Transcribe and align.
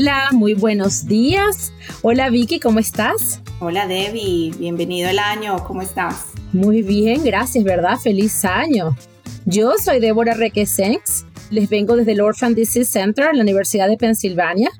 Hola, 0.00 0.30
muy 0.32 0.54
buenos 0.54 1.06
días. 1.06 1.74
Hola 2.00 2.30
Vicky, 2.30 2.58
¿cómo 2.58 2.78
estás? 2.78 3.42
Hola 3.58 3.86
Debbie, 3.86 4.50
bienvenido 4.56 5.10
al 5.10 5.18
año, 5.18 5.62
¿cómo 5.66 5.82
estás? 5.82 6.28
Muy 6.54 6.80
bien, 6.80 7.22
gracias, 7.22 7.62
¿verdad? 7.64 7.98
Feliz 8.02 8.42
año. 8.46 8.96
Yo 9.44 9.72
soy 9.76 10.00
Débora 10.00 10.32
Requesens, 10.32 11.26
les 11.50 11.68
vengo 11.68 11.96
desde 11.96 12.12
el 12.12 12.22
Orphan 12.22 12.54
Disease 12.54 12.90
Center 12.90 13.28
en 13.28 13.36
la 13.36 13.42
Universidad 13.42 13.88
de 13.88 13.98
Pensilvania. 13.98 14.70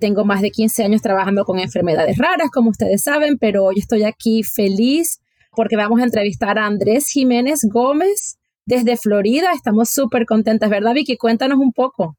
Tengo 0.00 0.24
más 0.24 0.40
de 0.40 0.50
15 0.50 0.84
años 0.84 1.02
trabajando 1.02 1.44
con 1.44 1.58
enfermedades 1.58 2.16
raras, 2.16 2.48
como 2.50 2.70
ustedes 2.70 3.02
saben, 3.02 3.36
pero 3.36 3.64
hoy 3.64 3.74
estoy 3.78 4.04
aquí 4.04 4.42
feliz 4.42 5.20
porque 5.54 5.76
vamos 5.76 6.00
a 6.00 6.04
entrevistar 6.04 6.58
a 6.58 6.64
Andrés 6.64 7.08
Jiménez 7.10 7.60
Gómez 7.70 8.38
desde 8.64 8.96
Florida. 8.96 9.50
Estamos 9.54 9.90
súper 9.90 10.24
contentas, 10.24 10.70
¿verdad, 10.70 10.94
Vicky? 10.94 11.18
Cuéntanos 11.18 11.58
un 11.58 11.74
poco. 11.74 12.16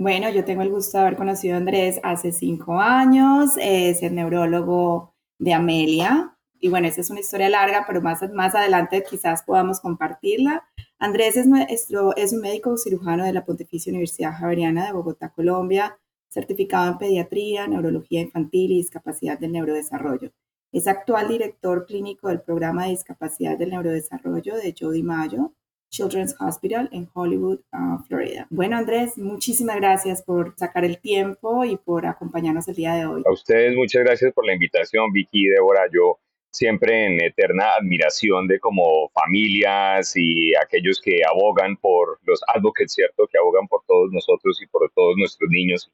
Bueno, 0.00 0.30
yo 0.30 0.46
tengo 0.46 0.62
el 0.62 0.70
gusto 0.70 0.96
de 0.96 1.02
haber 1.02 1.18
conocido 1.18 1.56
a 1.56 1.58
Andrés 1.58 2.00
hace 2.02 2.32
cinco 2.32 2.80
años, 2.80 3.50
es 3.60 4.02
el 4.02 4.14
neurólogo 4.14 5.14
de 5.38 5.52
Amelia. 5.52 6.38
Y 6.58 6.70
bueno, 6.70 6.88
esa 6.88 7.02
es 7.02 7.10
una 7.10 7.20
historia 7.20 7.50
larga, 7.50 7.84
pero 7.86 8.00
más, 8.00 8.22
más 8.32 8.54
adelante 8.54 9.04
quizás 9.06 9.42
podamos 9.42 9.78
compartirla. 9.78 10.64
Andrés 10.98 11.36
es, 11.36 11.46
nuestro, 11.46 12.16
es 12.16 12.32
un 12.32 12.40
médico 12.40 12.78
cirujano 12.78 13.26
de 13.26 13.34
la 13.34 13.44
Pontificia 13.44 13.90
Universidad 13.90 14.32
Javeriana 14.32 14.86
de 14.86 14.94
Bogotá, 14.94 15.34
Colombia, 15.34 15.98
certificado 16.30 16.90
en 16.92 16.96
pediatría, 16.96 17.66
neurología 17.66 18.22
infantil 18.22 18.72
y 18.72 18.76
discapacidad 18.76 19.38
del 19.38 19.52
neurodesarrollo. 19.52 20.32
Es 20.72 20.86
actual 20.86 21.28
director 21.28 21.84
clínico 21.84 22.28
del 22.28 22.40
programa 22.40 22.84
de 22.84 22.92
discapacidad 22.92 23.58
del 23.58 23.68
neurodesarrollo 23.68 24.56
de 24.56 24.74
Jody 24.80 25.02
Mayo 25.02 25.52
Children's 25.90 26.34
Hospital 26.40 26.88
en 26.92 27.08
Hollywood, 27.12 27.60
uh, 27.72 28.02
Florida. 28.06 28.46
Bueno, 28.50 28.76
Andrés, 28.76 29.18
muchísimas 29.18 29.76
gracias 29.76 30.22
por 30.22 30.54
sacar 30.56 30.84
el 30.84 30.98
tiempo 30.98 31.64
y 31.64 31.76
por 31.76 32.06
acompañarnos 32.06 32.68
el 32.68 32.76
día 32.76 32.94
de 32.94 33.06
hoy. 33.06 33.22
A 33.26 33.32
ustedes 33.32 33.76
muchas 33.76 34.04
gracias 34.04 34.32
por 34.32 34.46
la 34.46 34.54
invitación, 34.54 35.12
Vicky 35.12 35.46
y 35.46 35.48
Débora. 35.48 35.82
Yo 35.92 36.18
siempre 36.52 37.06
en 37.06 37.22
eterna 37.22 37.70
admiración 37.78 38.46
de 38.46 38.58
como 38.58 39.10
familias 39.10 40.12
y 40.16 40.54
aquellos 40.54 41.00
que 41.00 41.20
abogan 41.28 41.76
por 41.76 42.18
los 42.22 42.40
advocates, 42.54 42.92
¿cierto? 42.92 43.26
Que 43.30 43.38
abogan 43.38 43.68
por 43.68 43.82
todos 43.86 44.10
nosotros 44.12 44.60
y 44.62 44.66
por 44.66 44.90
todos 44.94 45.16
nuestros 45.16 45.50
niños 45.50 45.90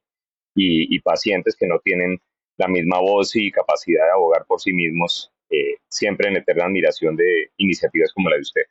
y, 0.55 0.99
pacientes 1.01 1.55
que 1.55 1.67
no 1.67 1.79
tienen 1.81 2.19
la 2.57 2.69
misma 2.69 2.99
voz 3.01 3.37
y 3.37 3.51
capacidad 3.51 4.05
de 4.05 4.13
abogar 4.13 4.47
por 4.47 4.61
sí 4.61 4.73
mismos. 4.73 5.31
Eh, 5.51 5.77
siempre 5.89 6.29
en 6.29 6.37
eterna 6.37 6.65
admiración 6.65 7.15
de 7.15 7.51
iniciativas 7.59 8.13
como 8.13 8.31
la 8.31 8.37
de 8.37 8.43
ustedes. 8.43 8.71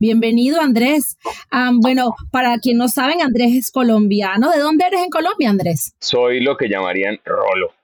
Bienvenido, 0.00 0.62
Andrés. 0.62 1.18
bueno, 1.82 2.14
para 2.32 2.56
quien 2.58 2.78
no 2.78 2.88
saben, 2.88 3.20
Andrés 3.20 3.52
es 3.52 3.70
colombiano. 3.70 4.50
¿De 4.50 4.58
dónde 4.58 4.86
eres 4.86 5.02
en 5.02 5.10
Colombia, 5.10 5.50
Andrés? 5.50 5.94
Soy 6.00 6.40
lo 6.40 6.56
que 6.56 6.70
llamarían 6.70 7.18
rolo, 7.22 7.74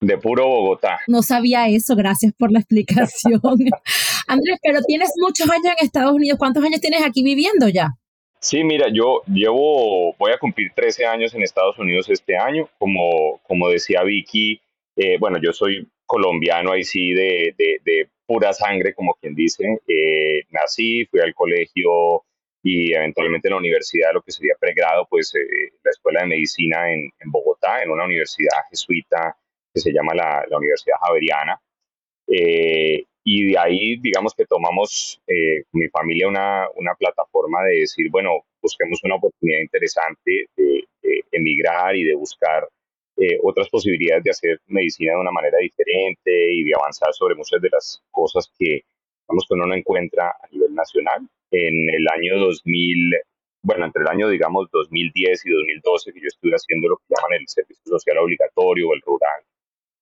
de 0.00 0.16
puro 0.16 0.46
Bogotá. 0.46 1.00
No 1.06 1.20
sabía 1.20 1.68
eso, 1.68 1.96
gracias 1.96 2.32
por 2.32 2.50
la 2.50 2.60
explicación. 2.60 3.42
Andrés, 4.26 4.58
pero 4.62 4.80
tienes 4.86 5.10
muchos 5.18 5.50
años 5.50 5.66
en 5.66 5.84
Estados 5.84 6.14
Unidos. 6.14 6.38
¿Cuántos 6.38 6.64
años 6.64 6.80
tienes 6.80 7.02
aquí 7.02 7.22
viviendo 7.22 7.68
ya? 7.68 7.90
Sí, 8.38 8.64
mira, 8.64 8.86
yo 8.90 9.20
llevo, 9.26 10.14
voy 10.18 10.32
a 10.32 10.38
cumplir 10.38 10.72
13 10.74 11.04
años 11.04 11.34
en 11.34 11.42
Estados 11.42 11.78
Unidos 11.78 12.08
este 12.08 12.38
año. 12.38 12.70
Como, 12.78 13.38
como 13.46 13.68
decía 13.68 14.02
Vicky, 14.02 14.62
eh, 14.96 15.18
bueno, 15.20 15.36
yo 15.42 15.52
soy 15.52 15.86
colombiano 16.06 16.72
ahí 16.72 16.84
sí 16.84 17.12
de, 17.12 17.54
de 17.58 18.08
pura 18.30 18.52
sangre, 18.52 18.94
como 18.94 19.14
quien 19.20 19.34
dice. 19.34 19.64
Eh, 19.88 20.44
nací, 20.50 21.04
fui 21.06 21.18
al 21.18 21.34
colegio 21.34 22.22
y 22.62 22.92
eventualmente 22.94 23.48
en 23.48 23.54
la 23.54 23.58
universidad, 23.58 24.12
lo 24.14 24.22
que 24.22 24.30
sería 24.30 24.54
pregrado, 24.60 25.04
pues 25.10 25.34
eh, 25.34 25.72
la 25.82 25.90
Escuela 25.90 26.20
de 26.20 26.28
Medicina 26.28 26.92
en, 26.92 27.10
Bogotá, 27.24 27.82
en 27.82 27.90
una 27.90 28.04
universidad 28.04 28.54
jesuita 28.70 29.36
que 29.74 29.80
se 29.80 29.90
llama 29.92 30.14
la, 30.14 30.46
Universidad 30.56 30.94
Javeriana. 31.00 31.60
Eh, 32.28 33.02
y 33.24 33.50
de 33.50 33.58
ahí, 33.58 33.96
digamos 34.00 34.32
que 34.32 34.46
tomamos 34.46 35.20
mi 35.72 35.88
familia 35.88 36.28
una, 36.28 36.68
una, 36.76 36.94
plataforma 36.94 37.64
de 37.64 37.80
decir, 37.80 38.10
bueno, 38.10 38.44
busquemos 38.62 39.00
una 39.02 39.16
oportunidad 39.16 39.58
interesante 39.60 40.46
de 40.56 40.84
emigrar 41.32 41.96
y 41.96 42.04
de 42.04 42.14
buscar 42.14 42.68
eh, 43.20 43.38
otras 43.42 43.68
posibilidades 43.68 44.24
de 44.24 44.30
hacer 44.30 44.60
medicina 44.68 45.12
de 45.12 45.20
una 45.20 45.30
manera 45.30 45.58
diferente 45.58 46.54
y 46.54 46.64
de 46.64 46.72
avanzar 46.74 47.12
sobre 47.12 47.34
muchas 47.34 47.60
de 47.60 47.68
las 47.70 48.02
cosas 48.10 48.50
que, 48.58 48.80
vamos, 49.28 49.44
que 49.46 49.54
uno 49.54 49.66
no 49.66 49.74
encuentra 49.74 50.30
a 50.30 50.48
nivel 50.50 50.74
nacional. 50.74 51.28
En 51.50 51.90
el 51.90 52.06
año 52.16 52.38
2000, 52.38 53.12
bueno, 53.62 53.84
entre 53.84 54.04
el 54.04 54.08
año, 54.08 54.30
digamos, 54.30 54.70
2010 54.72 55.44
y 55.44 55.50
2012, 55.50 56.12
que 56.14 56.20
yo 56.20 56.28
estuve 56.28 56.52
haciendo 56.52 56.88
lo 56.88 56.96
que 56.96 57.14
llaman 57.14 57.40
el 57.40 57.46
servicio 57.46 57.84
social 57.84 58.16
obligatorio 58.16 58.88
o 58.88 58.94
el 58.94 59.02
rural, 59.02 59.42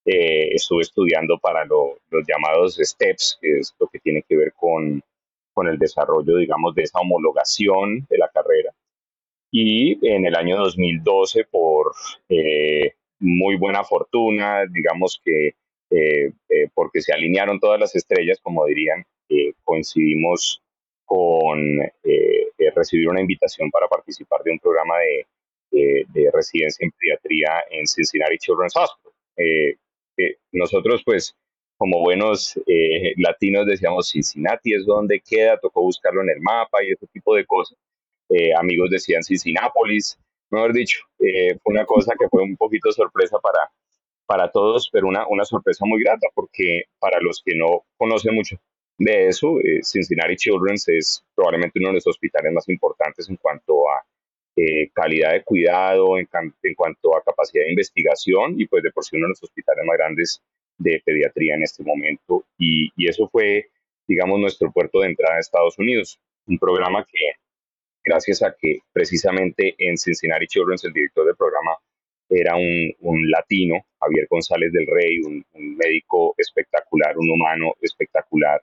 eh, 0.05 0.55
estuve 0.55 0.83
estudiando 0.83 1.39
para 1.39 1.65
los 1.65 1.99
llamados 2.25 2.77
STEPS, 2.81 3.39
que 3.41 3.59
es 3.59 3.75
lo 3.81 3.89
que 3.89 3.99
tiene 3.99 4.23
que 4.29 4.37
ver 4.37 4.53
con, 4.55 5.03
con 5.53 5.67
el 5.67 5.77
desarrollo, 5.77 6.37
digamos, 6.37 6.73
de 6.77 6.85
esa 6.85 7.01
homologación 7.01 8.07
de 8.09 8.19
la 8.19 8.29
carrera. 8.29 8.71
Y 9.51 9.99
en 10.07 10.25
el 10.25 10.37
año 10.37 10.57
2012, 10.59 11.47
por 11.51 11.95
eh, 12.29 12.93
muy 13.21 13.57
buena 13.57 13.85
fortuna, 13.85 14.65
digamos 14.71 15.21
que 15.25 15.55
eh, 15.91 16.33
eh, 16.51 16.69
porque 16.75 17.01
se 17.01 17.15
alinearon 17.15 17.59
todas 17.59 17.81
las 17.81 17.95
estrellas, 17.97 18.39
como 18.43 18.67
dirían, 18.67 19.05
eh, 19.31 19.53
coincidimos 19.65 20.63
con 21.05 21.59
recibir 22.75 23.09
una 23.09 23.21
invitación 23.21 23.71
para 23.71 23.89
participar 23.89 24.43
de 24.45 24.53
un 24.53 24.59
programa 24.59 24.95
de, 25.71 26.07
de, 26.13 26.31
residencia 26.33 26.85
en 26.85 26.93
pediatría 26.93 27.65
en 27.71 27.87
Cincinnati 27.87 28.37
Children's 28.39 28.77
Hospital. 28.77 29.13
nosotros, 30.53 31.03
pues, 31.05 31.35
como 31.79 32.01
buenos 32.01 32.61
latinos, 33.17 33.67
decíamos 33.67 34.11
Cincinnati 34.11 34.75
es 34.75 34.85
donde 34.85 35.21
queda, 35.21 35.59
tocó 35.59 35.81
buscarlo 35.83 36.23
en 36.23 36.31
el 36.31 36.41
mapa 36.41 36.85
y 36.85 36.93
ese 36.93 37.07
tipo 37.07 37.35
de 37.35 37.47
cosas. 37.47 37.79
amigos 38.59 38.91
decían 38.91 39.23
Cincinnati 39.23 39.71
mejor 40.51 40.73
dicho, 40.73 41.01
eh, 41.19 41.59
fue 41.63 41.75
una 41.75 41.85
cosa 41.85 42.15
que 42.19 42.29
fue 42.29 42.43
un 42.43 42.57
poquito 42.57 42.93
sorpresa 42.93 43.39
para, 43.39 43.71
para 44.27 44.51
todos, 44.51 44.89
pero 44.93 45.09
una, 45.09 45.27
una 45.29 45.45
sorpresa 45.45 45.85
muy 45.87 46.03
grata, 46.03 46.27
porque 46.35 46.85
para 46.99 47.21
los 47.21 47.43
que 47.45 47.55
no 47.55 47.85
conocen 47.97 48.35
mucho 48.35 48.57
de 48.99 49.29
eso, 49.29 49.61
eh, 49.61 49.81
Cincinnati 49.83 50.37
Children's 50.37 50.89
es 50.89 51.25
probablemente 51.35 51.79
uno 51.79 51.89
de 51.89 51.95
los 51.95 52.07
hospitales 52.07 52.53
más 52.53 52.69
importantes 52.69 53.29
en 53.29 53.37
cuanto 53.37 53.89
a 53.91 54.05
eh, 54.57 54.91
calidad 54.93 55.33
de 55.33 55.45
cuidado, 55.45 56.19
en, 56.19 56.29
en, 56.63 56.75
cuanto 56.75 57.17
a 57.17 57.23
capacidad 57.23 57.63
de 57.63 57.71
investigación 57.71 58.61
y 58.61 58.67
pues 58.67 58.83
de 58.83 58.91
por 58.91 59.05
sí 59.05 59.17
uno 59.17 59.27
de 59.27 59.31
los 59.31 59.43
hospitales 59.43 59.85
más 59.87 59.97
grandes 59.97 60.43
de 60.79 61.01
pediatría 61.05 61.55
en 61.55 61.63
este 61.63 61.85
momento. 61.85 62.45
Y, 62.59 62.91
y 62.97 63.09
eso 63.09 63.29
fue, 63.29 63.71
digamos, 64.09 64.41
nuestro 64.41 64.73
puerto 64.73 65.01
de 65.01 65.09
entrada 65.09 65.37
a 65.37 65.41
Estados 65.41 65.79
Unidos. 65.79 66.19
Un 66.47 66.59
programa 66.59 67.05
que 67.05 67.19
gracias 68.09 68.43
a 68.43 68.55
que 68.59 68.79
precisamente 68.93 69.75
en 69.79 69.97
Cincinnati 69.99 70.47
Children's 70.47 70.85
el 70.85 70.93
director 70.93 71.27
del 71.27 71.37
programa 71.37 71.77
era 72.31 72.57
un, 72.57 73.31
latino, 73.31 73.77
Javier 74.01 74.27
González 74.31 74.73
del 74.73 74.87
Rey, 74.87 75.21
un, 75.21 75.45
médico 75.77 76.35
espectacular, 76.37 77.17
un 77.17 77.31
humano 77.31 77.73
espectacular, 77.81 78.61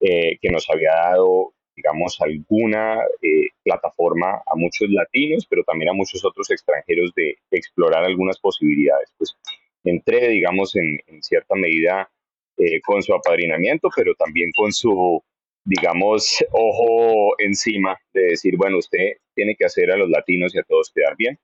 eh, 0.00 0.36
que 0.40 0.50
nos 0.50 0.68
había 0.70 0.90
dado, 0.92 1.54
digamos, 1.74 2.18
alguna 2.20 2.98
eh, 3.22 3.48
plataforma 3.62 4.42
a 4.46 4.54
muchos 4.56 4.88
latinos, 4.90 5.46
pero 5.48 5.62
también 5.64 5.90
a 5.90 5.94
muchos 5.94 6.24
otros 6.24 6.50
extranjeros 6.50 7.12
de, 7.14 7.36
explorar 7.50 8.04
algunas 8.04 8.38
posibilidades. 8.38 9.10
Pues 9.16 9.36
entré, 9.84 10.28
digamos, 10.28 10.76
en, 10.76 10.98
cierta 11.22 11.54
medida 11.54 12.10
eh, 12.58 12.80
con 12.82 13.02
su 13.02 13.14
apadrinamiento, 13.14 13.88
pero 13.94 14.14
también 14.14 14.50
con 14.56 14.72
su 14.72 15.22
digamos, 15.68 16.42
ojo 16.50 17.34
encima 17.38 17.98
de 18.14 18.22
decir, 18.30 18.56
bueno, 18.56 18.78
usted 18.78 19.18
tiene 19.34 19.54
que 19.54 19.66
hacer 19.66 19.90
a 19.92 19.98
los 19.98 20.08
latinos 20.08 20.54
y 20.54 20.58
a 20.58 20.62
todos 20.62 20.90
quedar 20.94 21.14
bien. 21.14 21.38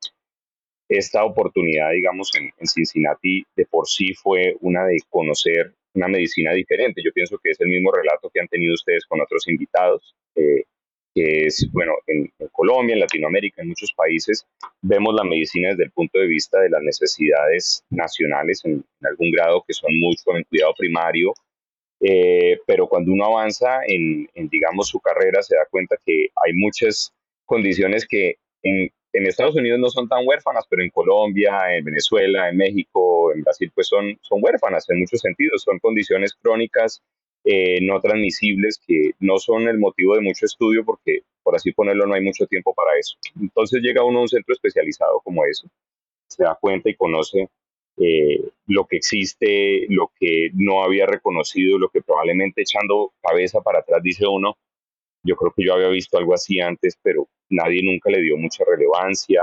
Esta 0.89 1.25
oportunidad, 1.25 1.91
digamos, 1.91 2.31
en, 2.35 2.51
Cincinnati 2.67 3.45
de 3.55 3.67
por 3.67 3.87
sí 3.87 4.15
fue 4.15 4.57
una 4.61 4.87
de 4.87 4.97
conocer 5.11 5.75
una 5.93 6.09
medicina 6.09 6.53
diferente. 6.55 7.03
Yo 7.05 7.13
pienso 7.13 7.39
que 7.43 7.51
es 7.51 7.61
el 7.61 7.69
mismo 7.69 7.93
relato 7.93 8.31
que 8.33 8.41
han 8.41 8.49
tenido 8.49 8.73
ustedes 8.73 9.05
con 9.05 9.21
otros 9.21 9.47
invitados, 9.47 10.15
eh, 10.37 10.65
que 11.15 11.47
es, 11.47 11.69
bueno, 11.71 11.93
en, 12.07 12.33
Colombia, 12.51 12.95
en 12.95 13.01
Latinoamérica, 13.01 13.61
en 13.61 13.69
muchos 13.69 13.93
países, 13.93 14.47
vemos 14.81 15.15
la 15.15 15.25
medicina 15.25 15.69
desde 15.71 15.85
el 15.85 15.91
punto 15.91 16.19
de 16.19 16.27
vista 16.27 16.61
de 16.61 16.71
las 16.71 16.83
necesidades 16.83 17.85
nacionales, 17.91 18.65
en, 18.65 18.73
en 18.73 19.07
algún 19.07 19.31
grado 19.33 19.63
que 19.67 19.75
son 19.75 19.91
mucho 20.01 20.35
en 20.35 20.45
cuidado 20.45 20.73
primario, 20.79 21.35
eh, 22.01 22.59
pero 22.67 22.87
cuando 22.87 23.13
uno 23.13 23.25
avanza 23.25 23.81
en, 23.87 24.29
digamos, 24.35 24.89
su 24.89 25.01
carrera, 25.01 25.43
se 25.43 25.57
da 25.57 25.67
cuenta 25.71 25.97
que 26.05 26.29
hay 26.45 26.53
muchas 26.55 27.13
condiciones 27.45 28.07
que 28.07 28.37
en, 28.63 28.91
Estados 29.13 29.55
Unidos 29.55 29.79
no 29.79 29.89
son 29.89 30.09
tan 30.09 30.27
huérfanas, 30.27 30.65
pero 30.69 30.83
en 30.83 30.91
Colombia, 30.91 31.75
en 31.75 31.85
Venezuela, 31.85 32.49
en 32.49 32.57
México, 32.57 33.33
en 33.33 33.43
Brasil, 33.43 33.71
pues 33.75 33.87
son, 33.87 34.19
son 34.23 34.41
huérfanas 34.43 34.91
en 34.91 34.99
muchos 34.99 35.21
sentidos. 35.21 35.63
Son 35.63 35.79
condiciones 35.79 36.35
crónicas 36.35 37.01
eh, 37.45 37.79
no 37.83 38.01
transmisibles 38.01 38.81
que 38.85 39.13
no 39.21 39.39
son 39.39 39.69
el 39.69 39.79
motivo 39.79 40.17
de 40.17 40.21
mucho 40.21 40.47
estudio 40.47 40.85
porque, 40.85 41.21
por 41.45 41.55
así 41.55 41.73
ponerlo, 41.73 42.07
no 42.07 42.15
hay 42.15 42.23
mucho 42.23 42.47
tiempo 42.47 42.75
para 42.75 42.99
eso. 42.99 43.17
Entonces 43.41 43.81
llega 43.83 44.05
uno 44.05 44.19
a 44.19 44.23
un 44.23 44.29
centro 44.29 44.53
especializado 44.53 45.21
como 45.21 45.45
eso 45.45 45.69
se 46.35 46.45
da 46.45 46.57
cuenta 46.61 46.91
y 46.91 46.95
conoce 46.95 47.49
eh, 47.97 48.43
lo 48.67 48.87
que 48.87 48.97
existe, 48.97 49.87
lo 49.89 50.11
que 50.19 50.51
no 50.55 50.83
había 50.83 51.07
reconocido, 51.07 51.79
lo 51.79 51.89
que 51.89 52.03
probablemente 52.03 52.63
echando 52.63 53.13
cabeza 53.23 53.61
para 53.61 53.81
atrás 53.81 54.03
dice 54.03 54.27
uno, 54.27 54.57
yo 55.23 55.37
creo 55.37 55.53
que 55.57 55.65
yo 55.65 55.75
había 55.75 55.89
visto 55.89 56.19
algo 56.19 56.35
así 56.35 56.61
antes, 56.61 56.99
pero 57.03 57.29
nadie 57.49 57.83
nunca 57.83 58.11
le 58.11 58.21
dio 58.21 58.37
mucha 58.37 58.65
relevancia. 58.65 59.43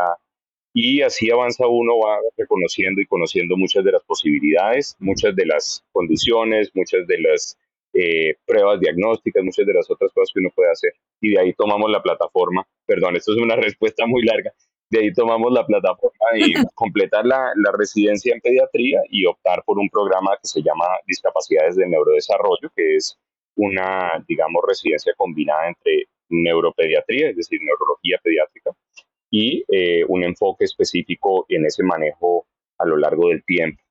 Y 0.73 1.01
así 1.01 1.29
avanza 1.31 1.67
uno, 1.67 1.99
va 1.99 2.19
reconociendo 2.37 3.01
y 3.01 3.05
conociendo 3.05 3.57
muchas 3.57 3.83
de 3.83 3.91
las 3.91 4.03
posibilidades, 4.03 4.95
muchas 4.99 5.35
de 5.35 5.45
las 5.45 5.83
condiciones, 5.91 6.71
muchas 6.73 7.05
de 7.07 7.19
las 7.19 7.57
eh, 7.93 8.35
pruebas 8.45 8.79
diagnósticas, 8.79 9.43
muchas 9.43 9.65
de 9.65 9.73
las 9.73 9.89
otras 9.89 10.11
cosas 10.13 10.31
que 10.33 10.39
uno 10.39 10.49
puede 10.55 10.71
hacer. 10.71 10.93
Y 11.19 11.31
de 11.31 11.39
ahí 11.39 11.53
tomamos 11.53 11.91
la 11.91 12.01
plataforma. 12.01 12.65
Perdón, 12.85 13.15
esto 13.15 13.33
es 13.33 13.41
una 13.41 13.55
respuesta 13.57 14.05
muy 14.05 14.23
larga. 14.23 14.53
De 14.91 14.99
ahí 14.99 15.13
tomamos 15.13 15.53
la 15.53 15.65
plataforma 15.65 16.27
y 16.35 16.53
completar 16.75 17.25
la, 17.25 17.53
la 17.55 17.71
residencia 17.71 18.33
en 18.33 18.41
pediatría 18.41 18.99
y 19.09 19.25
optar 19.25 19.63
por 19.65 19.79
un 19.79 19.89
programa 19.89 20.31
que 20.31 20.47
se 20.47 20.61
llama 20.61 20.85
Discapacidades 21.07 21.77
del 21.77 21.89
Neurodesarrollo, 21.89 22.69
que 22.75 22.97
es 22.97 23.17
una, 23.55 24.11
digamos, 24.27 24.61
residencia 24.67 25.13
combinada 25.15 25.69
entre 25.69 26.09
neuropediatría, 26.29 27.29
es 27.29 27.37
decir, 27.37 27.59
neurología 27.61 28.19
pediátrica, 28.21 28.71
y 29.29 29.63
eh, 29.69 30.03
un 30.09 30.23
enfoque 30.25 30.65
específico 30.65 31.45
en 31.47 31.65
ese 31.65 31.83
manejo 31.83 32.45
a 32.77 32.85
lo 32.85 32.97
largo 32.97 33.29
del 33.29 33.45
tiempo. 33.45 33.81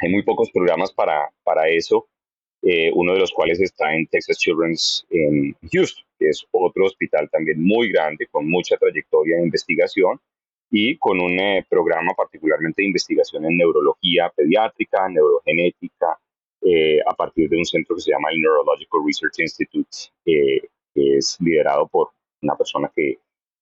Hay 0.00 0.10
muy 0.10 0.22
pocos 0.22 0.50
programas 0.50 0.92
para, 0.92 1.30
para 1.44 1.68
eso, 1.68 2.08
eh, 2.62 2.90
uno 2.94 3.12
de 3.14 3.18
los 3.18 3.32
cuales 3.32 3.60
está 3.60 3.94
en 3.94 4.06
Texas 4.06 4.38
Children's 4.38 5.06
en 5.10 5.56
Houston, 5.72 6.04
que 6.18 6.28
es 6.28 6.44
otro 6.52 6.86
hospital 6.86 7.28
también 7.30 7.62
muy 7.62 7.90
grande, 7.90 8.26
con 8.30 8.48
mucha 8.48 8.76
trayectoria 8.76 9.36
en 9.36 9.44
investigación 9.44 10.20
y 10.70 10.96
con 10.96 11.20
un 11.20 11.38
eh, 11.38 11.66
programa 11.68 12.12
particularmente 12.16 12.82
de 12.82 12.86
investigación 12.86 13.44
en 13.44 13.56
neurología 13.56 14.32
pediátrica, 14.34 15.08
neurogenética, 15.08 16.18
eh, 16.62 17.00
a 17.06 17.14
partir 17.14 17.48
de 17.48 17.58
un 17.58 17.64
centro 17.64 17.96
que 17.96 18.02
se 18.02 18.12
llama 18.12 18.30
el 18.30 18.40
Neurological 18.40 19.00
Research 19.04 19.40
Institute, 19.40 19.90
que 20.24 20.60
es 20.94 21.36
liderado 21.40 21.88
por 21.88 22.10
una 22.40 22.56
persona 22.56 22.90
que 22.94 23.18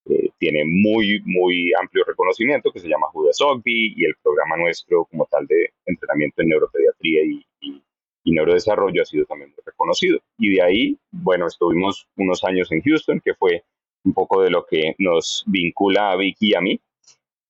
eh, 0.06 0.30
tiene 0.38 0.64
muy, 0.64 1.20
muy 1.24 1.72
amplio 1.80 2.04
reconocimiento, 2.04 2.72
que 2.72 2.80
se 2.80 2.88
llama 2.88 3.08
Judas 3.12 3.40
Ogby, 3.40 3.94
y 3.96 4.04
el 4.04 4.14
programa 4.22 4.56
nuestro 4.56 5.04
como 5.04 5.26
tal 5.30 5.46
de 5.46 5.72
entrenamiento 5.86 6.42
en 6.42 6.48
neuropediatría 6.48 7.22
y, 7.24 7.46
y, 7.60 7.82
neurodesarrollo 8.24 9.02
ha 9.02 9.06
sido 9.06 9.24
también 9.26 9.50
muy 9.50 9.62
reconocido. 9.64 10.20
Y 10.38 10.54
de 10.54 10.62
ahí, 10.62 10.98
bueno, 11.10 11.46
estuvimos 11.46 12.06
unos 12.16 12.44
años 12.44 12.70
en 12.72 12.82
Houston, 12.82 13.20
que 13.24 13.34
fue 13.34 13.64
un 14.04 14.14
poco 14.14 14.42
de 14.42 14.50
lo 14.50 14.64
que 14.66 14.94
nos 14.98 15.44
vincula 15.46 16.12
a 16.12 16.16
Vicky 16.16 16.50
y 16.50 16.54
a 16.54 16.60
mí. 16.60 16.80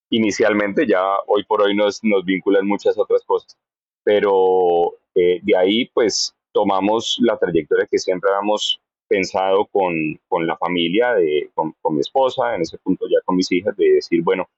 Inicialmente, 0.09 0.85
ya 0.87 1.01
hoy 1.27 1.43
por 1.45 1.61
hoy 1.61 1.75
nos, 1.75 2.03
nos 2.03 2.25
vinculan 2.25 2.67
muchas 2.67 2.97
otras 2.97 3.23
cosas, 3.23 3.57
pero 4.03 4.97
eh, 5.15 5.39
de 5.41 5.57
ahí, 5.57 5.85
pues, 5.93 6.35
tomamos 6.51 7.17
la 7.21 7.37
trayectoria 7.37 7.87
que 7.89 7.97
siempre 7.97 8.29
habíamos 8.29 8.81
pensado 9.07 9.65
con, 9.65 10.19
con 10.27 10.45
la 10.47 10.57
familia, 10.57 11.13
de, 11.13 11.49
con, 11.53 11.73
con, 11.81 11.95
mi 11.95 12.01
esposa, 12.01 12.55
en 12.55 12.61
ese 12.61 12.77
punto 12.77 13.07
ya 13.09 13.19
con 13.25 13.35
mis 13.35 13.51
hijas, 13.51 13.75
de 13.77 13.93
decir, 13.93 14.21
bueno, 14.21 14.49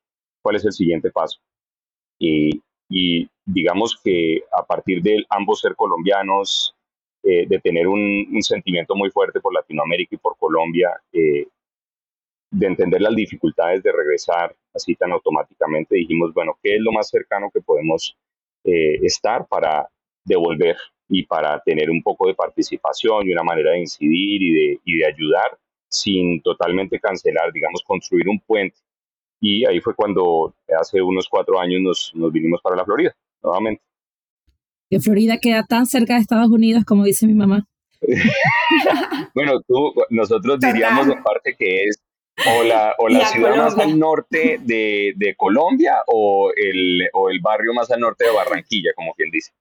¿cuál 0.41 0.55
es 0.55 0.65
el 0.65 0.71
siguiente 0.71 1.11
paso? 1.11 1.39
Y, 2.19 2.61
y 2.89 3.27
digamos 3.45 3.99
que 4.03 4.43
a 4.51 4.63
partir 4.65 5.01
de 5.01 5.25
ambos 5.29 5.59
ser 5.61 5.75
colombianos, 5.75 6.75
eh, 7.23 7.45
de 7.47 7.59
tener 7.59 7.87
un, 7.87 8.27
un, 8.33 8.41
sentimiento 8.41 8.95
muy 8.95 9.09
fuerte 9.09 9.39
por 9.39 9.53
Latinoamérica 9.53 10.15
y 10.15 10.17
por 10.17 10.37
Colombia, 10.37 10.91
eh, 11.13 11.47
de 12.51 12.67
entender 12.67 13.01
las 13.01 13.15
dificultades 13.15 13.81
de 13.81 13.91
regresar 13.91 14.55
así 14.73 14.95
tan 14.95 15.11
automáticamente, 15.11 15.95
dijimos, 15.95 16.33
bueno, 16.33 16.57
¿qué 16.61 16.75
es 16.75 16.81
lo 16.81 16.91
más 16.91 17.09
cercano 17.09 17.49
que 17.51 17.61
podemos 17.61 18.15
eh, 18.63 18.99
estar 19.03 19.47
para 19.47 19.89
devolver 20.25 20.77
y 21.09 21.25
para 21.25 21.59
tener 21.61 21.89
un 21.89 22.01
poco 22.03 22.27
de 22.27 22.35
participación 22.35 23.27
y 23.27 23.31
una 23.31 23.43
manera 23.43 23.71
de 23.71 23.79
incidir 23.79 24.41
y 24.41 24.53
de, 24.53 24.79
y 24.83 24.97
de 24.97 25.05
ayudar 25.05 25.57
sin 25.89 26.41
totalmente 26.41 26.99
cancelar, 26.99 27.51
digamos, 27.51 27.83
construir 27.83 28.27
un 28.27 28.39
puente. 28.39 28.77
Y 29.45 29.65
ahí 29.65 29.81
fue 29.81 29.93
cuando 29.93 30.55
hace 30.79 31.01
unos 31.01 31.27
cuatro 31.27 31.59
años 31.59 31.81
nos, 31.81 32.11
nos 32.15 32.31
vinimos 32.31 32.61
para 32.61 32.77
la 32.77 32.85
Florida, 32.85 33.13
nuevamente. 33.43 33.83
Que 34.89 35.01
Florida 35.01 35.37
queda 35.37 35.65
tan 35.65 35.85
cerca 35.85 36.13
de 36.13 36.21
Estados 36.21 36.49
Unidos 36.49 36.85
como 36.85 37.03
dice 37.03 37.27
mi 37.27 37.33
mamá. 37.33 37.67
bueno, 39.35 39.59
tú, 39.67 39.93
nosotros 40.09 40.61
diríamos 40.61 41.07
en 41.07 41.21
parte 41.21 41.55
que 41.59 41.83
es 41.83 42.01
o 42.37 42.63
la, 42.63 42.95
o 42.97 43.09
la 43.09 43.25
ciudad 43.25 43.57
más 43.57 43.77
al 43.77 43.99
norte 43.99 44.59
de, 44.61 45.11
de 45.17 45.35
Colombia 45.35 45.97
o 46.07 46.51
el, 46.55 47.09
o 47.11 47.29
el 47.29 47.41
barrio 47.41 47.73
más 47.73 47.91
al 47.91 47.99
norte 47.99 48.23
de 48.23 48.31
Barranquilla, 48.31 48.91
como 48.95 49.13
quien 49.13 49.29
dice. 49.29 49.51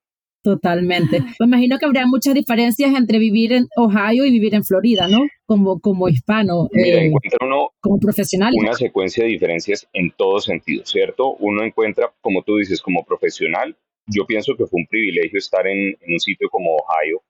Totalmente. 0.43 1.21
Me 1.39 1.47
imagino 1.47 1.79
que 1.79 1.87
habría 1.87 2.05
muchas 2.07 2.35
diferencias 2.35 2.93
entre 2.97 3.19
vivir 3.19 3.53
en 3.53 3.69
Ohio 3.77 4.25
y 4.25 4.31
vivir 4.33 4.55
en 4.55 4.65
Florida, 4.65 5.07
¿no? 5.07 5.21
Como, 5.47 5.79
como 5.81 6.09
hispano, 6.09 6.69
Mira, 6.73 7.05
eh, 7.05 7.13
uno 7.41 7.71
como 7.81 7.99
profesional. 8.01 8.53
Una 8.59 8.73
secuencia 8.73 9.23
de 9.23 9.31
diferencias 9.31 9.89
en 9.93 10.11
todo 10.11 10.41
sentido, 10.41 10.85
¿cierto? 10.85 11.35
Uno 11.35 11.63
encuentra, 11.63 12.13
como 12.21 12.43
tú 12.43 12.57
dices, 12.57 12.83
como 12.83 13.05
profesional. 13.05 13.77
Yo 14.07 14.27
pienso 14.27 14.57
que 14.57 14.67
fue 14.67 14.81
un 14.81 14.87
privilegio 14.89 15.39
estar 15.39 15.65
en, 15.67 15.97
en 16.01 16.13
un 16.13 16.19
sitio 16.19 16.49
como 16.51 16.75
Ohio, 16.75 17.23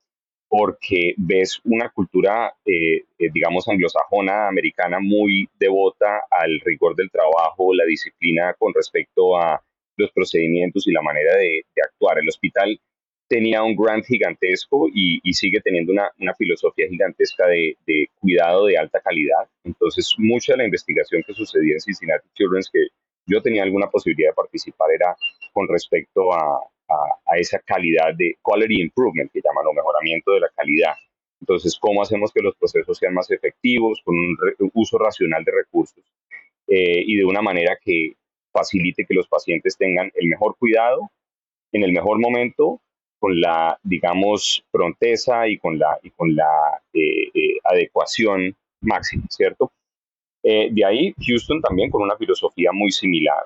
porque 0.49 1.13
ves 1.19 1.61
una 1.65 1.91
cultura, 1.91 2.55
eh, 2.65 3.03
eh, 3.19 3.29
digamos, 3.35 3.69
anglosajona, 3.69 4.49
americana, 4.49 5.01
muy 5.01 5.51
devota 5.59 6.23
al 6.31 6.61
rigor 6.65 6.97
del 6.97 7.11
trabajo, 7.11 7.75
la 7.75 7.85
disciplina 7.85 8.55
con 8.59 8.73
respecto 8.73 9.37
a 9.37 9.63
los 9.99 10.11
procedimientos 10.13 10.89
y 10.89 10.93
la 10.93 11.03
manera 11.03 11.37
de, 11.37 11.67
de 11.75 11.83
actuar. 11.83 12.19
El 12.19 12.29
hospital 12.29 12.81
tenía 13.33 13.63
un 13.63 13.75
grant 13.75 14.05
gigantesco 14.05 14.89
y, 14.93 15.33
sigue 15.33 15.63
teniendo 15.63 15.91
una, 15.91 16.11
una 16.19 16.35
filosofía 16.35 16.87
gigantesca 16.87 17.47
de, 17.47 17.79
de, 17.87 18.07
cuidado 18.21 18.67
de 18.67 18.77
alta 18.77 19.01
calidad. 19.01 19.49
Entonces, 19.65 20.15
mucha 20.19 20.53
de 20.53 20.59
la 20.59 20.65
investigación 20.67 21.23
que 21.27 21.33
sucedía 21.33 21.73
en 21.73 21.81
Cincinnati 21.81 22.29
Children's, 22.35 22.69
que 22.71 22.89
yo 23.25 23.41
tenía 23.41 23.63
alguna 23.63 23.89
posibilidad 23.89 24.33
de 24.33 24.35
participar, 24.35 24.91
era 24.95 25.17
con 25.55 25.67
respecto 25.67 26.31
a, 26.35 26.59
a, 26.91 27.39
esa 27.39 27.59
calidad 27.61 28.15
de 28.15 28.37
quality 28.43 28.83
improvement, 28.83 29.33
que 29.33 29.41
llaman, 29.43 29.67
o 29.67 29.73
mejoramiento 29.73 30.33
de 30.33 30.41
la 30.41 30.51
calidad. 30.55 30.95
Entonces, 31.41 31.79
¿cómo 31.81 32.03
hacemos 32.03 32.33
que 32.35 32.43
los 32.43 32.55
procesos 32.57 32.99
sean 32.99 33.15
más 33.15 33.31
efectivos 33.31 34.03
con 34.05 34.15
un, 34.15 34.37
uso 34.75 34.99
racional 34.99 35.43
de 35.43 35.53
recursos 35.53 36.05
eh, 36.69 37.03
y 37.07 37.17
de 37.17 37.25
una 37.25 37.41
manera 37.41 37.79
que 37.83 38.13
facilite 38.53 39.07
que 39.07 39.15
los 39.15 39.27
pacientes 39.27 39.79
tengan 39.79 40.11
el 40.17 40.29
mejor 40.29 40.55
cuidado 40.59 41.11
en 41.73 41.83
el 41.83 41.93
mejor 41.93 42.21
momento 42.21 42.83
con 43.23 43.41
la, 43.41 43.79
digamos, 43.85 44.65
pronteza 44.73 45.47
y 45.47 45.57
con 45.57 45.79
la, 45.79 45.97
y 46.03 46.11
con 46.11 46.35
la 46.35 46.83
eh, 46.93 47.29
eh, 47.33 47.59
adecuación 47.63 48.57
máxima, 48.81 49.23
¿cierto? 49.31 49.71
Eh, 50.43 50.71
de 50.73 50.85
ahí, 50.85 51.15
Houston 51.25 51.61
también 51.61 51.89
con 51.89 52.03
una 52.03 52.17
filosofía 52.17 52.71
muy 52.73 52.91
similar. 52.91 53.45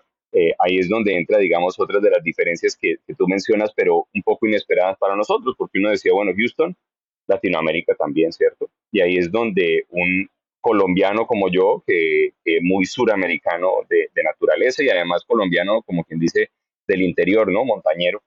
ahí 0.58 0.78
es 0.78 0.88
donde 0.88 1.14
entra, 1.14 1.36
digamos, 1.38 1.78
otras 1.78 2.02
de 2.02 2.10
las 2.10 2.22
diferencias 2.22 2.74
que, 2.74 2.96
que, 3.06 3.14
tú 3.14 3.28
mencionas, 3.28 3.70
pero 3.76 4.06
un 4.14 4.22
poco 4.22 4.46
inesperadas 4.46 4.96
para 4.98 5.14
nosotros, 5.14 5.54
porque 5.58 5.78
uno 5.78 5.90
decía, 5.90 6.12
bueno, 6.14 6.32
Houston, 6.34 6.74
Latinoamérica 7.26 7.94
también, 7.96 8.32
¿cierto? 8.32 8.70
Y 8.90 9.00
ahí 9.02 9.18
es 9.18 9.30
donde 9.30 9.84
un 9.90 10.26
colombiano 10.62 11.26
como 11.26 11.50
yo, 11.50 11.82
que, 11.86 12.30
que 12.42 12.60
muy 12.62 12.86
suramericano 12.86 13.72
de, 13.90 14.08
de, 14.14 14.22
naturaleza 14.22 14.82
y 14.82 14.88
además 14.88 15.22
colombiano, 15.26 15.82
como 15.82 16.02
quien 16.02 16.18
dice, 16.18 16.48
del 16.88 17.02
interior, 17.02 17.52
¿no? 17.52 17.64
Montañero, 17.64 18.22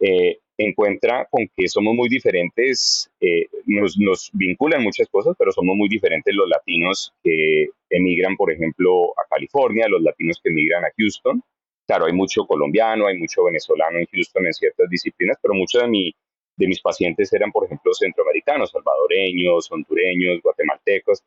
eh, 0.00 0.38
encuentra 0.64 1.26
con 1.30 1.48
que 1.56 1.68
somos 1.68 1.94
muy 1.94 2.08
diferentes, 2.08 3.10
eh, 3.20 3.46
nos, 3.66 4.30
vinculan 4.32 4.82
muchas 4.82 5.08
cosas, 5.08 5.34
pero 5.38 5.52
somos 5.52 5.74
muy 5.74 5.88
diferentes 5.88 6.34
los 6.34 6.48
latinos 6.48 7.12
que 7.22 7.68
emigran, 7.88 8.36
por 8.36 8.52
ejemplo, 8.52 9.12
a 9.12 9.26
California, 9.28 9.88
los 9.88 10.02
latinos 10.02 10.38
que 10.42 10.50
emigran 10.50 10.84
a 10.84 10.92
Houston. 10.96 11.42
Claro, 11.86 12.06
hay 12.06 12.12
mucho 12.12 12.44
colombiano, 12.46 13.06
hay 13.06 13.16
mucho 13.16 13.44
venezolano 13.44 13.98
en 13.98 14.06
Houston 14.12 14.46
en 14.46 14.52
ciertas 14.52 14.88
disciplinas, 14.90 15.38
pero 15.42 15.54
muchos 15.54 15.82
de, 15.82 15.88
mi, 15.88 16.14
de 16.56 16.66
mis 16.68 16.80
pacientes 16.80 17.32
eran, 17.32 17.50
por 17.50 17.64
ejemplo, 17.64 17.92
centroamericanos, 17.94 18.70
salvadoreños, 18.70 19.70
hondureños, 19.72 20.42
guatemaltecos, 20.42 21.22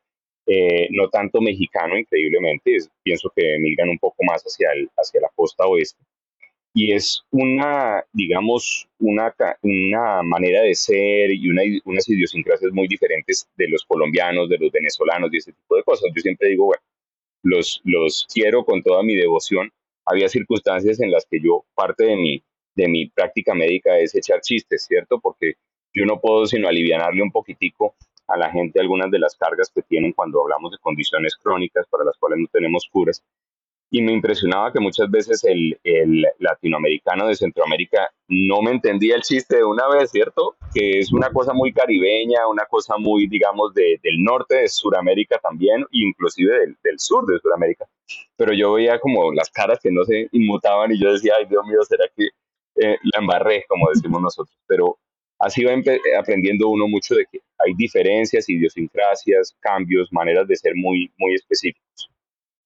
eh, 0.46 0.88
no 0.92 1.10
tanto 1.10 1.42
mexicano, 1.42 1.98
increíblemente, 1.98 2.78
pienso 3.02 3.32
que 3.36 3.56
emigran 3.56 3.90
un 3.90 3.98
poco 3.98 4.24
más 4.24 4.44
hacia, 4.44 4.72
el, 4.74 4.90
hacia 4.96 5.22
la 5.22 5.30
costa 5.36 5.66
oeste 5.66 6.04
y 6.74 6.92
es 6.92 7.24
una, 7.30 8.04
digamos, 8.14 8.90
una, 9.00 9.34
una 9.62 10.24
manera 10.24 10.62
de 10.62 10.74
ser 10.74 11.32
y 11.32 11.48
una, 11.48 11.62
unas 11.86 12.10
idiosincrasias 12.10 12.72
muy 12.72 12.88
diferentes 12.88 13.48
de 13.56 13.70
los 13.70 13.84
colombianos, 13.86 14.50
de 14.50 14.58
los 14.58 14.72
venezolanos 14.72 15.30
y 15.32 15.38
ese 15.38 15.54
tipo 15.54 15.76
de 15.76 15.84
cosas. 15.84 16.10
Yo 16.16 16.22
siempre 16.22 16.50
digo, 16.50 16.66
bueno, 16.66 16.82
los, 17.44 17.80
los 17.84 18.26
quiero 18.34 18.66
con 18.66 18.82
toda 18.82 19.04
mi 19.04 19.16
devoción. 19.16 19.72
Había 20.06 20.28
circunstancias 20.28 21.00
en 21.00 21.12
las 21.12 21.28
que 21.30 21.40
yo, 21.40 21.64
parte 21.76 22.06
de 22.06 22.16
mi, 22.16 22.44
de 22.76 22.88
mi 22.88 23.08
práctica 23.08 23.54
médica 23.54 24.00
es 24.00 24.16
echar 24.16 24.42
chistes, 24.42 24.86
¿cierto? 24.86 25.20
Porque 25.20 25.54
yo 25.94 26.06
no 26.06 26.20
puedo 26.20 26.48
sino 26.48 26.68
aliviarle 26.68 27.22
un 27.22 27.32
poquitico 27.32 27.96
a 28.28 28.36
la 28.36 28.50
gente 28.50 28.80
algunas 28.80 29.12
de 29.12 29.20
las 29.20 29.36
cargas 29.36 29.70
que 29.74 29.84
tienen 29.84 30.14
cuando 30.14 30.42
hablamos 30.42 30.72
de 30.72 30.78
condiciones 30.80 31.36
crónicas 31.36 31.86
para 31.88 32.04
las 32.04 32.18
cuales 32.18 32.40
no 32.40 32.48
tenemos 32.52 32.90
curas 32.92 33.24
y 33.94 34.02
me 34.02 34.12
impresionaba 34.12 34.74
que 34.74 34.80
muchas 34.80 35.10
veces 35.12 35.44
el, 35.44 35.80
el, 35.84 36.26
latinoamericano 36.40 37.28
de 37.28 37.36
Centroamérica 37.36 38.10
no 38.28 38.64
me 38.64 38.72
entendía 38.72 39.16
el 39.16 39.22
chiste 39.22 39.58
de 39.58 39.64
una 39.64 39.88
vez, 39.88 40.10
¿cierto? 40.10 40.56
Que 40.74 40.98
es 40.98 41.14
una 41.14 41.30
cosa 41.30 41.54
muy 41.54 41.72
caribeña, 41.72 42.48
una 42.50 42.66
cosa 42.66 42.96
muy, 42.98 43.28
digamos, 43.28 43.72
de, 43.76 44.00
del 44.02 44.24
norte 44.24 44.56
de 44.56 44.68
Sudamérica 44.68 45.38
también, 45.38 45.86
inclusive 45.92 46.58
del, 46.58 46.76
del 46.84 47.00
sur 47.00 47.28
de 47.28 47.38
Sudamérica. 47.38 47.86
Pero 48.36 48.52
yo 48.54 48.74
veía 48.74 48.98
como 49.00 49.32
las 49.32 49.52
caras 49.52 49.78
que 49.80 49.92
no 49.92 50.04
se 50.06 50.28
inmutaban 50.32 50.92
y 50.92 51.00
yo 51.00 51.14
decía, 51.14 51.36
ay 51.38 51.46
Dios 51.46 51.64
mío, 51.68 51.84
¿será 51.88 52.06
que 52.18 52.24
eh, 52.78 52.98
la 53.14 53.20
embarré, 53.22 53.64
como 53.70 53.92
decimos 53.94 54.24
nosotros? 54.24 54.58
Pero 54.66 54.98
así 55.38 55.64
va 55.64 55.74
aprendiendo 56.20 56.68
uno 56.70 56.88
mucho 56.88 57.14
de 57.14 57.28
que 57.32 57.42
hay 57.60 57.76
diferencias, 57.76 58.50
idiosincrasias, 58.50 59.56
cambios, 59.60 60.12
maneras 60.12 60.48
de 60.48 60.56
ser 60.56 60.74
muy, 60.74 61.12
muy 61.20 61.36
específicos. 61.36 62.10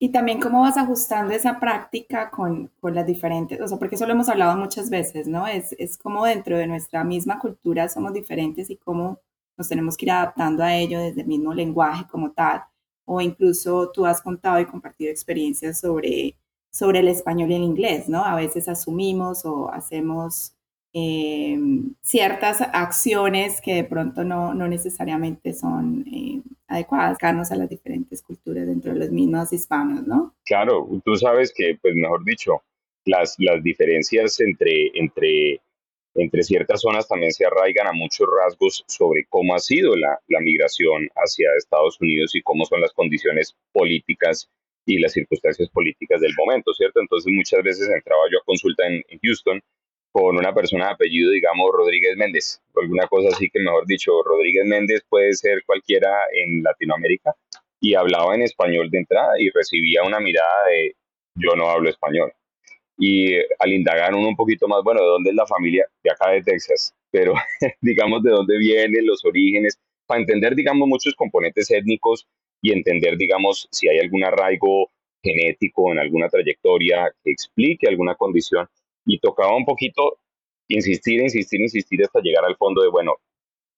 Y 0.00 0.10
también 0.10 0.40
cómo 0.40 0.62
vas 0.62 0.76
ajustando 0.76 1.34
esa 1.34 1.58
práctica 1.58 2.30
con, 2.30 2.70
con, 2.80 2.94
las 2.94 3.06
diferentes, 3.06 3.60
o 3.60 3.66
sea, 3.66 3.78
porque 3.78 3.96
eso 3.96 4.06
lo 4.06 4.12
hemos 4.12 4.28
hablado 4.28 4.56
muchas 4.56 4.90
veces, 4.90 5.26
¿no? 5.26 5.46
Es, 5.46 5.72
es 5.78 5.98
como 5.98 6.24
dentro 6.24 6.56
de 6.56 6.68
nuestra 6.68 7.02
misma 7.02 7.40
cultura 7.40 7.88
somos 7.88 8.12
diferentes 8.12 8.70
y 8.70 8.76
cómo 8.76 9.20
nos 9.56 9.68
tenemos 9.68 9.96
que 9.96 10.06
ir 10.06 10.12
adaptando 10.12 10.62
a 10.62 10.74
ello 10.76 11.00
desde 11.00 11.22
el 11.22 11.26
mismo 11.26 11.52
lenguaje 11.52 12.06
como 12.10 12.30
tal. 12.30 12.62
O 13.04 13.20
incluso 13.20 13.90
tú 13.90 14.06
has 14.06 14.22
contado 14.22 14.60
y 14.60 14.66
compartido 14.66 15.10
experiencias 15.10 15.80
sobre, 15.80 16.36
sobre 16.70 17.00
el 17.00 17.08
español 17.08 17.50
y 17.50 17.54
el 17.56 17.62
inglés, 17.62 18.08
¿no? 18.08 18.24
A 18.24 18.36
veces 18.36 18.68
asumimos 18.68 19.44
o 19.44 19.70
hacemos 19.70 20.54
eh, 20.92 21.58
ciertas 22.02 22.60
acciones 22.60 23.60
que 23.60 23.74
de 23.74 23.84
pronto 23.84 24.24
no, 24.24 24.54
no 24.54 24.68
necesariamente 24.68 25.52
son 25.54 26.04
eh, 26.06 26.42
adecuadas, 26.66 27.18
a 27.22 27.56
las 27.56 27.68
diferentes 27.68 28.22
culturas 28.22 28.37
dentro 28.66 28.92
de 28.92 29.00
los 29.00 29.10
mismos 29.10 29.52
hispanos, 29.52 30.06
¿no? 30.06 30.34
Claro, 30.44 30.88
tú 31.04 31.16
sabes 31.16 31.52
que, 31.54 31.78
pues 31.80 31.94
mejor 31.94 32.24
dicho, 32.24 32.62
las, 33.04 33.36
las 33.38 33.62
diferencias 33.62 34.40
entre, 34.40 34.90
entre, 34.94 35.60
entre 36.14 36.42
ciertas 36.42 36.80
zonas 36.80 37.08
también 37.08 37.32
se 37.32 37.46
arraigan 37.46 37.86
a 37.86 37.92
muchos 37.92 38.26
rasgos 38.42 38.84
sobre 38.86 39.24
cómo 39.28 39.54
ha 39.54 39.58
sido 39.58 39.96
la, 39.96 40.18
la 40.28 40.40
migración 40.40 41.08
hacia 41.14 41.48
Estados 41.56 42.00
Unidos 42.00 42.34
y 42.34 42.42
cómo 42.42 42.64
son 42.64 42.80
las 42.80 42.92
condiciones 42.92 43.56
políticas 43.72 44.48
y 44.86 44.98
las 44.98 45.12
circunstancias 45.12 45.68
políticas 45.70 46.20
del 46.20 46.32
momento, 46.36 46.72
¿cierto? 46.74 47.00
Entonces 47.00 47.32
muchas 47.32 47.62
veces 47.62 47.88
entraba 47.88 48.22
yo 48.32 48.38
a 48.38 48.44
consulta 48.44 48.86
en, 48.86 49.02
en 49.08 49.18
Houston 49.22 49.60
con 50.12 50.36
una 50.36 50.54
persona 50.54 50.86
de 50.86 50.92
apellido, 50.92 51.30
digamos, 51.30 51.70
Rodríguez 51.72 52.16
Méndez, 52.16 52.62
o 52.72 52.80
alguna 52.80 53.06
cosa 53.06 53.28
así 53.28 53.50
que, 53.50 53.60
mejor 53.60 53.86
dicho, 53.86 54.10
Rodríguez 54.24 54.64
Méndez 54.64 55.02
puede 55.08 55.32
ser 55.34 55.62
cualquiera 55.66 56.10
en 56.32 56.62
Latinoamérica, 56.62 57.34
y 57.80 57.94
hablaba 57.94 58.34
en 58.34 58.42
español 58.42 58.90
de 58.90 58.98
entrada 58.98 59.32
y 59.38 59.50
recibía 59.50 60.02
una 60.02 60.20
mirada 60.20 60.66
de 60.70 60.94
yo 61.34 61.54
no 61.56 61.68
hablo 61.68 61.88
español. 61.88 62.32
Y 62.96 63.36
al 63.36 63.72
indagar 63.72 64.14
uno 64.14 64.28
un 64.28 64.36
poquito 64.36 64.66
más, 64.66 64.82
bueno, 64.82 65.00
¿de 65.00 65.06
dónde 65.06 65.30
es 65.30 65.36
la 65.36 65.46
familia? 65.46 65.86
De 66.02 66.10
acá 66.10 66.30
de 66.30 66.42
Texas, 66.42 66.94
pero 67.10 67.34
digamos 67.80 68.22
de 68.22 68.30
dónde 68.30 68.58
vienen 68.58 69.06
los 69.06 69.24
orígenes, 69.24 69.78
para 70.06 70.20
entender, 70.20 70.56
digamos, 70.56 70.88
muchos 70.88 71.14
componentes 71.14 71.70
étnicos 71.70 72.26
y 72.62 72.72
entender, 72.72 73.16
digamos, 73.16 73.68
si 73.70 73.88
hay 73.88 73.98
algún 73.98 74.24
arraigo 74.24 74.90
genético 75.22 75.92
en 75.92 75.98
alguna 75.98 76.28
trayectoria 76.28 77.12
que 77.22 77.30
explique 77.30 77.86
alguna 77.86 78.14
condición 78.14 78.66
y 79.04 79.18
tocaba 79.18 79.54
un 79.54 79.64
poquito 79.64 80.18
insistir, 80.68 81.20
insistir, 81.20 81.60
insistir 81.60 82.02
hasta 82.02 82.20
llegar 82.20 82.44
al 82.44 82.56
fondo 82.56 82.82
de, 82.82 82.88
bueno, 82.88 83.16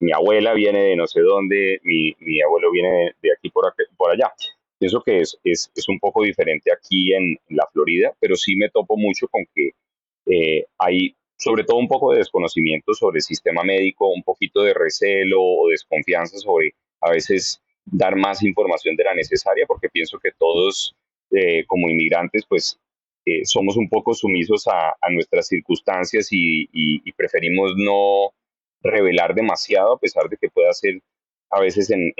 mi 0.01 0.11
abuela 0.11 0.53
viene 0.53 0.81
de 0.81 0.95
no 0.95 1.07
sé 1.07 1.21
dónde, 1.21 1.79
mi, 1.83 2.13
mi 2.19 2.41
abuelo 2.41 2.71
viene 2.71 3.13
de, 3.21 3.29
aquí 3.31 3.49
por, 3.49 3.73
por 3.95 4.11
allá. 4.11 4.33
Pienso 4.77 5.01
que 5.01 5.19
es, 5.19 5.37
es, 5.43 5.71
es, 5.75 5.87
un 5.87 5.99
poco 5.99 6.23
diferente 6.23 6.71
aquí 6.73 7.13
en, 7.13 7.37
la 7.49 7.67
Florida, 7.71 8.11
pero 8.19 8.35
sí 8.35 8.55
me 8.55 8.69
topo 8.69 8.97
mucho 8.97 9.27
con 9.27 9.45
que 9.53 9.71
eh, 10.25 10.65
hay 10.79 11.15
sobre 11.37 11.63
todo 11.63 11.77
un 11.77 11.87
poco 11.87 12.11
de 12.11 12.19
desconocimiento 12.19 12.93
sobre 12.93 13.17
el 13.17 13.23
sistema 13.23 13.63
médico, 13.63 14.11
un 14.11 14.21
poquito 14.23 14.61
de 14.61 14.73
recelo 14.73 15.41
o 15.41 15.69
desconfianza 15.69 16.37
sobre 16.37 16.75
a 16.99 17.11
veces 17.11 17.61
dar 17.85 18.15
más 18.15 18.43
información 18.43 18.95
de 18.95 19.03
la 19.03 19.15
necesaria, 19.15 19.65
porque 19.67 19.89
pienso 19.89 20.19
que 20.19 20.31
todos 20.37 20.95
eh, 21.31 21.65
como 21.65 21.89
inmigrantes 21.89 22.43
pues 22.47 22.79
eh, 23.25 23.45
somos 23.45 23.77
un 23.77 23.87
poco 23.89 24.13
sumisos 24.13 24.67
a, 24.67 24.95
nuestras 25.11 25.47
circunstancias 25.47 26.27
y, 26.31 27.11
preferimos 27.15 27.73
no 27.75 28.33
revelar 28.81 29.35
demasiado 29.35 29.93
a 29.93 29.99
pesar 29.99 30.29
de 30.29 30.37
que 30.37 30.49
pueda 30.49 30.71
ser 30.73 30.99
a 31.51 31.59
veces 31.59 31.91
en, 31.91 32.13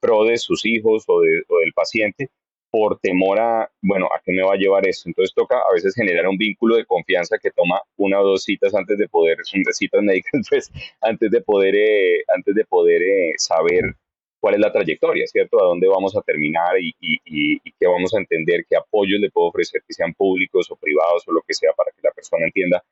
pro 0.00 0.24
de 0.24 0.36
sus 0.36 0.66
hijos 0.66 1.04
o, 1.06 1.20
del 1.20 1.72
paciente 1.74 2.30
por 2.70 2.98
temor 2.98 3.38
a, 3.38 3.70
bueno, 3.82 4.06
¿a 4.06 4.20
qué 4.24 4.32
me 4.32 4.42
va 4.42 4.54
a 4.54 4.56
llevar 4.56 4.88
esto? 4.88 5.08
Entonces 5.08 5.34
toca 5.34 5.56
a 5.58 5.74
veces 5.74 5.94
generar 5.94 6.26
un 6.26 6.38
vínculo 6.38 6.76
de 6.76 6.86
confianza 6.86 7.36
que 7.38 7.50
toma 7.50 7.80
una 7.96 8.20
o 8.20 8.24
dos 8.26 8.44
citas 8.44 8.74
antes 8.74 8.96
de 8.98 9.08
poder, 9.08 9.38
citas 9.72 10.02
médicas, 10.02 10.46
pues, 10.48 10.72
antes 11.00 11.30
de 11.30 11.40
poder, 11.42 11.74
eh, 11.76 12.24
antes 12.34 12.54
de 12.54 12.64
poder 12.64 13.02
eh, 13.02 13.32
saber 13.36 13.94
cuál 14.40 14.54
es 14.54 14.60
la 14.60 14.72
trayectoria, 14.72 15.26
¿cierto? 15.26 15.62
A 15.62 15.66
dónde 15.66 15.86
vamos 15.86 16.16
a 16.16 16.22
terminar 16.22 16.76
y, 16.80 16.92
y, 16.98 17.60
qué 17.78 17.86
vamos 17.86 18.12
a 18.14 18.18
entender, 18.18 18.64
qué 18.68 18.76
apoyos 18.76 19.20
le 19.20 19.30
puedo 19.30 19.48
ofrecer, 19.48 19.82
que 19.86 19.94
sean 19.94 20.14
públicos 20.14 20.68
o 20.70 20.76
privados 20.76 21.22
o 21.28 21.32
lo 21.32 21.42
que 21.46 21.54
sea, 21.54 21.72
para 21.74 21.92
que 21.92 22.00
la 22.02 22.10
persona 22.10 22.46
entienda. 22.46 22.82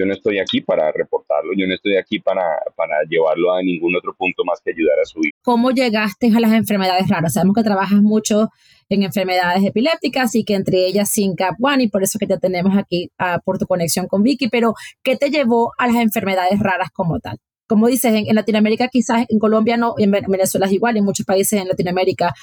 Yo 0.00 0.06
no 0.06 0.14
estoy 0.14 0.38
aquí 0.38 0.62
para 0.62 0.90
reportarlo, 0.92 1.52
yo 1.54 1.66
no 1.66 1.74
estoy 1.74 1.96
aquí 1.98 2.18
para, 2.20 2.40
para 2.74 3.02
llevarlo 3.06 3.52
a 3.52 3.62
ningún 3.62 3.94
otro 3.94 4.14
punto 4.16 4.44
más 4.46 4.62
que 4.64 4.70
ayudar 4.70 4.98
a 4.98 5.04
su 5.04 5.18
hijo. 5.18 5.36
¿Cómo 5.42 5.72
llegaste 5.72 6.32
a 6.34 6.40
las 6.40 6.52
enfermedades 6.52 7.06
raras? 7.08 7.34
Sabemos 7.34 7.54
que 7.54 7.62
trabajas 7.62 8.00
mucho 8.00 8.48
en 8.88 9.02
enfermedades 9.02 9.62
epilépticas 9.62 10.34
y 10.34 10.44
que 10.44 10.54
entre 10.54 10.86
ellas 10.86 11.12
SYNCAP1 11.14 11.82
y 11.82 11.88
por 11.88 12.02
eso 12.02 12.18
que 12.18 12.26
te 12.26 12.38
tenemos 12.38 12.78
aquí 12.78 13.10
ah, 13.18 13.40
por 13.44 13.58
tu 13.58 13.66
conexión 13.66 14.06
con 14.06 14.22
Vicky, 14.22 14.48
pero 14.48 14.72
¿qué 15.02 15.16
te 15.16 15.28
llevó 15.28 15.72
a 15.76 15.86
las 15.86 15.96
enfermedades 15.96 16.58
raras 16.60 16.88
como 16.92 17.20
tal? 17.20 17.36
como 17.70 17.86
dices, 17.86 18.12
en, 18.12 18.34
Latinoamérica 18.34 18.88
quizás, 18.88 19.26
en 19.28 19.38
Colombia 19.38 19.76
no, 19.76 19.94
y 19.96 20.02
en 20.02 20.10
Venezuela 20.10 20.66
es 20.66 20.72
igual, 20.72 20.96
en 20.96 21.04
muchos 21.04 21.24
países 21.24 21.60
en 21.60 21.68
Latinoamérica 21.68 22.34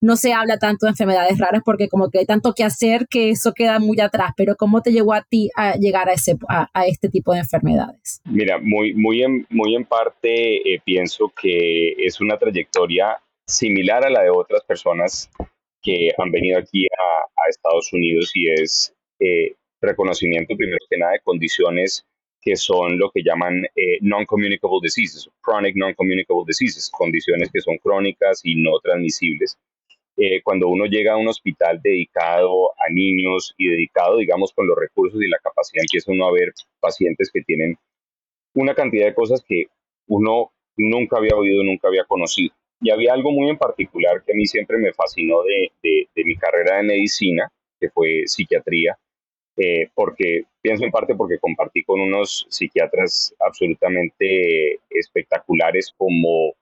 no 0.00 0.16
se 0.16 0.32
habla 0.32 0.58
tanto 0.58 0.86
de 0.86 0.90
enfermedades 0.90 1.38
raras 1.38 1.62
porque 1.64 1.88
como 1.88 2.10
que 2.10 2.20
hay 2.20 2.26
tanto 2.26 2.54
que 2.54 2.64
hacer 2.64 3.06
que 3.08 3.30
eso 3.30 3.52
queda 3.52 3.78
muy 3.78 4.00
atrás, 4.00 4.32
pero 4.36 4.56
¿cómo 4.56 4.80
te 4.82 4.92
llegó 4.92 5.12
a 5.12 5.22
ti 5.22 5.50
a 5.56 5.76
llegar 5.76 6.08
a, 6.08 6.14
ese, 6.14 6.36
a, 6.48 6.86
este 6.86 7.08
tipo 7.08 7.32
de 7.32 7.40
enfermedades? 7.40 8.20
Mira, 8.24 8.58
muy, 8.58 8.94
muy, 8.94 9.22
en, 9.22 9.46
muy 9.50 9.74
en 9.74 9.84
parte 9.84 10.74
eh, 10.74 10.80
pienso 10.84 11.32
que 11.40 11.92
es 11.98 12.20
una 12.20 12.38
trayectoria 12.38 13.18
similar 13.46 14.06
a 14.06 14.10
la 14.10 14.22
de 14.22 14.30
otras 14.30 14.64
personas 14.64 15.30
que 15.82 16.10
han 16.16 16.30
venido 16.30 16.58
aquí 16.58 16.86
a, 16.86 17.48
Estados 17.48 17.92
Unidos 17.92 18.30
y 18.34 18.48
es 18.48 18.94
eh, 19.18 19.54
reconocimiento 19.80 20.54
primero 20.56 20.78
que 20.88 20.96
nada 20.96 21.12
de 21.12 21.20
condiciones 21.20 22.06
que 22.40 22.54
son 22.54 22.96
lo 22.96 23.10
que 23.10 23.22
llaman 23.22 23.64
eh, 23.76 23.98
non-communicable 24.00 24.78
diseases, 24.82 25.28
chronic 25.42 25.74
non-communicable 25.74 26.44
diseases, 26.46 26.90
condiciones 26.90 27.50
que 27.52 27.60
son 27.60 27.76
crónicas 27.78 28.40
y 28.44 28.54
no 28.54 28.78
transmisibles. 28.82 29.58
Eh, 30.22 30.42
cuando 30.42 30.68
uno 30.68 30.84
llega 30.84 31.14
a 31.14 31.16
un 31.16 31.28
hospital 31.28 31.80
dedicado 31.82 32.72
a 32.72 32.92
niños 32.92 33.54
y 33.56 33.68
dedicado, 33.68 34.18
digamos, 34.18 34.52
con 34.52 34.66
los 34.66 34.76
recursos 34.76 35.18
y 35.22 35.28
la 35.28 35.38
capacidad, 35.38 35.82
empieza 35.82 36.12
uno 36.12 36.26
a 36.26 36.32
ver 36.32 36.52
pacientes 36.78 37.30
que 37.32 37.40
tienen 37.40 37.76
una 38.54 38.74
cantidad 38.74 39.06
de 39.06 39.14
cosas 39.14 39.42
que 39.42 39.68
uno 40.08 40.52
nunca 40.76 41.16
había 41.16 41.36
oído, 41.36 41.62
nunca 41.62 41.88
había 41.88 42.04
conocido. 42.04 42.54
Y 42.82 42.90
había 42.90 43.14
algo 43.14 43.30
muy 43.30 43.48
en 43.48 43.56
particular 43.56 44.22
que 44.22 44.32
a 44.32 44.36
mí 44.36 44.46
siempre 44.46 44.76
me 44.76 44.92
fascinó 44.92 45.42
de, 45.42 45.72
de, 45.82 46.08
de 46.14 46.24
mi 46.24 46.36
carrera 46.36 46.76
de 46.76 46.82
medicina, 46.82 47.50
que 47.80 47.88
fue 47.88 48.24
psiquiatría, 48.26 48.98
eh, 49.56 49.88
porque 49.94 50.44
pienso 50.60 50.84
en 50.84 50.90
parte 50.90 51.14
porque 51.14 51.38
compartí 51.38 51.82
con 51.82 51.98
unos 51.98 52.46
psiquiatras 52.50 53.34
absolutamente 53.38 54.80
espectaculares 54.90 55.94
como, 55.96 56.54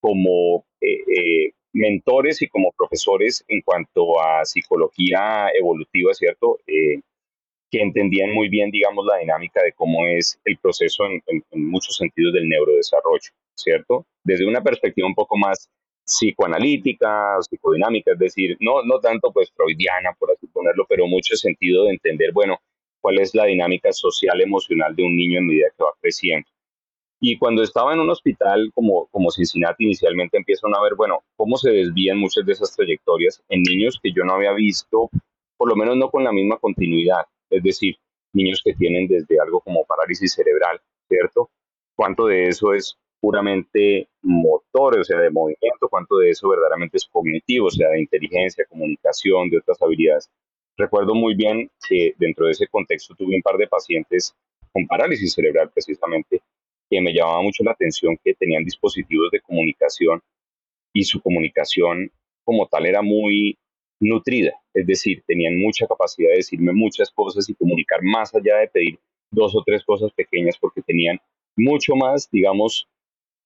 como 0.00 0.64
eh, 0.80 0.98
eh, 1.16 1.52
mentores 1.74 2.40
y 2.40 2.48
como 2.48 2.72
profesores 2.72 3.44
en 3.48 3.60
cuanto 3.60 4.20
a 4.20 4.44
psicología 4.44 5.48
evolutiva, 5.54 6.14
¿cierto? 6.14 6.58
que 7.70 7.82
entendían 7.82 8.30
muy 8.32 8.48
bien, 8.48 8.70
digamos, 8.70 9.04
la 9.04 9.18
dinámica 9.18 9.60
de 9.62 9.72
cómo 9.72 10.06
es 10.06 10.40
el 10.44 10.56
proceso 10.58 11.06
en, 11.06 11.20
en 11.26 11.68
muchos 11.68 11.96
sentidos 11.96 12.32
del 12.32 12.48
neurodesarrollo, 12.48 13.30
¿cierto? 13.54 14.06
Desde 14.22 14.46
una 14.46 14.62
perspectiva 14.62 15.08
un 15.08 15.14
poco 15.14 15.36
más 15.36 15.68
psicoanalítica, 16.04 17.38
psicodinámica, 17.40 18.12
es 18.12 18.18
decir, 18.18 18.56
no, 18.60 18.82
no 18.84 19.00
tanto 19.00 19.32
pues 19.32 19.50
freudiana, 19.50 20.10
por 20.18 20.30
así 20.30 20.46
ponerlo, 20.46 20.86
pero 20.88 21.06
mucho 21.06 21.34
sentido 21.34 21.84
de 21.84 21.90
entender, 21.90 22.32
bueno, 22.32 22.58
cuál 23.00 23.18
es 23.18 23.34
la 23.34 23.46
dinámica 23.46 23.92
social 23.92 24.40
emocional 24.40 24.94
de 24.94 25.02
un 25.02 25.16
niño 25.16 25.38
en 25.38 25.46
medida 25.46 25.66
que 25.76 25.84
va 25.84 25.90
creciendo. 26.00 26.48
Y 27.20 27.38
cuando 27.38 27.62
estaba 27.62 27.94
en 27.94 28.00
un 28.00 28.10
hospital 28.10 28.70
como, 28.74 29.06
como 29.06 29.30
Cincinnati, 29.30 29.84
inicialmente 29.84 30.36
empiezan 30.36 30.74
a 30.74 30.82
ver, 30.82 30.94
bueno, 30.94 31.20
cómo 31.36 31.56
se 31.56 31.70
desvían 31.70 32.18
muchas 32.18 32.44
de 32.44 32.52
esas 32.52 32.74
trayectorias 32.76 33.42
en 33.48 33.62
niños 33.62 33.98
que 34.02 34.12
yo 34.12 34.24
no 34.24 34.34
había 34.34 34.52
visto, 34.52 35.10
por 35.56 35.68
lo 35.68 35.76
menos 35.76 35.96
no 35.96 36.10
con 36.10 36.24
la 36.24 36.32
misma 36.32 36.58
continuidad, 36.58 37.24
es 37.50 37.62
decir, 37.62 37.96
niños 38.32 38.60
que 38.62 38.74
tienen 38.74 39.06
desde 39.06 39.40
algo 39.40 39.60
como 39.60 39.84
parálisis 39.84 40.34
cerebral, 40.34 40.80
¿cierto? 41.08 41.50
¿Cuánto 41.96 42.26
de 42.26 42.48
eso 42.48 42.74
es 42.74 42.98
puramente 43.24 44.06
motor, 44.20 44.98
o 44.98 45.04
sea, 45.04 45.18
de 45.18 45.30
movimiento, 45.30 45.88
cuánto 45.88 46.18
de 46.18 46.28
eso 46.28 46.46
verdaderamente 46.46 46.98
es 46.98 47.06
cognitivo, 47.10 47.68
o 47.68 47.70
sea, 47.70 47.88
de 47.88 48.00
inteligencia, 48.00 48.66
comunicación, 48.68 49.48
de 49.48 49.58
otras 49.58 49.80
habilidades. 49.80 50.30
recuerdo 50.76 51.14
muy 51.14 51.34
bien 51.34 51.70
que 51.88 52.12
dentro 52.18 52.44
de 52.44 52.52
ese 52.52 52.66
contexto 52.66 53.14
tuve 53.14 53.34
un 53.34 53.40
par 53.40 53.56
de 53.56 53.66
pacientes 53.66 54.34
con 54.72 54.86
parálisis 54.86 55.32
cerebral 55.32 55.70
precisamente, 55.72 56.42
que 56.90 57.00
me 57.00 57.12
llamaba 57.12 57.42
mucho 57.42 57.64
la 57.64 57.72
atención 57.72 58.18
que 58.22 58.34
tenían 58.34 58.64
dispositivos 58.64 59.30
de 59.30 59.40
comunicación 59.40 60.20
y 60.92 61.04
su 61.04 61.20
comunicación 61.20 62.10
como 62.44 62.66
tal 62.66 62.86
era 62.86 63.02
muy 63.02 63.58
nutrida, 64.00 64.52
es 64.74 64.86
decir, 64.86 65.22
tenían 65.26 65.56
mucha 65.56 65.86
capacidad 65.86 66.30
de 66.30 66.36
decirme 66.36 66.72
muchas 66.72 67.10
cosas 67.10 67.48
y 67.48 67.54
comunicar 67.54 68.00
más 68.02 68.34
allá 68.34 68.56
de 68.56 68.68
pedir 68.68 68.98
dos 69.30 69.54
o 69.56 69.62
tres 69.64 69.84
cosas 69.84 70.12
pequeñas 70.12 70.56
porque 70.58 70.82
tenían 70.82 71.18
mucho 71.56 71.94
más, 71.94 72.30
digamos, 72.30 72.88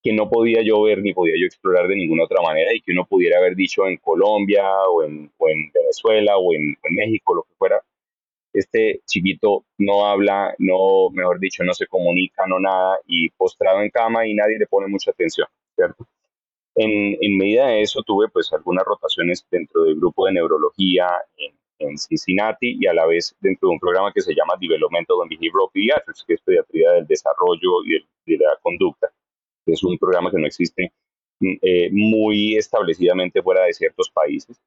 que 0.03 0.13
no 0.13 0.29
podía 0.29 0.63
yo 0.63 0.83
ver 0.83 1.03
ni 1.03 1.13
podía 1.13 1.35
yo 1.39 1.47
explorar 1.47 1.89
de 1.89 1.97
ninguna 1.97 2.25
otra 2.25 2.41
manera 2.43 2.73
y 2.75 2.81
que 2.81 2.93
uno 2.93 3.05
pudiera 3.05 3.39
haber 3.39 3.57
dicho 3.57 3.87
en 3.87 3.97
Colombia 3.97 4.65
o 4.91 5.03
en, 5.03 5.31
Venezuela 5.73 6.37
o 6.37 6.55
en, 6.55 6.77
México, 6.91 7.35
lo 7.35 7.43
que 7.43 7.55
fuera. 7.59 7.83
Este 8.59 9.03
chiquito 9.07 9.65
no 9.79 10.07
habla, 10.07 10.53
no, 10.59 11.11
mejor 11.13 11.39
dicho, 11.39 11.63
no 11.63 11.73
se 11.75 11.87
comunica, 11.87 12.45
no 12.49 12.59
nada 12.59 12.99
y 13.07 13.31
postrado 13.31 13.83
en 13.83 13.91
cama 13.91 14.27
y 14.27 14.35
nadie 14.35 14.59
le 14.59 14.67
pone 14.67 14.89
mucha 14.89 15.13
atención, 15.13 15.47
¿cierto? 15.77 16.09
En, 16.75 17.17
en, 17.21 17.37
medida 17.37 17.69
de 17.69 17.83
eso 17.83 18.03
tuve 18.03 18.29
pues 18.29 18.53
algunas 18.53 18.85
rotaciones 18.85 19.47
dentro 19.51 19.85
del 19.85 19.97
grupo 19.97 20.27
de 20.27 20.33
neurología 20.33 21.09
en, 21.37 21.55
en, 21.79 21.99
Cincinnati 21.99 22.79
y 22.81 22.87
a 22.87 22.95
la 22.95 23.07
vez 23.07 23.37
dentro 23.41 23.69
de 23.69 23.75
un 23.75 23.81
programa 23.81 24.13
que 24.13 24.21
se 24.21 24.35
llama 24.35 24.55
Developmental 24.61 25.19
and 25.23 25.31
Behavioral 25.31 25.69
Pediatrics, 25.73 26.25
que 26.27 26.35
es 26.35 26.41
pediatría 26.41 26.93
del 26.93 27.07
desarrollo 27.07 27.85
y 27.85 28.33
de, 28.33 28.45
la 28.45 28.59
conducta, 28.61 29.09
es 29.67 29.83
un 29.85 29.97
programa 29.99 30.31
que 30.31 30.39
no 30.39 30.47
existe 30.47 30.93
mm, 31.41 31.57
eh, 31.63 31.91
muy 31.93 32.57
establecidamente 32.57 33.41
fuera 33.41 33.65
de 33.65 33.73
ciertos 33.73 34.11
países, 34.11 34.61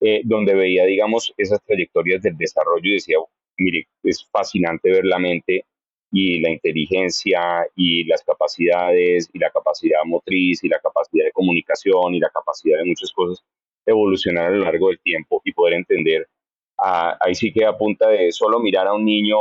eh, 0.00 0.22
donde 0.24 0.54
veía, 0.54 0.84
digamos, 0.84 1.32
esas 1.36 1.62
trayectorias 1.64 2.22
del 2.22 2.36
desarrollo 2.36 2.84
y 2.84 2.94
decía, 2.94 3.16
mire, 3.56 3.88
es 4.02 4.24
fascinante 4.30 4.90
ver 4.90 5.04
la 5.04 5.18
mente 5.18 5.64
y 6.10 6.40
la 6.40 6.50
inteligencia 6.50 7.66
y 7.76 8.04
las 8.04 8.22
capacidades 8.22 9.28
y 9.32 9.38
la 9.38 9.50
capacidad 9.50 9.98
motriz 10.06 10.64
y 10.64 10.68
la 10.68 10.78
capacidad 10.78 11.24
de 11.26 11.32
comunicación 11.32 12.14
y 12.14 12.20
la 12.20 12.30
capacidad 12.30 12.78
de 12.78 12.84
muchas 12.84 13.12
cosas 13.12 13.44
evolucionar 13.84 14.46
a 14.46 14.50
lo 14.50 14.64
largo 14.64 14.88
del 14.88 15.00
tiempo 15.00 15.40
y 15.44 15.52
poder 15.52 15.74
entender, 15.74 16.28
ahí 16.76 17.34
sí 17.34 17.52
que 17.52 17.64
a 17.64 17.76
punta 17.76 18.08
de 18.08 18.30
solo 18.32 18.60
mirar 18.60 18.86
a 18.86 18.94
un 18.94 19.04
niño 19.04 19.36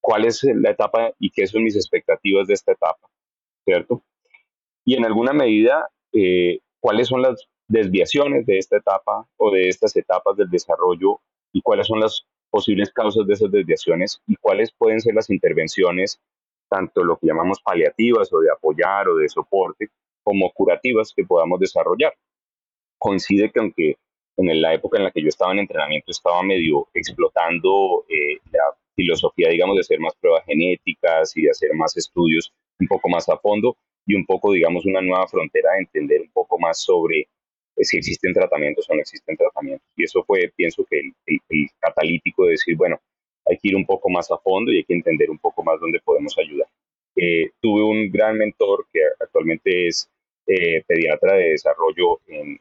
cuál 0.00 0.24
es 0.24 0.42
la 0.44 0.70
etapa 0.70 1.12
y 1.18 1.30
qué 1.30 1.46
son 1.46 1.62
mis 1.62 1.76
expectativas 1.76 2.46
de 2.46 2.54
esta 2.54 2.72
etapa, 2.72 3.08
¿cierto? 3.64 4.02
Y 4.84 4.96
en 4.96 5.04
alguna 5.04 5.32
medida, 5.32 5.88
eh, 6.12 6.60
cuáles 6.80 7.08
son 7.08 7.22
las 7.22 7.48
desviaciones 7.70 8.44
de 8.46 8.58
esta 8.58 8.78
etapa 8.78 9.24
o 9.36 9.52
de 9.52 9.68
estas 9.68 9.94
etapas 9.96 10.36
del 10.36 10.50
desarrollo 10.50 11.20
y 11.52 11.62
cuáles 11.62 11.86
son 11.86 12.00
las 12.00 12.26
posibles 12.50 12.92
causas 12.92 13.24
de 13.28 13.34
esas 13.34 13.50
desviaciones 13.52 14.20
y 14.26 14.34
cuáles 14.36 14.72
pueden 14.76 15.00
ser 15.00 15.14
las 15.14 15.30
intervenciones, 15.30 16.20
tanto 16.68 17.04
lo 17.04 17.16
que 17.16 17.28
llamamos 17.28 17.60
paliativas 17.62 18.32
o 18.32 18.40
de 18.40 18.50
apoyar 18.50 19.08
o 19.08 19.16
de 19.16 19.28
soporte, 19.28 19.88
como 20.24 20.50
curativas 20.50 21.12
que 21.14 21.24
podamos 21.24 21.60
desarrollar. 21.60 22.12
Coincide 22.98 23.52
que 23.52 23.60
aunque 23.60 23.96
en 24.36 24.60
la 24.60 24.74
época 24.74 24.98
en 24.98 25.04
la 25.04 25.12
que 25.12 25.22
yo 25.22 25.28
estaba 25.28 25.52
en 25.52 25.60
entrenamiento 25.60 26.10
estaba 26.10 26.42
medio 26.42 26.88
explotando 26.92 28.04
eh, 28.08 28.40
la 28.50 28.64
filosofía, 28.96 29.48
digamos, 29.48 29.76
de 29.76 29.82
hacer 29.82 30.00
más 30.00 30.14
pruebas 30.20 30.44
genéticas 30.44 31.36
y 31.36 31.42
de 31.42 31.50
hacer 31.50 31.70
más 31.74 31.96
estudios 31.96 32.52
un 32.80 32.88
poco 32.88 33.08
más 33.08 33.28
a 33.28 33.36
fondo 33.36 33.76
y 34.06 34.16
un 34.16 34.26
poco, 34.26 34.50
digamos, 34.50 34.84
una 34.86 35.00
nueva 35.00 35.28
frontera 35.28 35.74
de 35.74 35.80
entender 35.80 36.22
un 36.22 36.32
poco 36.32 36.58
más 36.58 36.82
sobre 36.82 37.28
si 37.82 37.96
existen 37.98 38.32
tratamientos 38.32 38.88
o 38.88 38.94
no 38.94 39.00
existen 39.00 39.36
tratamientos. 39.36 39.86
Y 39.96 40.04
eso 40.04 40.22
fue, 40.24 40.52
pienso 40.56 40.84
que 40.88 41.00
el, 41.00 41.68
catalítico 41.80 42.44
de 42.44 42.52
decir, 42.52 42.76
bueno, 42.76 43.00
hay 43.46 43.56
que 43.56 43.68
ir 43.68 43.76
un 43.76 43.86
poco 43.86 44.08
más 44.10 44.30
a 44.30 44.38
fondo 44.38 44.72
y 44.72 44.78
hay 44.78 44.84
que 44.84 44.94
entender 44.94 45.30
un 45.30 45.38
poco 45.38 45.62
más 45.62 45.80
dónde 45.80 46.00
podemos 46.00 46.36
ayudar. 46.38 46.68
Eh, 47.16 47.50
tuve 47.60 47.82
un 47.82 48.10
gran 48.10 48.36
mentor 48.38 48.86
que 48.92 49.00
actualmente 49.18 49.88
es 49.88 50.08
eh, 50.46 50.82
pediatra 50.86 51.34
de 51.34 51.50
desarrollo 51.50 52.20
en, 52.26 52.58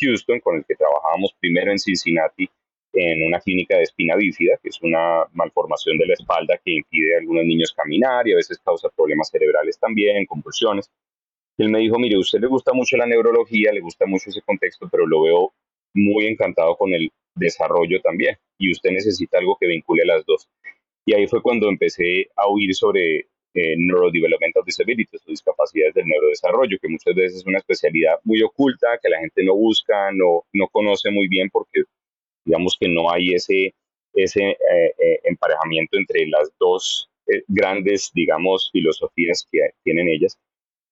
Houston, 0.00 0.40
con 0.40 0.56
el 0.56 0.64
que 0.64 0.76
trabajábamos 0.76 1.34
primero 1.40 1.70
en 1.72 1.78
Cincinnati 1.78 2.48
en 2.92 3.26
una 3.26 3.40
clínica 3.40 3.76
de 3.76 3.82
espina 3.82 4.16
bífida, 4.16 4.56
que 4.62 4.70
es 4.70 4.80
una 4.82 5.24
malformación 5.32 5.98
de 5.98 6.06
la 6.06 6.14
espalda 6.14 6.58
que 6.64 6.72
impide 6.72 7.14
a 7.14 7.18
algunos 7.18 7.44
niños 7.44 7.72
caminar 7.72 8.26
y 8.26 8.32
a 8.32 8.36
veces 8.36 8.58
causa 8.58 8.88
problemas 8.96 9.28
cerebrales 9.30 9.78
también, 9.78 10.24
convulsiones. 10.26 10.90
Él 11.58 11.70
me 11.70 11.80
dijo, 11.80 11.98
mire, 11.98 12.16
usted 12.16 12.40
le 12.40 12.46
gusta 12.46 12.72
mucho 12.72 12.96
la 12.96 13.06
neurología, 13.06 13.72
le 13.72 13.80
gusta 13.80 14.06
mucho 14.06 14.30
ese 14.30 14.42
contexto, 14.42 14.88
pero 14.90 15.06
lo 15.06 15.22
veo 15.22 15.52
muy 15.94 16.26
encantado 16.26 16.76
con 16.76 16.94
el 16.94 17.10
desarrollo 17.34 18.00
también 18.00 18.36
y 18.58 18.70
usted 18.72 18.90
necesita 18.90 19.38
algo 19.38 19.56
que 19.60 19.66
vincule 19.66 20.04
las 20.04 20.24
dos. 20.24 20.48
Y 21.04 21.14
ahí 21.14 21.26
fue 21.26 21.42
cuando 21.42 21.68
empecé 21.68 22.28
a 22.36 22.46
oír 22.46 22.74
sobre 22.74 23.26
eh, 23.54 23.74
Neurodevelopmental 23.76 24.62
Disabilities 24.64 25.22
o 25.26 25.30
discapacidades 25.30 25.94
del 25.94 26.06
neurodesarrollo, 26.06 26.78
que 26.80 26.88
muchas 26.88 27.14
veces 27.14 27.40
es 27.40 27.46
una 27.46 27.58
especialidad 27.58 28.20
muy 28.24 28.42
oculta 28.42 28.98
que 29.02 29.08
la 29.08 29.18
gente 29.18 29.42
no 29.42 29.54
busca, 29.54 30.12
no, 30.12 30.44
no 30.52 30.68
conoce 30.68 31.10
muy 31.10 31.28
bien 31.28 31.48
porque 31.50 31.82
digamos 32.44 32.76
que 32.78 32.88
no 32.88 33.10
hay 33.10 33.34
ese, 33.34 33.74
ese 34.14 34.40
eh, 34.42 34.56
eh, 34.98 35.20
emparejamiento 35.24 35.98
entre 35.98 36.26
las 36.26 36.50
dos 36.58 37.10
eh, 37.26 37.42
grandes, 37.46 38.10
digamos, 38.14 38.70
filosofías 38.72 39.46
que 39.50 39.58
tienen 39.84 40.08
ellas. 40.08 40.38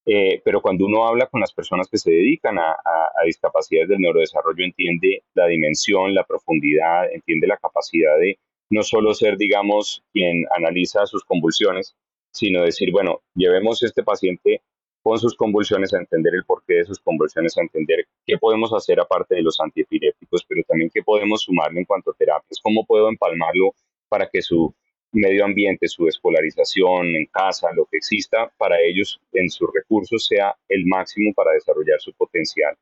Eh, 0.09 0.41
pero 0.45 0.61
cuando 0.61 0.87
uno 0.87 1.05
habla 1.05 1.27
con 1.27 1.41
las 1.41 1.53
personas 1.53 1.89
que 1.89 1.99
se 1.99 2.13
dedican 2.13 2.59
a, 2.59 2.77
discapacidades 3.25 3.89
del 3.89 3.99
neurodesarrollo, 3.99 4.65
entiende 4.65 5.25
la 5.35 5.47
dimensión, 5.49 6.15
la 6.15 6.23
profundidad, 6.23 7.13
entiende 7.13 7.49
la 7.49 7.57
capacidad 7.57 8.17
de 8.19 8.39
no 8.71 8.85
solo 8.85 9.15
ser, 9.15 9.37
digamos, 9.37 10.05
quien 10.13 10.45
analiza 10.57 11.07
sus 11.07 11.25
convulsiones, 11.25 11.97
sino 12.31 12.63
decir, 12.63 12.93
bueno, 12.93 13.23
llevemos 13.35 13.83
este 13.83 14.05
paciente 14.05 14.63
con 15.03 15.19
sus 15.19 15.35
convulsiones 15.35 15.93
a 15.93 15.99
entender 15.99 16.35
el 16.35 16.45
porqué 16.45 16.75
de 16.75 16.85
sus 16.85 17.01
convulsiones, 17.01 17.57
a 17.59 17.63
entender 17.63 18.07
qué 18.25 18.39
podemos 18.39 18.73
hacer 18.73 19.01
aparte 19.01 19.35
de 19.35 19.43
los 19.43 19.59
antiepilépticos, 19.59 20.45
pero 20.49 20.63
también 20.69 20.91
qué 20.93 21.03
podemos 21.03 21.43
sumarle 21.43 21.81
en 21.81 21.87
cuanto 21.87 22.13
a 22.13 22.15
terapias, 22.15 22.61
cómo 22.63 22.85
puedo 22.87 23.09
empalmarlo 23.09 23.73
para 24.09 24.29
que 24.29 24.43
su 24.43 24.73
medio 25.17 25.45
ambiente, 25.45 25.89
su 25.89 26.07
escolarización 26.07 27.17
en 27.17 27.27
casa, 27.27 27.69
lo 27.75 27.87
que 27.87 27.99
exista 27.99 28.53
para 28.59 28.81
ellos 28.81 29.21
en 29.33 29.51
sus 29.51 29.69
recursos 29.73 30.27
sea 30.27 30.55
el 30.69 30.85
máximo 30.87 31.33
para 31.35 31.53
desarrollar 31.53 32.01
su 32.01 32.13
potencial. 32.13 32.77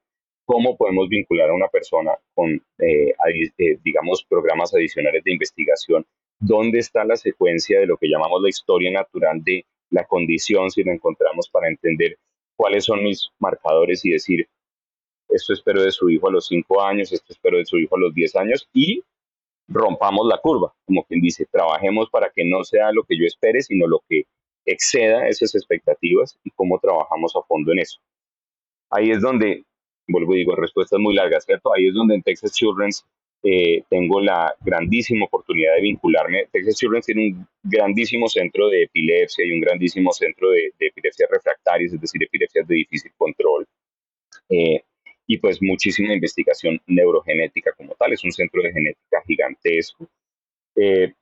¿Cómo 0.44 0.76
podemos 0.76 1.08
vincular 1.08 1.48
a 1.48 1.54
una 1.54 1.68
persona 1.68 2.12
con, 2.34 2.50
eh, 2.78 3.14
eh, 3.58 3.78
digamos, 3.82 4.24
programas 4.28 4.74
adicionales 4.74 5.22
de 5.24 5.32
investigación? 5.32 6.04
¿Dónde 6.38 6.80
está 6.80 7.04
la 7.04 7.16
secuencia 7.16 7.80
de 7.80 7.86
lo 7.86 7.96
que 7.96 8.08
llamamos 8.08 8.42
la 8.42 8.48
historia 8.48 8.90
natural 8.90 9.42
de 9.42 9.64
la 9.90 10.04
condición 10.04 10.70
si 10.70 10.82
lo 10.82 10.92
encontramos 10.92 11.48
para 11.48 11.68
entender 11.68 12.18
cuáles 12.56 12.84
son 12.84 13.02
mis 13.04 13.30
marcadores 13.38 14.04
y 14.04 14.10
decir, 14.10 14.46
esto 15.28 15.52
espero 15.52 15.82
de 15.82 15.90
su 15.90 16.10
hijo 16.10 16.28
a 16.28 16.32
los 16.32 16.46
5 16.46 16.82
años, 16.82 17.12
esto 17.12 17.32
espero 17.32 17.58
de 17.58 17.64
su 17.64 17.78
hijo 17.78 17.96
a 17.96 18.00
los 18.00 18.14
10 18.14 18.36
años 18.36 18.68
y 18.72 19.02
rompamos 19.68 20.26
la 20.28 20.38
curva, 20.38 20.74
como 20.86 21.04
quien 21.04 21.20
dice, 21.20 21.46
trabajemos 21.50 22.10
para 22.10 22.30
que 22.30 22.44
no 22.44 22.64
sea 22.64 22.92
lo 22.92 23.04
que 23.04 23.18
yo 23.18 23.26
espere, 23.26 23.62
sino 23.62 23.86
lo 23.86 24.02
que 24.08 24.24
exceda 24.66 25.28
esas 25.28 25.54
expectativas 25.54 26.38
y 26.44 26.50
cómo 26.50 26.78
trabajamos 26.78 27.34
a 27.36 27.42
fondo 27.42 27.72
en 27.72 27.80
eso. 27.80 27.98
Ahí 28.90 29.10
es 29.10 29.20
donde, 29.20 29.64
vuelvo 30.08 30.34
y 30.34 30.38
digo, 30.38 30.54
respuestas 30.54 30.98
muy 31.00 31.14
largas, 31.14 31.44
¿cierto? 31.44 31.72
Ahí 31.74 31.88
es 31.88 31.94
donde 31.94 32.14
en 32.14 32.22
Texas 32.22 32.52
Children's 32.52 33.04
eh, 33.42 33.82
tengo 33.90 34.20
la 34.20 34.54
grandísima 34.60 35.26
oportunidad 35.26 35.74
de 35.74 35.82
vincularme. 35.82 36.46
Texas 36.50 36.76
Children's 36.76 37.06
tiene 37.06 37.26
un 37.26 37.46
grandísimo 37.62 38.28
centro 38.28 38.68
de 38.68 38.84
epilepsia 38.84 39.44
y 39.44 39.52
un 39.52 39.60
grandísimo 39.60 40.12
centro 40.12 40.50
de, 40.50 40.72
de 40.78 40.86
epilepsias 40.86 41.28
refractarias, 41.30 41.92
es 41.92 42.00
decir, 42.00 42.22
epilepsias 42.22 42.66
de 42.66 42.74
difícil 42.74 43.12
control. 43.18 43.66
Eh, 44.48 44.82
y 45.26 45.38
pues 45.38 45.62
muchísima 45.62 46.14
investigación 46.14 46.80
neurogenética 46.86 47.72
como 47.76 47.94
tal. 47.94 48.12
Es 48.12 48.24
un 48.24 48.32
centro 48.32 48.62
de 48.62 48.72
genética 48.72 49.22
gigantesco, 49.26 50.08
eh, 50.76 51.12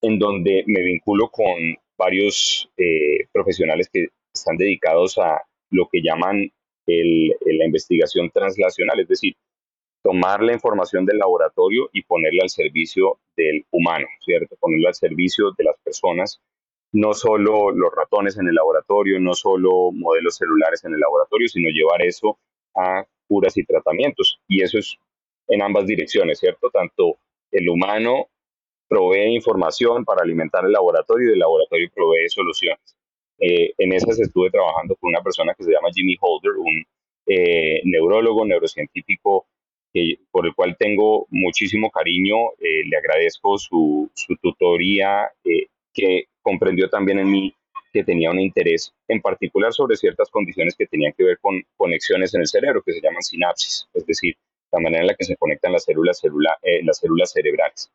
en 0.00 0.18
donde 0.18 0.64
me 0.66 0.82
vinculo 0.82 1.28
con 1.28 1.56
varios 1.96 2.70
eh, 2.76 3.26
profesionales 3.32 3.88
que 3.92 4.08
están 4.34 4.56
dedicados 4.56 5.18
a 5.18 5.42
lo 5.70 5.88
que 5.90 6.02
llaman 6.02 6.50
la 6.84 7.64
investigación 7.64 8.28
translacional, 8.30 8.98
es 9.00 9.08
decir, 9.08 9.36
tomar 10.02 10.42
la 10.42 10.52
información 10.52 11.06
del 11.06 11.18
laboratorio 11.18 11.88
y 11.92 12.02
ponerla 12.02 12.42
al 12.42 12.50
servicio 12.50 13.20
del 13.36 13.64
humano, 13.70 14.06
¿cierto? 14.20 14.56
Ponerla 14.58 14.88
al 14.88 14.94
servicio 14.94 15.52
de 15.56 15.64
las 15.64 15.76
personas, 15.82 16.40
no 16.92 17.14
solo 17.14 17.70
los 17.70 17.90
ratones 17.94 18.36
en 18.36 18.48
el 18.48 18.54
laboratorio, 18.54 19.18
no 19.20 19.34
solo 19.34 19.92
modelos 19.92 20.36
celulares 20.36 20.84
en 20.84 20.92
el 20.92 21.00
laboratorio, 21.00 21.48
sino 21.48 21.70
llevar 21.70 22.02
eso 22.02 22.38
a 22.74 23.06
curas 23.32 23.56
y 23.56 23.64
tratamientos. 23.64 24.38
Y 24.46 24.62
eso 24.62 24.78
es 24.78 24.98
en 25.48 25.62
ambas 25.62 25.86
direcciones, 25.86 26.38
¿cierto? 26.38 26.68
Tanto 26.70 27.16
el 27.50 27.66
humano 27.68 28.28
provee 28.88 29.34
información 29.34 30.04
para 30.04 30.22
alimentar 30.22 30.66
el 30.66 30.72
laboratorio 30.72 31.30
y 31.30 31.32
el 31.32 31.38
laboratorio 31.38 31.88
provee 31.94 32.28
soluciones. 32.28 32.96
Eh, 33.38 33.72
en 33.78 33.92
esas 33.94 34.20
estuve 34.20 34.50
trabajando 34.50 34.94
con 34.96 35.08
una 35.08 35.22
persona 35.22 35.54
que 35.54 35.64
se 35.64 35.72
llama 35.72 35.88
Jimmy 35.94 36.14
Holder, 36.20 36.52
un 36.58 36.84
eh, 37.26 37.80
neurólogo, 37.84 38.44
neurocientífico 38.44 39.46
que 39.94 40.18
por 40.30 40.46
el 40.46 40.54
cual 40.54 40.76
tengo 40.78 41.26
muchísimo 41.30 41.90
cariño. 41.90 42.52
Eh, 42.58 42.84
le 42.86 42.96
agradezco 42.96 43.58
su, 43.58 44.10
su 44.14 44.36
tutoría, 44.36 45.30
eh, 45.44 45.68
que 45.92 46.26
comprendió 46.42 46.88
también 46.90 47.18
en 47.18 47.30
mí 47.30 47.54
que 47.92 48.04
tenía 48.04 48.30
un 48.30 48.40
interés 48.40 48.94
en 49.08 49.20
particular 49.20 49.72
sobre 49.72 49.96
ciertas 49.96 50.30
condiciones 50.30 50.74
que 50.76 50.86
tenían 50.86 51.12
que 51.16 51.24
ver 51.24 51.38
con 51.40 51.62
conexiones 51.76 52.34
en 52.34 52.40
el 52.40 52.46
cerebro, 52.46 52.82
que 52.82 52.92
se 52.92 53.00
llaman 53.00 53.22
sinapsis, 53.22 53.88
es 53.94 54.06
decir, 54.06 54.36
la 54.72 54.80
manera 54.80 55.02
en 55.02 55.08
la 55.08 55.14
que 55.14 55.24
se 55.24 55.36
conectan 55.36 55.72
las 55.72 55.84
células, 55.84 56.20
célula, 56.20 56.58
eh, 56.62 56.82
las 56.82 56.98
células 56.98 57.30
cerebrales. 57.32 57.90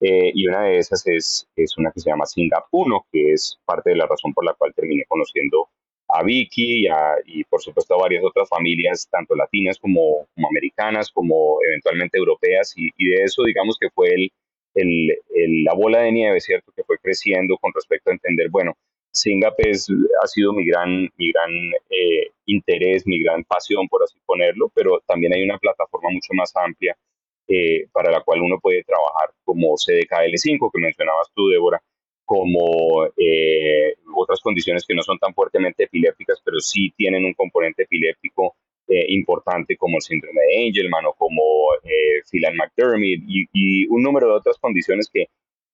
y 0.00 0.46
una 0.48 0.64
de 0.64 0.78
esas 0.78 1.06
es, 1.06 1.48
es 1.54 1.78
una 1.78 1.92
que 1.92 2.00
se 2.00 2.10
llama 2.10 2.24
SINGAP1, 2.24 3.04
que 3.12 3.32
es 3.34 3.60
parte 3.64 3.90
de 3.90 3.96
la 3.96 4.06
razón 4.06 4.32
por 4.34 4.44
la 4.44 4.54
cual 4.54 4.72
terminé 4.74 5.04
conociendo 5.06 5.68
a 6.12 6.22
Vicky 6.22 6.86
y, 7.26 7.44
por 7.44 7.62
supuesto 7.62 7.94
a 7.94 8.02
varias 8.02 8.22
otras 8.24 8.48
familias, 8.48 9.08
tanto 9.10 9.34
latinas 9.34 9.78
como, 9.78 10.26
americanas, 10.36 11.10
como 11.10 11.58
eventualmente 11.66 12.18
europeas, 12.18 12.74
y, 12.76 12.90
de 13.10 13.24
eso 13.24 13.44
digamos 13.44 13.76
que 13.80 13.88
fue 13.90 14.08
el, 14.14 14.30
el, 14.74 15.64
la 15.64 15.74
bola 15.74 16.00
de 16.00 16.12
nieve, 16.12 16.40
¿cierto? 16.40 16.72
Que 16.76 16.84
fue 16.84 16.98
creciendo 16.98 17.56
con 17.58 17.72
respecto 17.74 18.10
a 18.10 18.14
entender, 18.14 18.50
bueno, 18.50 18.74
Singapur 19.12 19.66
ha 20.22 20.26
sido 20.26 20.52
mi 20.52 20.64
gran, 20.66 21.08
mi 21.16 21.32
gran 21.32 21.50
eh, 21.90 22.30
interés, 22.46 23.06
mi 23.06 23.22
gran 23.22 23.44
pasión, 23.44 23.86
por 23.88 24.02
así 24.02 24.18
ponerlo, 24.24 24.70
pero 24.74 25.00
también 25.06 25.34
hay 25.34 25.42
una 25.42 25.58
plataforma 25.58 26.10
mucho 26.10 26.32
más 26.34 26.52
amplia 26.56 26.96
eh, 27.48 27.86
para 27.92 28.10
la 28.10 28.22
cual 28.22 28.40
uno 28.40 28.58
puede 28.60 28.82
trabajar 28.84 29.30
como 29.44 29.74
CDKL5, 29.74 30.70
que 30.72 30.80
mencionabas 30.80 31.28
tú, 31.34 31.48
Débora, 31.48 31.82
como 32.24 33.06
eh, 33.16 33.94
otras 34.16 34.40
condiciones 34.40 34.84
que 34.86 34.94
no 34.94 35.02
son 35.02 35.18
tan 35.18 35.34
fuertemente 35.34 35.84
epilépticas, 35.84 36.40
pero 36.44 36.60
sí 36.60 36.92
tienen 36.96 37.24
un 37.24 37.34
componente 37.34 37.82
epiléptico 37.82 38.56
eh, 38.88 39.04
importante 39.08 39.76
como 39.76 39.98
el 39.98 40.02
síndrome 40.02 40.40
de 40.40 40.66
Angelman 40.66 41.06
o 41.06 41.14
como 41.14 41.42
eh, 41.84 42.22
Phelan 42.30 42.56
McDermott 42.56 43.22
y, 43.26 43.48
y, 43.52 43.86
un 43.86 44.02
número 44.02 44.28
de 44.28 44.34
otras 44.34 44.58
condiciones 44.58 45.08
que 45.12 45.26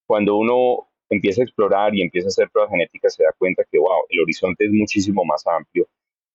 cuando 0.07 0.37
uno 0.37 0.88
empieza 1.11 1.43
a 1.43 1.45
explorar 1.45 1.95
y 1.95 2.03
empieza 2.03 2.27
a 2.27 2.29
hacer 2.29 2.51
pruebas 2.51 2.71
genéticas 2.71 3.15
se 3.15 3.25
da 3.25 3.33
cuenta 3.37 3.65
que, 3.71 3.79
wow, 3.79 4.05
el 4.09 4.21
horizonte 4.21 4.65
es 4.65 4.73
muchísimo 4.73 5.25
más 5.25 5.47
amplio, 5.47 5.87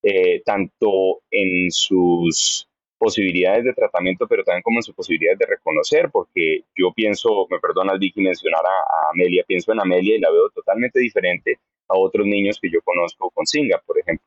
eh, 0.03 0.41
tanto 0.45 1.21
en 1.31 1.71
sus 1.71 2.67
posibilidades 2.97 3.65
de 3.65 3.73
tratamiento, 3.73 4.27
pero 4.27 4.43
también 4.43 4.63
como 4.63 4.79
en 4.79 4.83
sus 4.83 4.95
posibilidades 4.95 5.39
de 5.39 5.45
reconocer, 5.45 6.09
porque 6.11 6.63
yo 6.75 6.93
pienso, 6.93 7.47
me 7.49 7.59
perdona 7.59 7.97
Vicky 7.97 8.21
mencionar 8.21 8.61
a, 8.65 9.11
Amelia, 9.11 9.43
pienso 9.45 9.73
en 9.73 9.81
Amelia 9.81 10.15
y 10.15 10.19
la 10.19 10.31
veo 10.31 10.49
totalmente 10.49 10.99
diferente 10.99 11.57
a 11.89 11.97
otros 11.97 12.25
niños 12.25 12.59
que 12.61 12.69
yo 12.71 12.79
conozco 12.83 13.29
con 13.31 13.45
SINGA, 13.45 13.81
por 13.85 13.99
ejemplo. 13.99 14.25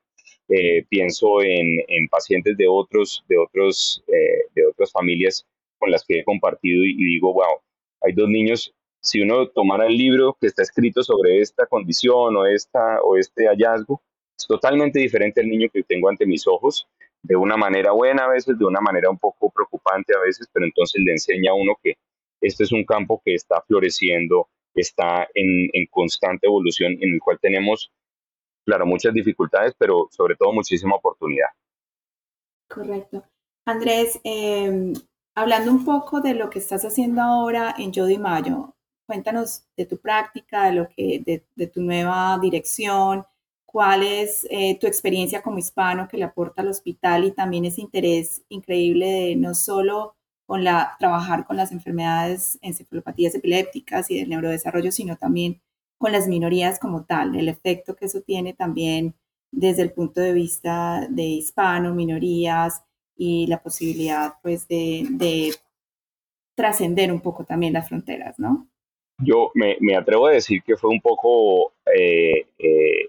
Eh, 0.49 0.85
pienso 0.89 1.43
en, 1.43 1.81
en, 1.89 2.09
pacientes 2.09 2.57
de 2.57 2.69
otros, 2.69 3.25
de 3.29 3.37
otros, 3.39 4.05
eh, 4.07 4.45
de 4.55 4.67
otras 4.67 4.93
familias 4.93 5.45
con 5.79 5.91
las 5.91 6.05
que 6.05 6.21
he 6.21 6.25
compartido 6.25 6.85
y, 6.85 6.95
digo, 6.95 7.33
wow, 7.33 7.61
hay 8.03 8.13
dos 8.13 8.29
niños. 8.29 8.73
Si 9.07 9.21
uno 9.21 9.47
tomara 9.51 9.87
el 9.87 9.97
libro 9.97 10.37
que 10.41 10.49
está 10.49 10.65
escrito 10.65 11.01
sobre 11.05 11.41
esta 11.41 11.67
condición 11.67 12.37
o 12.37 12.45
esta 12.45 13.01
o 13.03 13.17
este 13.17 13.47
hallazgo, 13.47 14.03
es 14.37 14.49
totalmente 14.49 14.99
diferente 14.99 15.41
al 15.41 15.49
niño 15.49 15.69
que 15.73 15.85
tengo 15.85 16.09
ante 16.09 16.27
mis 16.27 16.45
ojos 16.49 16.89
de 17.23 17.37
una 17.37 17.57
manera 17.57 17.93
buena 17.93 18.25
a 18.25 18.29
veces, 18.29 18.59
de 18.59 18.65
una 18.65 18.81
manera 18.81 19.09
un 19.09 19.19
poco 19.19 19.49
preocupante 19.51 20.13
a 20.13 20.19
veces, 20.19 20.49
pero 20.53 20.67
entonces 20.67 21.01
le 21.05 21.13
enseña 21.13 21.53
a 21.53 21.55
uno 21.55 21.75
que 21.81 21.95
este 22.41 22.65
es 22.65 22.73
un 22.73 22.85
campo 22.85 23.23
que 23.25 23.35
está 23.35 23.63
floreciendo, 23.63 24.49
está 24.75 25.29
en, 25.35 25.71
constante 25.89 26.49
evolución, 26.49 26.99
en 27.01 27.15
el 27.15 27.21
cual 27.21 27.39
tenemos, 27.41 27.93
claro, 28.67 28.87
muchas 28.87 29.15
dificultades, 29.15 29.73
pero 29.79 30.09
sobre 30.11 30.35
todo 30.35 30.53
muchísima 30.53 30.97
oportunidad. 30.97 31.51
Correcto. 32.69 33.23
Andrés, 33.65 34.21
em, 34.25 34.95
hablando 35.37 35.71
un 35.71 35.85
poco 35.85 36.21
de 36.21 36.35
lo 36.35 36.51
que 36.51 36.59
estás 36.59 36.85
haciendo 36.85 37.23
ahora 37.23 37.73
en 37.79 37.95
Jody 37.95 38.19
Mayo, 38.19 38.76
cuéntanos 39.07 39.65
de 39.77 39.87
tu 39.87 39.99
práctica, 39.99 40.67
de, 40.67 40.73
lo 40.73 40.89
que, 40.89 41.43
de, 41.55 41.67
tu 41.69 41.81
nueva 41.81 42.39
dirección, 42.41 43.25
cuál 43.65 44.03
es 44.03 44.47
eh, 44.51 44.79
tu 44.81 44.87
experiencia 44.87 45.43
como 45.43 45.59
hispano 45.59 46.09
que 46.09 46.17
le 46.19 46.25
aporta 46.25 46.63
al 46.63 46.69
hospital 46.69 47.25
y 47.25 47.33
también 47.33 47.65
ese 47.65 47.81
interés 47.81 48.43
increíble 48.49 49.07
de 49.07 49.37
no 49.37 49.55
solo 49.55 50.17
con 50.47 50.65
la, 50.65 50.97
trabajar 50.99 51.47
con 51.47 51.57
las 51.57 51.73
enfermedades, 51.73 52.59
encefalopatías 52.63 53.35
epilépticas 53.35 54.11
y 54.11 54.19
del 54.19 54.29
neurodesarrollo, 54.29 54.93
sino 54.93 55.17
también 55.17 55.61
con 55.99 56.13
las 56.13 56.29
minorías 56.29 56.79
como 56.79 57.05
tal, 57.05 57.37
el 57.37 57.49
efecto 57.49 57.97
que 57.97 58.07
eso 58.07 58.21
tiene 58.21 58.53
también 58.55 59.15
desde 59.51 59.83
el 59.83 59.93
punto 59.93 60.21
de 60.21 60.33
vista 60.33 61.07
de 61.09 61.23
hispano, 61.23 61.95
minorías 61.95 62.83
y 63.17 63.47
la 63.47 63.63
posibilidad 63.63 64.35
pues 64.43 64.69
de 64.69 65.55
trascender 66.57 67.13
un 67.13 67.21
poco 67.21 67.45
también 67.45 67.75
las 67.75 67.89
fronteras, 67.89 68.39
¿no? 68.39 68.69
Yo 69.19 69.51
me, 69.55 69.77
me 69.81 69.97
atrevo 69.97 70.27
a 70.27 70.33
decir 70.33 70.63
que 70.63 70.77
fue 70.77 70.91
un 70.91 71.01
poco 71.01 71.73
eh, 71.95 72.47
eh, 72.59 73.09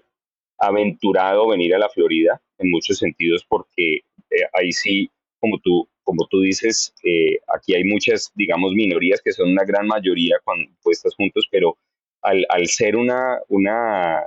aventurado 0.58 1.48
venir 1.48 1.74
a 1.74 1.78
la 1.78 1.88
Florida 1.88 2.40
en 2.58 2.70
muchos 2.70 2.98
sentidos 2.98 3.44
porque 3.48 3.98
eh, 4.30 4.48
ahí 4.52 4.72
sí, 4.72 5.10
como 5.40 5.58
tú, 5.58 5.88
como 6.02 6.26
tú 6.26 6.40
dices, 6.40 6.94
eh, 7.04 7.38
aquí 7.54 7.74
hay 7.74 7.84
muchas, 7.84 8.32
digamos, 8.34 8.72
minorías 8.72 9.20
que 9.22 9.32
son 9.32 9.50
una 9.50 9.64
gran 9.64 9.86
mayoría 9.86 10.36
cuando 10.44 10.70
puestas 10.82 11.14
juntos, 11.14 11.46
pero 11.50 11.76
al, 12.22 12.44
al 12.48 12.66
ser 12.66 12.96
una, 12.96 13.38
una, 13.48 14.24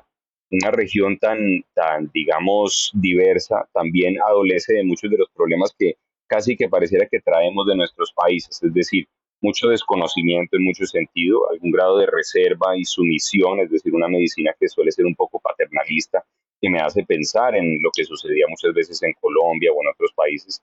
una 0.52 0.72
región 0.72 1.18
tan, 1.18 1.40
tan, 1.74 2.10
digamos, 2.14 2.92
diversa, 2.94 3.68
también 3.74 4.18
adolece 4.28 4.74
de 4.76 4.84
muchos 4.84 5.10
de 5.12 5.18
los 5.18 5.30
problemas 5.34 5.74
que 5.78 5.96
casi 6.28 6.56
que 6.56 6.70
pareciera 6.70 7.08
que 7.08 7.20
traemos 7.20 7.68
de 7.68 7.76
nuestros 7.76 8.14
países, 8.14 8.62
es 8.64 8.74
decir, 8.74 9.08
mucho 9.42 9.68
desconocimiento 9.68 10.56
en 10.56 10.64
mucho 10.64 10.86
sentido, 10.86 11.50
algún 11.50 11.72
grado 11.72 11.98
de 11.98 12.06
reserva 12.06 12.78
y 12.78 12.86
sumisión, 12.86 13.60
es 13.60 13.72
decir, 13.72 13.94
una 13.94 14.08
medicina 14.08 14.56
que 14.60 14.70
suele 14.70 14.92
ser 14.92 15.06
un 15.06 15.16
poco 15.16 15.40
paternalista, 15.40 16.24
que 16.62 16.70
me 16.70 16.80
hace 16.80 17.04
pensar 17.04 17.56
en 17.56 17.80
lo 17.82 17.90
que 17.96 18.06
sucedía 18.06 18.46
muchas 18.48 18.74
veces 18.74 19.02
en 19.02 19.14
Colombia 19.20 19.72
o 19.72 19.82
en 19.82 19.90
otros 19.90 20.12
países. 20.16 20.62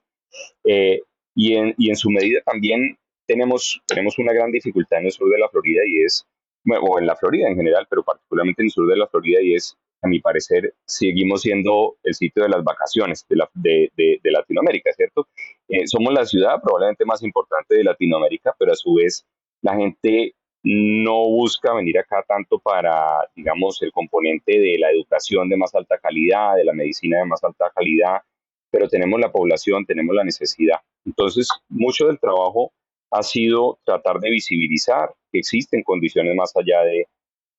Eh, 0.63 1.01
y, 1.35 1.55
en, 1.55 1.75
y 1.77 1.89
en 1.89 1.95
su 1.95 2.09
medida 2.09 2.41
también 2.45 2.97
tenemos, 3.27 3.81
tenemos 3.85 4.17
una 4.17 4.33
gran 4.33 4.51
dificultad 4.51 4.99
en 4.99 5.07
el 5.07 5.11
sur 5.11 5.29
de 5.29 5.37
la 5.37 5.49
Florida 5.49 5.81
y 5.85 6.03
es, 6.03 6.25
o 6.81 6.99
en 6.99 7.05
la 7.05 7.15
Florida 7.15 7.47
en 7.47 7.55
general, 7.55 7.85
pero 7.89 8.03
particularmente 8.03 8.61
en 8.61 8.67
el 8.67 8.71
sur 8.71 8.87
de 8.87 8.97
la 8.97 9.07
Florida 9.07 9.41
y 9.41 9.55
es 9.55 9.77
a 10.01 10.07
mi 10.07 10.19
parecer, 10.19 10.73
seguimos 10.85 11.41
siendo 11.41 11.97
el 12.03 12.13
sitio 12.13 12.43
de 12.43 12.49
las 12.49 12.63
vacaciones 12.63 13.25
de, 13.27 13.91
de, 13.95 14.19
de, 14.23 14.31
Latinoamérica, 14.31 14.93
¿cierto? 14.93 15.27
Eh, 15.69 15.87
somos 15.87 16.13
la 16.13 16.25
ciudad 16.25 16.61
probablemente 16.61 17.05
más 17.05 17.21
importante 17.23 17.75
de 17.75 17.83
Latinoamérica, 17.83 18.55
pero 18.57 18.71
a 18.71 18.75
su 18.75 18.95
vez 18.95 19.25
la 19.61 19.75
gente 19.75 20.33
no 20.63 21.29
busca 21.29 21.73
venir 21.73 21.97
acá 21.99 22.23
tanto 22.27 22.59
para, 22.59 23.19
digamos, 23.35 23.81
el 23.81 23.91
componente 23.91 24.59
de 24.59 24.77
la 24.79 24.91
educación 24.91 25.47
de 25.47 25.57
más 25.57 25.73
alta 25.73 25.97
calidad, 25.99 26.55
de 26.55 26.65
la 26.65 26.73
medicina 26.73 27.19
de 27.19 27.25
más 27.25 27.43
alta 27.43 27.71
calidad, 27.73 28.21
pero 28.71 28.89
tenemos 28.89 29.19
la 29.19 29.31
población, 29.31 29.85
tenemos 29.85 30.15
la 30.15 30.23
necesidad. 30.23 30.79
Entonces, 31.05 31.47
mucho 31.69 32.07
del 32.07 32.19
trabajo 32.19 32.71
ha 33.11 33.23
sido 33.23 33.79
tratar 33.85 34.19
de 34.19 34.31
visibilizar 34.31 35.13
que 35.31 35.39
existen 35.39 35.83
condiciones 35.83 36.35
más 36.35 36.51
allá 36.55 36.81
de 36.81 37.07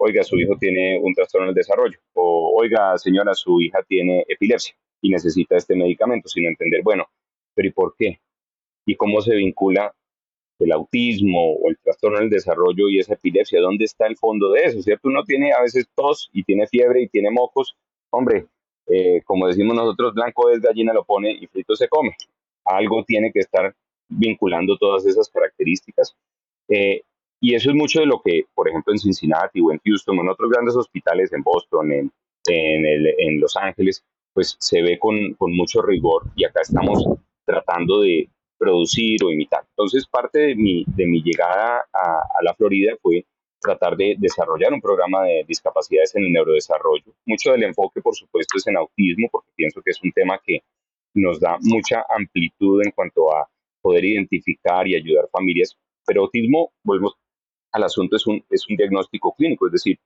oiga, 0.00 0.22
su 0.24 0.38
hijo 0.38 0.56
tiene 0.58 0.98
un 0.98 1.14
trastorno 1.14 1.48
del 1.48 1.54
desarrollo, 1.54 1.98
o 2.14 2.58
oiga, 2.58 2.96
señora, 2.96 3.34
su 3.34 3.60
hija 3.60 3.82
tiene 3.86 4.24
epilepsia 4.28 4.74
y 5.02 5.10
necesita 5.10 5.56
este 5.56 5.76
medicamento, 5.76 6.28
sino 6.28 6.48
entender, 6.48 6.82
bueno, 6.82 7.06
pero 7.54 7.68
¿y 7.68 7.72
por 7.72 7.94
qué? 7.98 8.20
¿Y 8.86 8.96
cómo 8.96 9.20
se 9.20 9.34
vincula 9.34 9.94
el 10.58 10.72
autismo 10.72 11.54
o 11.54 11.70
el 11.70 11.78
trastorno 11.78 12.18
del 12.18 12.30
desarrollo 12.30 12.88
y 12.88 12.98
esa 12.98 13.14
epilepsia? 13.14 13.60
¿Dónde 13.60 13.84
está 13.84 14.06
el 14.06 14.16
fondo 14.16 14.52
de 14.52 14.64
eso? 14.64 14.82
¿Cierto? 14.82 15.08
Uno 15.08 15.24
tiene 15.24 15.52
a 15.52 15.62
veces 15.62 15.88
tos 15.94 16.30
y 16.32 16.44
tiene 16.44 16.66
fiebre 16.66 17.02
y 17.02 17.08
tiene 17.08 17.30
mocos. 17.30 17.76
Hombre, 18.10 18.46
eh, 18.86 19.22
como 19.24 19.46
decimos 19.46 19.74
nosotros, 19.74 20.14
blanco 20.14 20.50
es 20.50 20.60
gallina 20.60 20.92
lo 20.92 21.04
pone 21.04 21.30
y 21.32 21.46
frito 21.46 21.76
se 21.76 21.88
come. 21.88 22.16
Algo 22.64 23.04
tiene 23.04 23.32
que 23.32 23.40
estar 23.40 23.74
vinculando 24.08 24.76
todas 24.76 25.06
esas 25.06 25.28
características. 25.30 26.16
Eh, 26.68 27.02
y 27.40 27.54
eso 27.54 27.70
es 27.70 27.76
mucho 27.76 28.00
de 28.00 28.06
lo 28.06 28.20
que, 28.22 28.44
por 28.54 28.68
ejemplo, 28.68 28.92
en 28.92 28.98
Cincinnati 28.98 29.60
o 29.60 29.72
en 29.72 29.80
Houston 29.84 30.18
o 30.18 30.22
en 30.22 30.28
otros 30.28 30.50
grandes 30.50 30.76
hospitales, 30.76 31.32
en 31.32 31.42
Boston, 31.42 31.92
en, 31.92 32.12
en, 32.46 33.40
Los 33.40 33.56
Ángeles, 33.56 34.04
pues 34.34 34.56
se 34.58 34.82
ve 34.82 34.98
con, 34.98 35.34
con, 35.34 35.54
mucho 35.56 35.80
rigor 35.80 36.24
y 36.36 36.44
acá 36.44 36.60
estamos 36.62 37.04
tratando 37.50 38.00
de 38.00 38.28
producir 38.58 39.24
o 39.24 39.30
imitar. 39.30 39.64
Entonces, 39.70 40.06
parte 40.06 40.38
de 40.38 40.54
mi, 40.54 40.84
de 40.86 41.06
mi 41.06 41.22
llegada 41.22 41.84
a, 41.92 42.42
la 42.42 42.54
Florida 42.54 42.92
fue 43.02 43.24
tratar 43.60 43.96
de 43.96 44.16
desarrollar 44.18 44.72
un 44.72 44.80
programa 44.80 45.24
de 45.24 45.44
discapacidades 45.46 46.14
en 46.14 46.24
el 46.24 46.32
neurodesarrollo. 46.32 47.12
Mucho 47.26 47.52
del 47.52 47.64
enfoque, 47.64 48.00
por 48.00 48.14
supuesto, 48.14 48.56
es 48.56 48.66
en 48.66 48.76
autismo, 48.76 49.28
porque 49.30 49.50
pienso 49.56 49.82
que 49.82 49.90
es 49.90 50.02
un 50.02 50.12
tema 50.12 50.40
que 50.44 50.60
nos 51.14 51.40
da 51.40 51.58
mucha 51.62 52.04
amplitud 52.08 52.82
en 52.84 52.92
cuanto 52.92 53.34
a 53.34 53.48
poder 53.82 54.04
identificar 54.04 54.86
y 54.86 54.94
ayudar 54.94 55.28
familias. 55.32 55.76
Pero 56.06 56.22
autismo, 56.22 56.72
volvemos 56.84 57.14
al 57.72 57.84
asunto 57.84 58.16
es 58.16 58.26
un, 58.26 58.44
es 58.50 58.68
un 58.68 58.76
diagnóstico 58.76 59.34
clínico, 59.36 59.66
es 59.66 59.72
decir, 59.72 59.98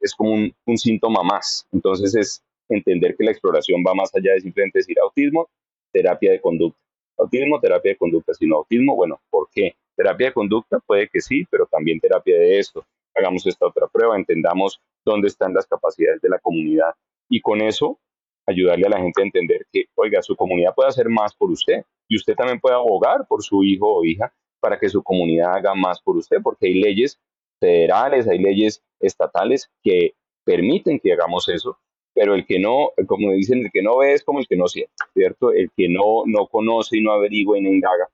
es 0.00 0.14
como 0.14 0.34
un 0.66 0.78
síntoma 0.78 1.22
más. 1.22 1.66
Entonces 1.72 2.14
es 2.14 2.42
entender 2.68 3.14
que 3.16 3.24
la 3.24 3.30
exploración 3.30 3.82
va 3.86 3.94
más 3.94 4.14
allá 4.14 4.32
de 4.32 4.40
simplemente 4.40 4.78
decir 4.78 4.96
autismo, 5.00 5.48
terapia 5.94 6.32
de 6.32 6.40
conducta. 6.40 6.78
autismo, 7.16 7.60
terapia 7.60 7.92
de 7.92 7.96
conducta, 7.96 8.34
sino 8.34 8.56
autismo, 8.56 8.96
bueno, 8.96 9.20
¿por 9.30 9.48
qué? 9.54 9.76
Terapia 9.96 10.26
de 10.26 10.32
conducta 10.32 10.80
puede 10.84 11.08
que 11.08 11.20
sí, 11.20 11.46
pero 11.48 11.66
también 11.66 12.00
terapia 12.00 12.36
de 12.36 12.58
esto. 12.58 12.84
Hagamos 13.14 13.46
esta 13.46 13.66
otra 13.66 13.86
prueba, 13.86 14.16
entendamos 14.16 14.80
dónde 15.04 15.28
están 15.28 15.54
las 15.54 15.66
capacidades 15.66 16.20
de 16.20 16.28
la 16.28 16.40
comunidad 16.40 16.92
y 17.30 17.40
con 17.40 17.62
eso 17.62 18.00
ayudarle 18.46 18.86
a 18.86 18.90
la 18.90 18.98
gente 18.98 19.22
a 19.22 19.24
entender 19.24 19.66
que, 19.72 19.84
oiga, 19.94 20.20
su 20.22 20.34
comunidad 20.34 20.74
puede 20.74 20.88
hacer 20.88 21.08
más 21.08 21.32
por 21.34 21.50
usted 21.50 21.84
y 22.08 22.16
usted 22.16 22.34
también 22.34 22.58
puede 22.58 22.74
abogar 22.74 23.26
por 23.28 23.42
su 23.44 23.62
hijo 23.62 23.86
o 23.94 24.04
hija 24.04 24.34
para 24.60 24.78
que 24.78 24.88
su 24.88 25.02
comunidad 25.02 25.54
haga 25.54 25.74
más 25.74 26.02
por 26.02 26.16
usted, 26.16 26.38
porque 26.42 26.66
hay 26.66 26.74
leyes 26.74 27.20
federales, 27.60 28.26
hay 28.26 28.38
leyes 28.38 28.82
estatales 28.98 29.70
que 29.82 30.14
permiten 30.44 30.98
que 30.98 31.12
hagamos 31.12 31.48
eso, 31.48 31.78
pero 32.14 32.34
el 32.34 32.46
que 32.46 32.58
no, 32.58 32.92
como 33.06 33.32
dicen, 33.32 33.64
el 33.64 33.70
que 33.72 33.82
no 33.82 33.98
ve 33.98 34.14
es 34.14 34.22
como 34.22 34.38
el 34.38 34.46
que 34.46 34.56
no 34.56 34.68
siente, 34.68 34.92
¿cierto? 35.12 35.52
El 35.52 35.70
que 35.76 35.88
no, 35.88 36.22
no 36.26 36.46
conoce 36.46 36.98
y 36.98 37.02
no 37.02 37.12
averigua 37.12 37.58
y 37.58 37.62
no 37.62 37.70
indaga, 37.70 38.08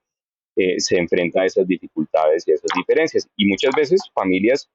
eh, 0.56 0.80
se 0.80 0.98
enfrenta 0.98 1.42
a 1.42 1.46
esas 1.46 1.66
dificultades 1.66 2.48
y 2.48 2.52
a 2.52 2.54
esas 2.54 2.70
diferencias. 2.74 3.28
Y 3.36 3.46
muchas 3.46 3.74
veces 3.76 4.00
familias, 4.14 4.70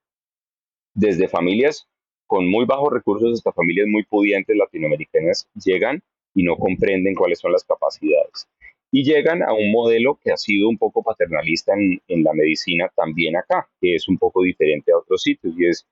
desde 0.94 1.28
familias 1.28 1.88
con 2.26 2.48
muy 2.48 2.64
bajos 2.64 2.92
recursos 2.92 3.32
hasta 3.34 3.52
familias 3.52 3.86
muy 3.88 4.04
pudientes 4.04 4.56
latinoamericanas, 4.56 5.48
llegan 5.54 6.02
y 6.34 6.42
no 6.42 6.56
comprenden 6.56 7.14
cuáles 7.14 7.38
son 7.40 7.52
las 7.52 7.64
capacidades. 7.64 8.48
Y 8.92 9.04
llegan 9.04 9.42
a 9.42 9.52
un 9.52 9.72
modelo 9.72 10.18
que 10.22 10.32
ha 10.32 10.36
sido 10.36 10.68
un 10.68 10.78
poco 10.78 11.02
paternalista 11.02 11.74
en, 11.74 12.00
en 12.08 12.22
la 12.22 12.32
medicina 12.32 12.90
también 12.94 13.36
acá, 13.36 13.68
que 13.80 13.96
es 13.96 14.08
un 14.08 14.18
poco 14.18 14.42
diferente 14.42 14.92
a 14.92 14.98
otros 14.98 15.22
sitios, 15.22 15.54
y 15.58 15.66
es 15.66 15.86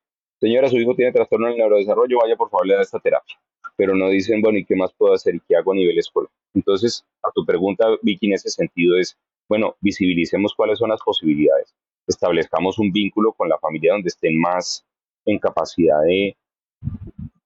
señora, 0.45 0.69
su 0.69 0.77
hijo 0.77 0.95
tiene 0.95 1.11
trastorno 1.11 1.47
en 1.47 1.53
el 1.53 1.59
neurodesarrollo, 1.59 2.19
vaya 2.23 2.37
por 2.37 2.51
favor 2.51 2.67
le 2.67 2.75
da 2.75 2.83
esta 2.83 2.99
terapia. 2.99 3.37
Pero 3.77 3.95
no 3.95 4.09
dicen, 4.11 4.43
bueno, 4.43 4.59
¿y 4.59 4.65
qué 4.65 4.77
más 4.77 4.93
puedo 4.93 5.15
hacer 5.15 5.35
y 5.35 5.41
qué 5.41 5.57
hago 5.57 5.73
a 5.73 5.75
nivel 5.75 5.99
escolar? 5.99 6.31
Entonces, 6.55 7.05
a 7.23 7.31
tu 7.35 7.45
pregunta, 7.47 7.87
Vicky, 8.03 8.27
en 8.27 8.35
ese 8.35 8.51
sentido 8.51 8.97
es, 8.99 9.17
bueno, 9.49 9.75
visibilicemos 9.81 10.55
cuáles 10.55 10.79
son 10.79 10.91
las 10.91 11.01
posibilidades, 11.03 11.75
establezcamos 12.07 12.79
un 12.79 12.93
vínculo 12.93 13.33
con 13.33 13.49
la 13.49 13.59
familia 13.59 13.93
donde 13.93 14.09
estén 14.09 14.39
más 14.39 14.85
en 15.25 15.39
capacidad 15.39 16.01
de, 16.03 16.37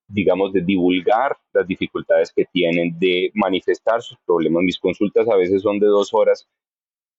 digamos, 0.09 0.53
de 0.53 0.63
divulgar 0.63 1.37
las 1.53 1.67
dificultades 1.67 2.33
que 2.33 2.45
tienen, 2.47 2.99
de 2.99 3.31
manifestar 3.35 4.03
sus 4.03 4.19
problemas. 4.27 4.65
Mis 4.65 4.79
consultas 4.79 5.29
a 5.29 5.37
veces 5.37 5.63
son 5.63 5.79
de 5.79 5.87
dos 5.87 6.13
horas 6.13 6.49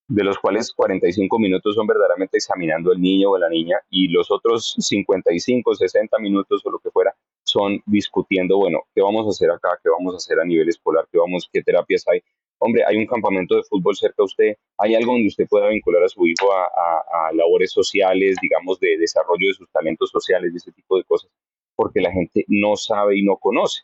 de 0.10 0.24
los 0.24 0.40
cuales 0.40 0.74
45 0.74 1.38
minutos 1.38 1.76
son 1.76 1.86
verdaderamente 1.86 2.38
examinando 2.38 2.92
al 2.92 3.00
niño 3.00 3.30
o 3.30 3.36
a 3.36 3.40
la 3.40 3.50
niña 3.50 3.78
y 3.92 4.08
los 4.08 4.32
otros 4.32 4.76
55, 4.80 5.76
60 5.76 6.18
minutos 6.18 6.62
o 6.66 6.72
lo 6.72 6.80
que 6.80 6.90
fuera 6.90 7.14
son 7.44 7.80
discutiendo, 7.86 8.58
bueno, 8.58 8.82
¿qué 8.96 9.04
vamos 9.04 9.28
a 9.28 9.30
hacer 9.30 9.52
acá? 9.52 9.70
¿Qué 9.84 9.90
vamos 9.90 10.16
a 10.16 10.18
hacer 10.18 10.40
a 10.40 10.46
nivel 10.46 10.68
escolar? 10.68 11.08
¿Qué, 11.12 11.20
vamos, 11.20 11.48
qué 11.54 11.62
terapias 11.62 12.08
hay? 12.08 12.22
Hombre, 12.58 12.84
hay 12.88 12.98
un 12.98 13.06
campamento 13.06 13.56
de 13.56 13.64
fútbol 13.64 13.96
cerca 13.96 14.16
de 14.18 14.24
usted, 14.24 14.54
hay 14.80 14.96
algo 14.96 15.14
donde 15.14 15.28
usted 15.28 15.48
pueda 15.48 15.70
vincular 15.70 16.04
a 16.04 16.10
su 16.10 16.26
hijo 16.26 16.52
a, 16.52 17.28
a 17.28 17.34
labores 17.34 17.72
sociales, 17.72 18.36
digamos, 18.42 18.80
de 18.80 18.98
desarrollo 18.98 19.48
de 19.48 19.54
sus 19.54 19.70
talentos 19.72 20.10
sociales, 20.10 20.52
de 20.52 20.58
ese 20.58 20.72
tipo 20.72 20.98
de 20.98 21.04
cosas, 21.04 21.32
porque 21.76 22.02
la 22.02 22.12
gente 22.12 22.46
no 22.48 22.76
sabe 22.76 23.20
y 23.20 23.24
no 23.24 23.38
conoce. 23.38 23.84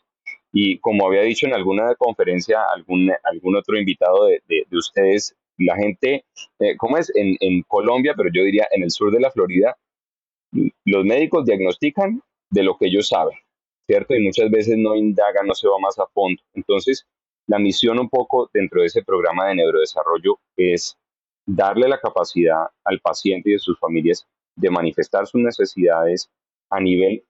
Y 0.52 0.78
como 0.80 1.06
había 1.06 1.22
dicho 1.22 1.46
en 1.46 1.54
alguna 1.54 1.94
conferencia, 1.94 2.62
algún, 2.74 3.12
algún 3.22 3.56
otro 3.56 3.78
invitado 3.78 4.26
de, 4.26 4.42
de 4.48 4.76
ustedes, 4.76 5.36
la 5.58 5.76
gente, 5.76 6.24
eh, 6.58 6.76
¿cómo 6.76 6.98
es? 6.98 7.12
En, 7.14 7.36
en 7.40 7.62
Colombia, 7.62 8.14
pero 8.16 8.30
yo 8.32 8.42
diría 8.42 8.66
en 8.70 8.82
el 8.82 8.90
sur 8.90 9.12
de 9.12 9.20
la 9.20 9.30
Florida, 9.30 9.76
los 10.84 11.04
médicos 11.04 11.44
diagnostican 11.44 12.22
de 12.50 12.62
lo 12.62 12.76
que 12.76 12.86
ellos 12.86 13.08
saben, 13.08 13.36
¿cierto? 13.86 14.14
Y 14.14 14.24
muchas 14.24 14.50
veces 14.50 14.76
no 14.78 14.94
indagan, 14.94 15.46
no 15.46 15.54
se 15.54 15.68
va 15.68 15.78
más 15.78 15.98
a 15.98 16.06
fondo. 16.06 16.40
Entonces, 16.54 17.06
la 17.46 17.58
misión 17.58 17.98
un 17.98 18.08
poco 18.08 18.50
dentro 18.52 18.80
de 18.80 18.86
ese 18.86 19.02
programa 19.02 19.48
de 19.48 19.56
neurodesarrollo 19.56 20.38
es 20.56 20.96
darle 21.46 21.88
la 21.88 22.00
capacidad 22.00 22.66
al 22.84 23.00
paciente 23.00 23.50
y 23.50 23.54
a 23.54 23.58
sus 23.58 23.78
familias 23.78 24.26
de 24.56 24.70
manifestar 24.70 25.26
sus 25.26 25.40
necesidades 25.40 26.30
a 26.70 26.80
nivel 26.80 27.24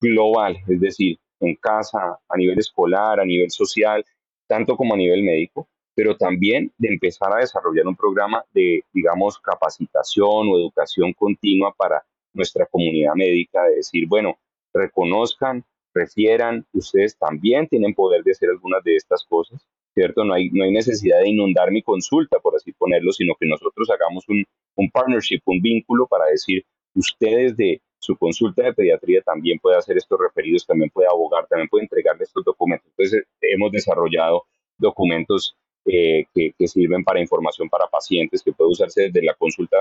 global, 0.00 0.56
es 0.68 0.80
decir, 0.80 1.18
en 1.40 1.54
casa, 1.56 2.18
a 2.28 2.36
nivel 2.36 2.58
escolar, 2.58 3.20
a 3.20 3.24
nivel 3.24 3.50
social, 3.50 4.04
tanto 4.48 4.76
como 4.76 4.94
a 4.94 4.96
nivel 4.96 5.22
médico, 5.22 5.68
pero 5.98 6.16
también 6.16 6.72
de 6.78 6.90
empezar 6.90 7.32
a 7.32 7.40
desarrollar 7.40 7.84
un 7.88 7.96
programa 7.96 8.44
de, 8.54 8.84
digamos, 8.92 9.36
capacitación 9.40 10.46
o 10.48 10.56
educación 10.56 11.12
continua 11.12 11.74
para 11.76 12.04
nuestra 12.32 12.66
comunidad 12.66 13.14
médica, 13.16 13.64
de 13.64 13.74
decir, 13.74 14.06
bueno, 14.06 14.38
reconozcan, 14.72 15.64
refieran, 15.92 16.64
ustedes 16.72 17.18
también 17.18 17.66
tienen 17.66 17.94
poder 17.94 18.22
de 18.22 18.30
hacer 18.30 18.48
algunas 18.48 18.84
de 18.84 18.94
estas 18.94 19.24
cosas, 19.24 19.60
¿cierto? 19.92 20.24
No 20.24 20.34
hay, 20.34 20.50
no 20.50 20.62
hay 20.62 20.70
necesidad 20.70 21.18
de 21.18 21.30
inundar 21.30 21.72
mi 21.72 21.82
consulta, 21.82 22.38
por 22.38 22.54
así 22.54 22.70
ponerlo, 22.74 23.10
sino 23.10 23.34
que 23.34 23.48
nosotros 23.48 23.90
hagamos 23.90 24.22
un, 24.28 24.44
un 24.76 24.90
partnership, 24.92 25.40
un 25.46 25.60
vínculo 25.60 26.06
para 26.06 26.26
decir, 26.26 26.64
ustedes 26.94 27.56
de 27.56 27.82
su 27.98 28.16
consulta 28.16 28.62
de 28.62 28.72
pediatría 28.72 29.20
también 29.22 29.58
puede 29.58 29.76
hacer 29.76 29.96
estos 29.96 30.16
referidos, 30.20 30.64
también 30.64 30.90
puede 30.90 31.08
abogar, 31.08 31.48
también 31.48 31.68
puede 31.68 31.86
entregarle 31.86 32.22
estos 32.22 32.44
documentos. 32.44 32.88
Entonces, 32.96 33.24
hemos 33.40 33.72
desarrollado 33.72 34.44
documentos 34.78 35.56
eh, 35.90 36.26
que, 36.34 36.68
sirven 36.68 37.04
para 37.04 37.20
información 37.20 37.68
para 37.68 37.86
pacientes, 37.86 38.42
que 38.42 38.52
puede 38.52 38.70
usarse 38.70 39.02
desde 39.02 39.22
la 39.22 39.34
consulta 39.34 39.76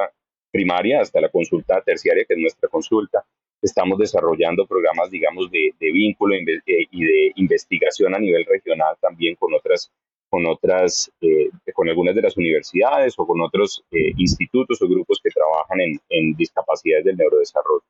primaria 0.51 1.01
hasta 1.01 1.21
la 1.21 1.29
consulta 1.29 1.81
terciaria, 1.81 2.25
que 2.25 2.33
es 2.33 2.39
nuestra 2.39 2.69
consulta. 2.69 3.23
Estamos 3.61 3.97
desarrollando 3.97 4.65
programas, 4.65 5.09
digamos, 5.09 5.49
de, 5.51 5.73
vínculo 5.79 6.35
y 6.35 6.45
de 6.45 7.31
investigación 7.35 8.15
a 8.15 8.19
nivel 8.19 8.45
regional 8.45 8.95
también 9.01 9.35
con 9.35 9.53
otras, 9.53 9.91
con 10.29 10.45
otras, 10.45 11.11
eh, 11.21 11.49
con 11.73 11.89
algunas 11.89 12.15
de 12.15 12.21
las 12.21 12.37
universidades 12.37 13.15
o 13.17 13.25
con 13.25 13.41
otros 13.41 13.83
eh, 13.91 14.13
institutos 14.17 14.81
o 14.81 14.87
grupos 14.87 15.19
que 15.23 15.29
trabajan 15.29 15.81
en, 15.81 15.99
en 16.09 16.35
discapacidades 16.35 17.05
del 17.05 17.17
neurodesarrollo. 17.17 17.83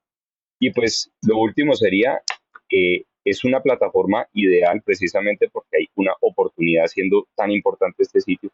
Y 0.60 0.72
pues 0.72 1.12
lo 1.24 1.38
último 1.38 1.74
sería 1.74 2.22
que 2.70 3.06
es 3.30 3.44
una 3.44 3.62
plataforma 3.62 4.28
ideal 4.34 4.82
precisamente 4.84 5.50
porque 5.50 5.78
hay 5.80 5.88
una 5.96 6.14
oportunidad 6.22 6.88
siendo 6.88 7.28
tan 7.36 7.52
importante 7.52 8.04
este 8.04 8.22
sitio 8.22 8.52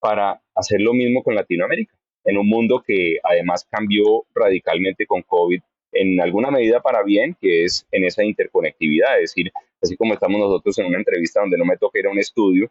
para 0.00 0.40
hacer 0.54 0.80
lo 0.80 0.92
mismo 0.92 1.22
con 1.22 1.34
Latinoamérica, 1.34 1.94
en 2.24 2.36
un 2.36 2.48
mundo 2.48 2.82
que 2.84 3.16
además 3.22 3.66
cambió 3.70 4.24
radicalmente 4.34 5.06
con 5.06 5.22
COVID 5.22 5.60
en 5.92 6.20
alguna 6.20 6.50
medida 6.50 6.80
para 6.80 7.02
bien, 7.02 7.36
que 7.40 7.64
es 7.64 7.86
en 7.92 8.04
esa 8.04 8.24
interconectividad, 8.24 9.16
es 9.16 9.34
decir, 9.34 9.52
así 9.80 9.96
como 9.96 10.14
estamos 10.14 10.40
nosotros 10.40 10.78
en 10.78 10.86
una 10.86 10.98
entrevista 10.98 11.40
donde 11.40 11.58
no 11.58 11.64
me 11.64 11.76
toca 11.76 11.98
ir 11.98 12.06
a 12.06 12.10
un 12.10 12.18
estudio, 12.18 12.70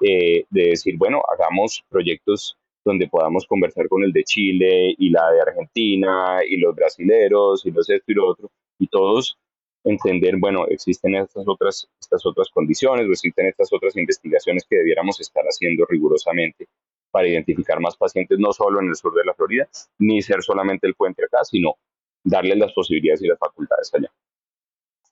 eh, 0.00 0.44
de 0.50 0.62
decir, 0.70 0.96
bueno, 0.96 1.22
hagamos 1.32 1.84
proyectos 1.88 2.56
donde 2.84 3.08
podamos 3.08 3.46
conversar 3.46 3.88
con 3.88 4.04
el 4.04 4.12
de 4.12 4.24
Chile 4.24 4.94
y 4.98 5.10
la 5.10 5.30
de 5.32 5.40
Argentina 5.40 6.38
y 6.48 6.56
los 6.56 6.74
brasileros 6.74 7.64
y 7.64 7.70
los 7.70 7.88
esto 7.88 8.12
y 8.12 8.14
lo 8.14 8.28
otro, 8.28 8.50
y 8.78 8.86
todos 8.88 9.38
entender, 9.86 10.36
bueno, 10.38 10.66
existen 10.68 11.14
estas 11.14 11.44
otras, 11.46 11.88
estas 12.00 12.24
otras 12.26 12.48
condiciones 12.50 13.06
o 13.08 13.12
existen 13.12 13.46
estas 13.46 13.72
otras 13.72 13.96
investigaciones 13.96 14.64
que 14.68 14.76
debiéramos 14.76 15.20
estar 15.20 15.44
haciendo 15.44 15.84
rigurosamente 15.88 16.68
para 17.10 17.28
identificar 17.28 17.80
más 17.80 17.96
pacientes, 17.96 18.38
no 18.38 18.52
solo 18.52 18.80
en 18.80 18.88
el 18.88 18.96
sur 18.96 19.14
de 19.14 19.24
la 19.24 19.32
Florida, 19.34 19.68
ni 19.98 20.20
ser 20.22 20.42
solamente 20.42 20.86
el 20.86 20.94
puente 20.94 21.24
acá, 21.24 21.44
sino 21.44 21.76
darles 22.24 22.58
las 22.58 22.72
posibilidades 22.72 23.22
y 23.22 23.28
las 23.28 23.38
facultades 23.38 23.90
allá. 23.94 24.12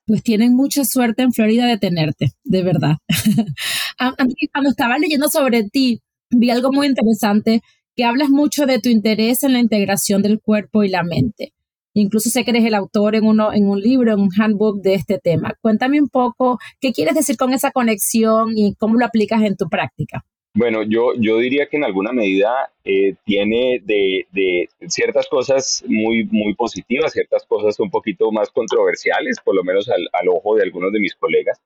Pues 0.05 0.21
tienen 0.21 0.53
mucha 0.53 0.83
suerte 0.83 1.23
en 1.23 1.31
Florida 1.31 1.65
de 1.65 1.79
tenerte, 1.79 2.33
de 2.43 2.63
verdad. 2.63 2.97
Cuando 4.53 4.69
estaba 4.69 4.99
leyendo 4.99 5.29
sobre 5.29 5.63
ti, 5.63 6.03
vi 6.29 6.51
algo 6.51 6.71
muy 6.71 6.87
interesante, 6.87 7.61
que 7.95 8.03
hablas 8.03 8.29
mucho 8.29 8.65
de 8.65 8.79
tu 8.79 8.89
interés 8.89 9.43
en 9.43 9.53
la 9.53 9.59
integración 9.59 10.21
del 10.21 10.41
cuerpo 10.41 10.83
y 10.83 10.89
la 10.89 11.03
mente. 11.03 11.53
Incluso 11.95 12.29
sé 12.29 12.43
que 12.43 12.51
eres 12.51 12.65
el 12.65 12.75
autor 12.75 13.15
en, 13.15 13.25
uno, 13.25 13.53
en 13.53 13.69
un 13.69 13.79
libro, 13.79 14.13
en 14.13 14.19
un 14.19 14.29
handbook 14.37 14.81
de 14.81 14.95
este 14.95 15.17
tema. 15.17 15.55
Cuéntame 15.61 16.01
un 16.01 16.09
poco 16.09 16.59
qué 16.81 16.91
quieres 16.91 17.15
decir 17.15 17.37
con 17.37 17.53
esa 17.53 17.71
conexión 17.71 18.51
y 18.55 18.75
cómo 18.75 18.99
lo 18.99 19.05
aplicas 19.05 19.41
en 19.43 19.55
tu 19.55 19.69
práctica. 19.69 20.25
Bueno, 20.53 20.83
yo, 20.83 21.13
yo 21.17 21.37
diría 21.39 21.67
que 21.67 21.77
en 21.77 21.85
alguna 21.85 22.11
medida 22.11 22.71
eh, 22.83 23.15
tiene 23.25 23.81
de, 23.83 24.27
de, 24.31 24.69
ciertas 24.87 25.27
cosas 25.27 25.83
muy, 25.87 26.25
muy 26.31 26.53
positivas, 26.53 27.13
ciertas 27.13 27.45
cosas 27.45 27.79
un 27.79 27.89
poquito 27.89 28.31
más 28.31 28.49
controversiales, 28.51 29.37
por 29.43 29.55
lo 29.55 29.63
menos 29.63 29.89
al, 29.89 30.07
al 30.11 30.29
ojo 30.29 30.55
de 30.55 30.63
algunos 30.63 30.91
de 30.91 30.99
mis 30.99 31.15
colegas. 31.15 31.61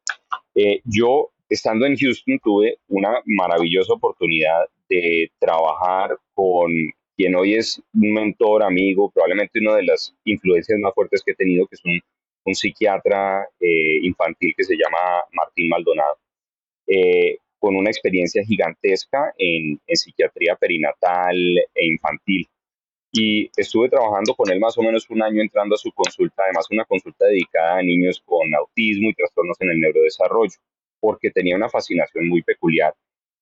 Eh, 0.54 0.82
yo, 0.86 1.30
estando 1.50 1.86
en 1.86 1.98
Houston, 1.98 2.39
tuve 2.44 2.78
una 2.88 3.22
maravillosa 3.26 3.94
oportunidad 3.94 4.65
de 4.89 5.32
trabajar 5.39 6.18
con 6.34 6.72
quien 7.20 7.36
hoy 7.36 7.56
es 7.56 7.82
un 7.94 8.14
mentor, 8.14 8.64
amigo, 8.64 9.12
probablemente 9.12 9.60
una 9.60 9.76
de 9.76 9.84
las 9.84 10.16
influencias 10.24 10.80
más 10.80 10.94
fuertes 10.94 11.22
que 11.22 11.32
he 11.32 11.36
tenido, 11.36 11.68
que 11.68 11.76
es 11.76 11.82
un, 11.84 12.00
un 12.46 12.56
psiquiatra 12.56 13.46
eh, 13.60 14.00
infantil 14.04 14.54
que 14.56 14.64
se 14.64 14.78
llama 14.78 15.22
Martín 15.34 15.68
Maldonado, 15.68 16.18
eh, 16.88 17.40
con 17.60 17.76
una 17.76 17.90
experiencia 17.90 18.42
gigantesca 18.46 19.34
en, 19.38 19.82
en, 19.86 19.98
psiquiatría 19.98 20.56
perinatal 20.56 21.36
e 21.76 21.86
infantil. 21.88 22.48
Y 23.12 23.52
estuve 23.58 23.90
trabajando 23.90 24.34
con 24.34 24.50
él 24.50 24.62
más 24.62 24.78
o 24.78 24.82
menos 24.82 25.06
un 25.10 25.22
año 25.22 25.42
entrando 25.42 25.76
a 25.76 25.78
su 25.78 25.92
consulta, 25.92 26.44
además 26.46 26.68
una 26.72 26.86
consulta 26.86 27.26
dedicada 27.26 27.80
a 27.80 27.84
niños 27.84 28.24
con 28.26 28.56
autismo 28.56 29.10
y 29.10 29.14
trastornos 29.14 29.58
en 29.60 29.72
el 29.72 29.80
neurodesarrollo, 29.82 30.58
porque 31.02 31.32
tenía 31.32 31.58
una 31.58 31.68
fascinación 31.68 32.30
muy 32.30 32.44
peculiar 32.44 32.94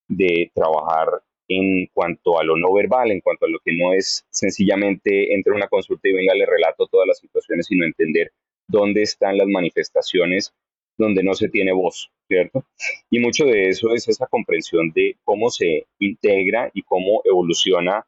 de 0.07 0.49
trabajar 0.55 1.21
en 1.47 1.87
cuanto 1.93 2.39
a 2.39 2.43
lo 2.43 2.57
no 2.57 2.73
verbal, 2.73 3.11
en 3.11 3.21
cuanto 3.21 3.45
a 3.45 3.49
lo 3.49 3.59
que 3.59 3.75
no 3.75 3.93
es 3.93 4.25
sencillamente 4.29 5.33
entre 5.33 5.53
una 5.53 5.67
consulta 5.67 6.09
y 6.09 6.13
venga, 6.13 6.33
le 6.35 6.45
relato 6.45 6.87
todas 6.87 7.07
las 7.07 7.19
situaciones, 7.19 7.67
sino 7.67 7.85
entender 7.85 8.31
dónde 8.67 9.03
están 9.03 9.37
las 9.37 9.47
manifestaciones 9.47 10.53
donde 10.97 11.23
no 11.23 11.35
se 11.35 11.49
tiene 11.49 11.71
voz, 11.73 12.11
¿cierto? 12.27 12.65
Y 13.09 13.19
mucho 13.19 13.45
de 13.45 13.69
eso 13.69 13.93
es 13.93 14.07
esa 14.07 14.27
comprensión 14.27 14.91
de 14.93 15.15
cómo 15.23 15.49
se 15.49 15.85
integra 15.99 16.71
y 16.73 16.81
cómo 16.81 17.21
evoluciona 17.23 18.05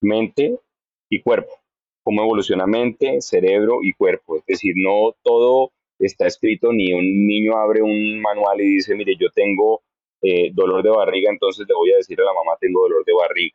mente 0.00 0.58
y 1.10 1.20
cuerpo, 1.20 1.60
cómo 2.02 2.22
evoluciona 2.22 2.66
mente, 2.66 3.20
cerebro 3.20 3.80
y 3.82 3.92
cuerpo. 3.92 4.36
Es 4.36 4.44
decir, 4.46 4.74
no 4.76 5.14
todo 5.22 5.72
está 5.98 6.26
escrito, 6.26 6.72
ni 6.72 6.92
un 6.92 7.26
niño 7.26 7.56
abre 7.56 7.82
un 7.82 8.20
manual 8.20 8.60
y 8.60 8.76
dice, 8.76 8.94
mire, 8.94 9.14
yo 9.18 9.28
tengo 9.34 9.82
eh, 10.26 10.50
dolor 10.54 10.82
de 10.82 10.88
barriga, 10.88 11.30
entonces 11.30 11.66
le 11.68 11.74
voy 11.74 11.92
a 11.92 11.96
decir 11.96 12.18
a 12.18 12.24
la 12.24 12.32
mamá, 12.32 12.56
tengo 12.58 12.80
dolor 12.80 13.04
de 13.04 13.12
barriga, 13.12 13.54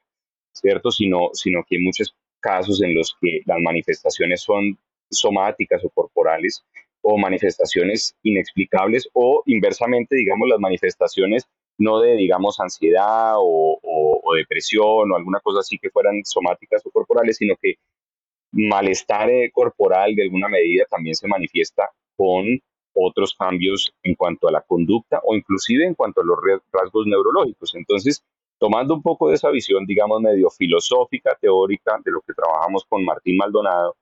¿cierto? 0.54 0.92
Sino, 0.92 1.30
sino 1.34 1.64
que 1.68 1.78
hay 1.78 1.82
muchos 1.82 2.16
casos 2.40 2.82
en 2.84 2.94
los 2.94 3.16
que 3.20 3.42
las 3.46 3.58
manifestaciones 3.60 4.44
son 4.44 4.78
somáticas 5.10 5.84
o 5.84 5.90
corporales 5.90 6.64
o 7.02 7.18
manifestaciones 7.18 8.16
inexplicables 8.22 9.10
o 9.14 9.42
inversamente, 9.48 10.16
digamos, 10.16 10.48
las 10.48 10.60
manifestaciones 10.60 11.50
no 11.80 12.02
de, 12.02 12.16
digamos, 12.18 12.60
ansiedad 12.60 13.34
o, 13.38 13.80
depresión 14.38 15.12
o 15.12 15.16
alguna 15.16 15.40
cosa 15.40 15.62
así 15.62 15.80
que 15.80 15.90
fueran 15.90 16.22
somáticas 16.24 16.86
o 16.86 16.92
corporales, 16.92 17.38
sino 17.38 17.56
que 17.60 17.76
malestar 18.52 19.28
eh, 19.32 19.50
corporal 19.52 20.14
de 20.14 20.22
alguna 20.22 20.48
medida 20.48 20.86
también 20.88 21.16
se 21.16 21.28
manifiesta 21.28 21.90
con 22.16 22.46
otros 23.08 23.36
cambios 23.36 23.94
en 24.04 24.16
cuanto 24.16 24.48
a 24.48 24.52
la 24.52 24.62
conducta 24.62 25.22
o 25.24 25.36
inclusive 25.36 25.86
en 25.86 25.96
cuanto 25.96 26.22
a 26.22 26.24
los 26.26 26.38
rasgos 26.72 27.06
neurológicos. 27.06 27.76
Entonces, 27.76 28.24
tomando 28.60 28.94
un 28.94 29.02
poco 29.02 29.30
de 29.30 29.36
esa 29.36 29.50
visión, 29.50 29.86
digamos, 29.86 30.22
medio 30.22 30.50
filosófica, 30.50 31.38
teórica, 31.40 32.00
de 32.04 32.12
lo 32.12 32.22
que 32.22 32.34
trabajamos 32.34 32.84
con 32.88 33.04
Martín 33.04 33.38
Maldonado, 33.38 33.96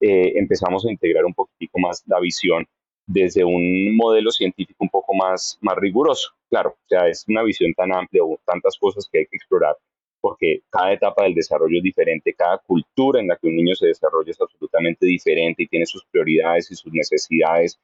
eh, 0.00 0.32
empezamos 0.36 0.86
a 0.86 0.90
integrar 0.90 1.24
un 1.24 1.34
poquitico 1.34 1.78
más 1.80 2.04
la 2.06 2.20
visión 2.20 2.66
desde 3.08 3.42
un 3.42 3.96
modelo 3.96 4.30
científico 4.30 4.84
un 4.84 4.90
poco 4.90 5.14
más, 5.14 5.58
más 5.60 5.76
riguroso. 5.76 6.30
Claro, 6.48 6.70
o 6.70 6.88
sea, 6.88 7.08
es 7.08 7.24
una 7.26 7.42
visión 7.42 7.72
tan 7.74 7.92
amplia 7.92 8.22
tantas 8.44 8.78
cosas 8.78 9.08
que 9.10 9.18
hay 9.18 9.26
que 9.26 9.36
explorar, 9.36 9.76
porque 10.20 10.60
cada 10.70 10.92
etapa 10.92 11.24
del 11.24 11.34
desarrollo 11.34 11.78
es 11.78 11.82
diferente, 11.82 12.34
cada 12.34 12.58
cultura 12.58 13.20
en 13.20 13.28
la 13.28 13.36
que 13.36 13.48
un 13.48 13.56
niño 13.56 13.74
se 13.74 13.88
desarrolla 13.88 14.30
es 14.30 14.40
absolutamente 14.40 15.06
diferente 15.06 15.62
y 15.62 15.66
tiene 15.66 15.86
sus 15.86 16.04
prioridades 16.04 16.70
y 16.70 16.76
sus 16.76 16.92
necesidades, 16.92 17.80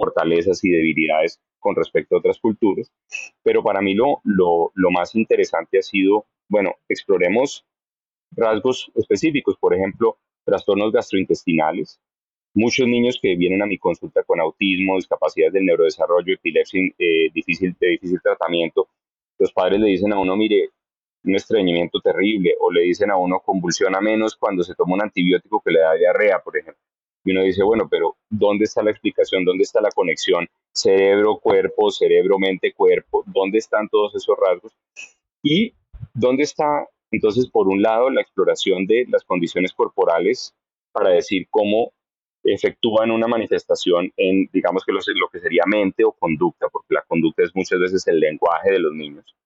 fortalezas 0.00 0.64
y 0.64 0.70
debilidades 0.70 1.40
con 1.58 1.76
respecto 1.76 2.16
a 2.16 2.18
otras 2.18 2.38
culturas. 2.38 2.90
Pero 3.42 3.62
para 3.62 3.80
mí 3.80 3.94
lo, 3.94 4.20
lo, 4.24 4.72
lo 4.74 4.90
más 4.90 5.14
interesante 5.14 5.78
ha 5.78 5.82
sido, 5.82 6.26
bueno, 6.48 6.74
exploremos 6.88 7.66
rasgos 8.32 8.90
específicos, 8.94 9.56
por 9.60 9.74
ejemplo, 9.74 10.16
trastornos 10.44 10.92
gastrointestinales. 10.92 12.00
Muchos 12.54 12.86
niños 12.86 13.18
que 13.20 13.36
vienen 13.36 13.62
a 13.62 13.66
mi 13.66 13.78
consulta 13.78 14.22
con 14.24 14.40
autismo, 14.40 14.96
discapacidades 14.96 15.52
del 15.52 15.66
neurodesarrollo, 15.66 16.34
epilepsia 16.34 16.80
eh, 16.98 17.30
difícil, 17.32 17.76
de 17.78 17.88
difícil 17.90 18.20
tratamiento, 18.22 18.88
los 19.38 19.52
padres 19.52 19.80
le 19.80 19.88
dicen 19.88 20.12
a 20.12 20.18
uno, 20.18 20.36
mire, 20.36 20.70
un 21.24 21.34
estreñimiento 21.34 22.00
terrible, 22.00 22.54
o 22.58 22.72
le 22.72 22.82
dicen 22.82 23.10
a 23.10 23.16
uno, 23.16 23.40
convulsiona 23.40 24.00
menos 24.00 24.36
cuando 24.36 24.62
se 24.62 24.74
toma 24.74 24.94
un 24.94 25.02
antibiótico 25.02 25.62
que 25.64 25.72
le 25.72 25.80
da 25.80 25.94
diarrea, 25.94 26.40
por 26.40 26.56
ejemplo. 26.56 26.82
Y 27.24 27.32
uno 27.32 27.42
dice, 27.42 27.62
bueno, 27.62 27.86
pero 27.90 28.16
¿dónde 28.30 28.64
está 28.64 28.82
la 28.82 28.90
explicación? 28.90 29.44
¿Dónde 29.44 29.62
está 29.62 29.80
la 29.80 29.90
conexión 29.90 30.46
cerebro-cuerpo, 30.72 31.90
cerebro-mente-cuerpo? 31.90 33.24
¿Dónde 33.26 33.58
están 33.58 33.88
todos 33.88 34.14
esos 34.14 34.36
rasgos? 34.38 34.72
Y 35.42 35.74
¿dónde 36.14 36.44
está 36.44 36.86
entonces, 37.10 37.48
por 37.48 37.68
un 37.68 37.82
lado, 37.82 38.10
la 38.10 38.22
exploración 38.22 38.86
de 38.86 39.06
las 39.08 39.24
condiciones 39.24 39.72
corporales 39.72 40.54
para 40.92 41.10
decir 41.10 41.46
cómo 41.50 41.92
efectúan 42.42 43.10
una 43.10 43.26
manifestación 43.26 44.12
en, 44.16 44.48
digamos 44.52 44.84
que 44.84 44.92
lo, 44.92 45.00
que 45.30 45.40
sería 45.40 45.64
mente 45.66 46.04
o 46.04 46.12
conducta, 46.12 46.68
porque 46.72 46.94
la 46.94 47.02
conducta 47.06 47.42
es 47.42 47.54
muchas 47.54 47.80
veces 47.80 48.06
el 48.06 48.18
lenguaje 48.18 48.70
de 48.72 48.78
los 48.78 48.94
niños. 48.94 49.36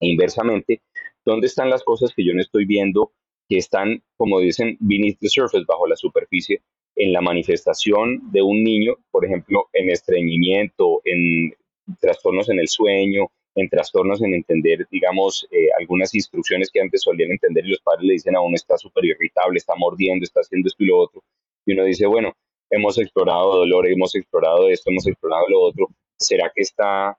E 0.00 0.08
inversamente, 0.08 0.82
¿dónde 1.24 1.46
están 1.46 1.70
las 1.70 1.82
cosas 1.82 2.12
que 2.14 2.24
yo 2.24 2.34
no 2.34 2.40
estoy 2.40 2.64
viendo 2.64 3.12
que 3.48 3.58
están, 3.58 4.02
como 4.16 4.38
dicen, 4.38 4.76
beneath 4.80 5.18
the 5.18 5.28
surface, 5.28 5.64
bajo 5.66 5.86
la 5.86 5.96
superficie, 5.96 6.62
en 6.96 7.12
la 7.12 7.20
manifestación 7.20 8.20
de 8.30 8.42
un 8.42 8.62
niño, 8.62 8.96
por 9.10 9.24
ejemplo, 9.24 9.68
en 9.72 9.90
estreñimiento, 9.90 11.00
en 11.04 11.54
trastornos 12.00 12.48
en 12.50 12.60
el 12.60 12.68
sueño, 12.68 13.28
en 13.54 13.68
trastornos 13.68 14.22
en 14.22 14.34
entender, 14.34 14.86
digamos, 14.90 15.46
eh, 15.50 15.68
algunas 15.78 16.14
instrucciones 16.14 16.70
que 16.70 16.80
antes 16.80 17.02
solían 17.02 17.32
entender 17.32 17.66
y 17.66 17.70
los 17.70 17.80
padres 17.80 18.04
le 18.04 18.14
dicen 18.14 18.36
a 18.36 18.40
uno 18.40 18.54
está 18.54 18.78
súper 18.78 19.04
irritable, 19.04 19.58
está 19.58 19.74
mordiendo, 19.76 20.24
está 20.24 20.40
haciendo 20.40 20.68
esto 20.68 20.82
y 20.82 20.86
lo 20.86 20.98
otro. 20.98 21.22
Y 21.66 21.74
uno 21.74 21.84
dice, 21.84 22.06
bueno, 22.06 22.32
hemos 22.70 22.98
explorado 22.98 23.58
dolor, 23.58 23.86
hemos 23.88 24.14
explorado 24.14 24.68
esto, 24.68 24.90
hemos 24.90 25.06
explorado 25.06 25.44
lo 25.48 25.60
otro. 25.60 25.88
¿Será 26.18 26.50
que 26.54 26.62
está 26.62 27.18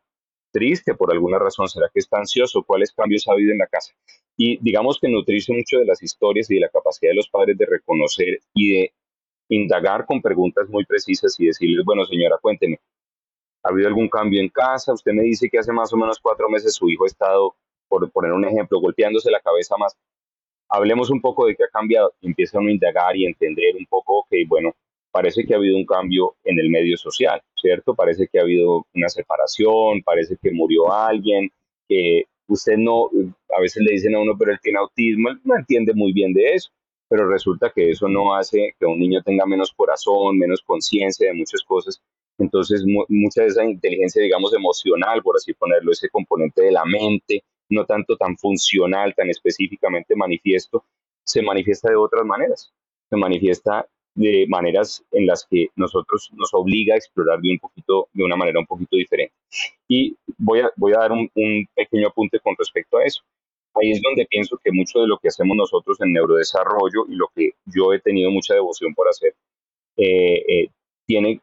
triste 0.51 0.93
por 0.95 1.11
alguna 1.11 1.39
razón? 1.39 1.67
¿Será 1.67 1.89
que 1.93 1.99
está 1.99 2.17
ansioso? 2.17 2.63
¿Cuáles 2.63 2.91
cambios 2.91 3.27
ha 3.27 3.33
habido 3.33 3.51
en 3.51 3.59
la 3.59 3.67
casa? 3.67 3.93
Y 4.35 4.57
digamos 4.61 4.99
que 4.99 5.09
nutrirse 5.09 5.53
mucho 5.53 5.79
de 5.79 5.85
las 5.85 6.01
historias 6.01 6.49
y 6.49 6.55
de 6.55 6.61
la 6.61 6.69
capacidad 6.69 7.11
de 7.11 7.15
los 7.15 7.29
padres 7.29 7.57
de 7.57 7.65
reconocer 7.65 8.39
y 8.53 8.73
de 8.73 8.93
indagar 9.55 10.05
con 10.05 10.21
preguntas 10.21 10.69
muy 10.69 10.85
precisas 10.85 11.39
y 11.39 11.47
decirles, 11.47 11.83
bueno, 11.85 12.05
señora, 12.05 12.37
cuénteme, 12.41 12.79
¿Ha 13.63 13.69
habido 13.69 13.87
algún 13.87 14.09
cambio 14.09 14.41
en 14.41 14.49
casa? 14.49 14.93
Usted 14.93 15.13
me 15.13 15.23
dice 15.23 15.49
que 15.49 15.57
hace 15.57 15.71
más 15.71 15.91
o 15.93 15.97
menos 15.97 16.19
cuatro 16.21 16.49
meses 16.49 16.75
su 16.75 16.89
hijo 16.89 17.05
ha 17.05 17.07
estado, 17.07 17.55
por 17.87 18.11
poner 18.11 18.33
un 18.33 18.45
ejemplo, 18.45 18.79
golpeándose 18.81 19.31
la 19.31 19.39
cabeza 19.39 19.75
más. 19.77 19.95
Hablemos 20.69 21.09
un 21.09 21.21
poco 21.21 21.45
de 21.45 21.55
qué 21.55 21.63
ha 21.63 21.69
cambiado. 21.69 22.13
Empieza 22.21 22.59
a 22.59 22.63
indagar 22.63 23.15
y 23.15 23.25
entender 23.25 23.75
un 23.77 23.85
poco, 23.85 24.27
que, 24.29 24.43
bueno, 24.47 24.75
parece 25.11 25.45
que 25.45 25.53
ha 25.53 25.57
habido 25.57 25.77
un 25.77 25.85
cambio 25.85 26.35
en 26.43 26.59
el 26.59 26.69
medio 26.69 26.97
social, 26.97 27.41
¿cierto? 27.55 27.95
Parece 27.95 28.27
que 28.27 28.39
ha 28.39 28.41
habido 28.41 28.85
una 28.93 29.07
separación, 29.07 30.01
parece 30.03 30.35
que 30.41 30.51
murió 30.51 30.91
alguien, 30.91 31.49
que 31.87 32.23
usted 32.47 32.75
no, 32.77 33.09
a 33.55 33.61
veces 33.61 33.81
le 33.81 33.93
dicen 33.93 34.15
a 34.15 34.19
uno, 34.19 34.33
pero 34.37 34.51
él 34.51 34.59
tiene 34.61 34.79
autismo, 34.79 35.29
él 35.29 35.39
no 35.45 35.55
entiende 35.55 35.93
muy 35.93 36.11
bien 36.11 36.33
de 36.33 36.53
eso, 36.55 36.69
pero 37.09 37.29
resulta 37.29 37.71
que 37.73 37.91
eso 37.91 38.07
no 38.07 38.35
hace 38.35 38.75
que 38.79 38.85
un 38.85 38.99
niño 38.99 39.21
tenga 39.23 39.45
menos 39.45 39.71
corazón, 39.73 40.37
menos 40.37 40.61
conciencia 40.61 41.27
de 41.27 41.33
muchas 41.33 41.61
cosas 41.63 42.01
entonces, 42.37 42.83
mucha 43.09 43.41
de 43.43 43.47
esa 43.47 43.63
inteligencia, 43.63 44.21
digamos, 44.21 44.53
emocional, 44.53 45.21
por 45.21 45.35
así 45.37 45.53
ponerlo, 45.53 45.91
ese 45.91 46.09
componente 46.09 46.63
de 46.63 46.71
la 46.71 46.83
mente, 46.85 47.43
no 47.69 47.85
tanto 47.85 48.17
tan 48.17 48.37
funcional, 48.37 49.13
tan 49.15 49.29
específicamente 49.29 50.15
manifiesto, 50.15 50.83
se 51.23 51.41
manifiesta 51.41 51.89
de 51.89 51.95
otras 51.95 52.25
maneras. 52.25 52.73
Se 53.09 53.17
manifiesta 53.17 53.87
de 54.15 54.45
maneras 54.47 55.03
en 55.11 55.25
las 55.25 55.45
que 55.49 55.67
nosotros 55.75 56.29
nos 56.33 56.53
obliga 56.53 56.95
a 56.95 56.97
explorar 56.97 57.39
de 57.39 57.51
un 57.51 57.59
poquito, 57.59 58.07
de 58.13 58.23
una 58.23 58.35
manera 58.35 58.59
un 58.59 58.65
poquito 58.65 58.95
diferente. 58.95 59.33
Y 59.87 60.15
voy 60.37 60.61
a, 60.61 60.71
voy 60.75 60.93
a 60.93 60.99
dar 60.99 61.11
un, 61.11 61.29
pequeño 61.75 62.07
apunte 62.07 62.39
con 62.39 62.55
respecto 62.57 62.97
a 62.97 63.05
eso. 63.05 63.21
Ahí 63.75 63.91
es 63.91 64.01
donde 64.01 64.25
pienso 64.25 64.57
que 64.63 64.71
mucho 64.71 64.99
de 64.99 65.07
lo 65.07 65.17
que 65.17 65.29
hacemos 65.29 65.57
nosotros 65.57 65.99
en 66.01 66.13
neurodesarrollo 66.13 67.05
y 67.09 67.15
lo 67.15 67.27
que 67.35 67.51
yo 67.65 67.93
he 67.93 67.99
tenido 67.99 68.29
mucha 68.31 68.53
devoción 68.53 68.93
por 68.93 69.07
hacer, 69.07 69.33
eh, 69.97 70.43
eh, 70.47 70.67
tiene 71.05 71.41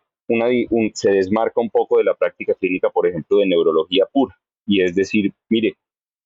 se 0.94 1.10
desmarca 1.10 1.60
un 1.60 1.70
poco 1.70 1.98
de 1.98 2.04
la 2.04 2.14
práctica 2.14 2.54
clínica, 2.54 2.90
por 2.90 3.06
ejemplo, 3.06 3.38
de 3.38 3.46
neurología 3.46 4.06
pura. 4.12 4.36
Y 4.66 4.82
es 4.82 4.94
decir, 4.94 5.32
mire, 5.48 5.74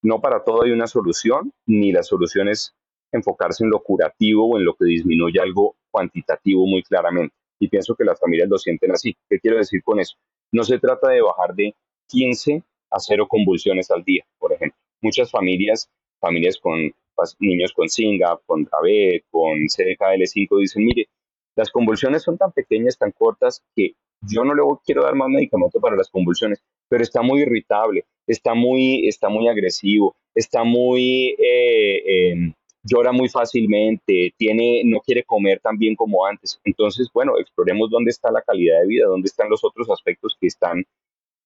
no 0.02 0.20
para 0.20 0.44
todo 0.44 0.64
hay 0.64 0.72
una 0.72 0.86
solución, 0.86 1.52
ni 1.66 1.92
la 1.92 2.02
solución 2.02 2.48
es 2.48 2.74
enfocarse 3.12 3.64
en 3.64 3.70
lo 3.70 3.80
curativo 3.80 4.46
o 4.46 4.58
en 4.58 4.64
lo 4.64 4.74
que 4.74 4.84
disminuye 4.84 5.40
algo 5.40 5.76
cuantitativo 5.90 6.66
muy 6.66 6.82
claramente. 6.82 7.34
Y 7.58 7.68
pienso 7.68 7.94
que 7.94 8.04
las 8.04 8.20
familias 8.20 8.48
lo 8.48 8.58
sienten 8.58 8.92
así. 8.92 9.16
¿Qué 9.28 9.38
quiero 9.38 9.56
decir 9.56 9.82
con 9.82 10.00
eso? 10.00 10.16
No 10.52 10.64
se 10.64 10.78
trata 10.78 11.10
de 11.10 11.22
bajar 11.22 11.54
de 11.54 11.74
15 12.08 12.62
a 12.90 13.00
0 13.00 13.26
convulsiones 13.28 13.90
al 13.90 14.04
día, 14.04 14.24
por 14.38 14.52
ejemplo. 14.52 14.78
Muchas 15.04 15.30
familias, 15.30 15.90
familias 16.18 16.58
con 16.58 16.94
niños 17.40 17.72
con 17.72 17.88
SINGAP, 17.88 18.40
con 18.46 18.64
DAVET, 18.64 19.24
con 19.30 19.52
CDKL5, 19.68 20.60
dicen, 20.60 20.84
mire, 20.84 21.08
las 21.56 21.70
convulsiones 21.70 22.22
son 22.22 22.38
tan 22.38 22.52
pequeñas, 22.52 22.98
tan 22.98 23.12
cortas, 23.12 23.62
que 23.76 23.92
yo 24.22 24.44
no 24.44 24.54
le 24.54 24.62
quiero 24.84 25.02
dar 25.02 25.14
más 25.14 25.28
medicamento 25.28 25.78
para 25.78 25.94
las 25.96 26.08
convulsiones, 26.08 26.62
pero 26.88 27.02
está 27.02 27.22
muy 27.22 27.42
irritable, 27.42 28.04
está 28.26 28.54
muy, 28.54 29.06
está 29.06 29.28
muy 29.28 29.46
agresivo, 29.46 30.16
está 30.34 30.64
muy, 30.64 31.36
eh, 31.38 32.30
em, 32.30 32.54
llora 32.82 33.12
muy 33.12 33.28
fácilmente, 33.28 34.34
tiene, 34.36 34.82
no 34.84 35.00
quiere 35.00 35.24
comer 35.24 35.60
tan 35.60 35.78
bien 35.78 35.94
como 35.94 36.26
antes. 36.26 36.58
Entonces, 36.64 37.08
bueno, 37.12 37.38
exploremos 37.38 37.90
dónde 37.90 38.10
está 38.10 38.30
la 38.30 38.42
calidad 38.42 38.80
de 38.80 38.88
vida, 38.88 39.06
dónde 39.06 39.26
están 39.26 39.48
los 39.50 39.64
otros 39.64 39.90
aspectos 39.90 40.36
que 40.40 40.46
están, 40.46 40.84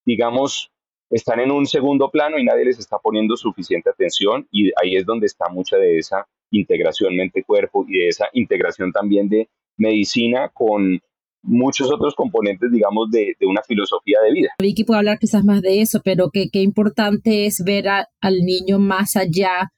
digamos, 0.05 0.71
están 1.09 1.39
en 1.39 1.51
un 1.51 1.65
segundo 1.65 2.09
plano 2.09 2.37
y 2.37 2.43
nadie 2.43 2.65
les 2.65 2.79
está 2.79 2.97
poniendo 2.99 3.35
suficiente 3.35 3.89
atención 3.89 4.47
y 4.51 4.71
ahí 4.81 4.95
es 4.95 5.05
donde 5.05 5.25
está 5.25 5.49
mucha 5.49 5.77
de 5.77 5.97
esa 5.97 6.27
integración 6.51 7.15
mente-cuerpo 7.15 7.85
y 7.87 7.99
de 7.99 8.07
esa 8.07 8.27
integración 8.33 8.91
también 8.91 9.29
de 9.29 9.49
medicina 9.77 10.49
con 10.53 11.01
muchos 11.41 11.91
otros 11.91 12.15
componentes, 12.15 12.71
digamos, 12.71 13.09
de, 13.11 13.35
una 13.47 13.61
filosofía 13.63 14.17
de 14.25 14.33
vida. 14.33 14.49
Vicky 14.59 14.83
puede 14.83 14.99
hablar 14.99 15.19
quizás 15.19 15.43
más 15.45 15.61
de 15.61 15.81
eso, 15.81 16.01
pero 16.03 16.29
qué, 16.31 16.49
qué 16.51 16.61
importante 16.61 17.45
es 17.45 17.63
ver 17.65 17.87
al 17.87 18.35
niño 18.41 18.77
más 18.77 19.15
allá 19.15 19.71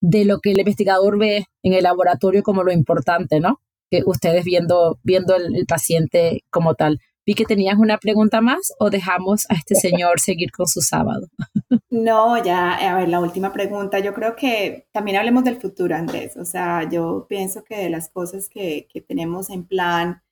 de 0.00 0.24
lo 0.24 0.38
que 0.40 0.52
el 0.52 0.58
investigador 0.58 1.18
ve 1.18 1.46
en 1.62 1.72
el 1.72 1.84
laboratorio 1.84 2.42
como 2.42 2.62
lo 2.62 2.72
importante, 2.72 3.40
¿no? 3.40 3.60
Que 3.90 4.02
ustedes 4.04 4.44
viendo, 4.44 4.98
viendo 5.02 5.36
el, 5.36 5.64
paciente 5.66 6.42
como 6.50 6.74
tal. 6.74 6.98
Vi 7.28 7.34
que 7.34 7.44
tenías 7.44 7.76
una 7.76 7.98
pregunta 7.98 8.40
más 8.40 8.72
o 8.78 8.88
dejamos 8.88 9.44
a 9.50 9.54
este 9.54 9.74
señor 9.74 10.18
seguir 10.18 10.50
con 10.50 10.66
su 10.66 10.80
sábado. 10.80 11.28
No, 11.90 12.42
ya, 12.42 12.74
a 12.74 12.98
ver, 12.98 13.08
la 13.08 13.18
última 13.18 13.52
pregunta. 13.52 13.98
Yo 13.98 14.14
creo 14.14 14.36
que 14.36 14.86
también 14.92 15.16
hablemos 15.16 15.42
del 15.42 15.56
futuro, 15.56 15.96
Andrés. 15.96 16.36
O 16.36 16.44
sea, 16.44 16.88
yo 16.88 17.26
pienso 17.28 17.64
que 17.64 17.76
de 17.76 17.90
las 17.90 18.08
cosas 18.10 18.48
que, 18.48 18.86
que 18.92 19.00
tenemos 19.00 19.50
en 19.50 19.64
plan, 19.64 20.22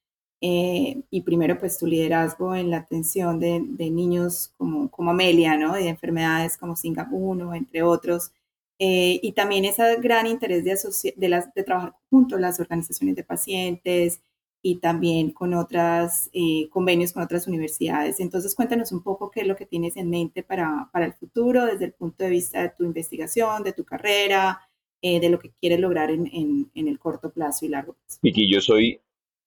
eh, 0.41 1.03
y 1.11 1.23
primero 1.23 1.59
pues 1.59 1.79
tu 1.79 1.87
liderazgo 1.87 2.55
en 2.55 2.71
la 2.71 2.79
atención 2.79 3.41
de, 3.41 3.63
de 3.67 3.91
niños 3.91 4.53
como, 4.57 4.91
como 4.91 5.11
Amelia, 5.11 5.57
¿no? 5.57 5.73
de 5.73 5.89
enfermedades 5.89 6.57
como 6.57 6.77
Singapur, 6.77 7.57
entre 7.57 7.83
otros, 7.83 8.33
eh, 8.79 9.19
y 9.23 9.33
también 9.33 9.65
ese 9.65 9.97
gran 9.97 10.27
interés 10.27 10.65
de, 10.65 11.15
de, 11.17 11.29
las, 11.29 11.53
de 11.55 11.63
trabajar 11.63 11.95
junto 12.11 12.39
las 12.39 12.61
organizaciones 12.61 13.17
de 13.17 13.25
pacientes 13.25 14.21
y 14.69 14.79
también 14.81 15.31
con 15.31 15.55
otras 15.55 16.29
eh, 16.33 16.69
convenios 16.71 17.13
con 17.13 17.23
otras 17.23 17.47
universidades. 17.47 18.19
Entonces, 18.19 18.53
cuéntanos 18.53 18.91
un 18.91 19.01
poco 19.01 19.31
qué 19.31 19.43
es 19.43 19.47
lo 19.47 19.55
que 19.55 19.65
tienes 19.65 19.97
en 19.97 20.11
mente 20.11 20.43
para, 20.43 20.89
para 20.93 21.07
el 21.07 21.13
futuro 21.13 21.67
desde 21.67 21.85
el 21.85 21.93
punto 21.93 22.25
de 22.25 22.31
vista 22.31 22.63
de 22.63 22.71
tu 22.71 22.83
investigación, 22.83 23.63
de 23.63 23.73
tu 23.73 23.85
carrera, 23.85 24.61
eh, 25.01 25.21
de 25.21 25.31
lo 25.31 25.39
que 25.39 25.53
quieres 25.61 25.79
lograr 25.79 26.11
en, 26.11 26.27
en, 26.33 26.69
en, 26.75 26.89
el 26.89 26.99
corto 26.99 27.31
plazo 27.31 27.65
y 27.65 27.69
largo 27.69 27.93
plazo. 27.93 28.19
Vicky, 28.23 28.53
yo 28.53 28.61
soy 28.61 29.01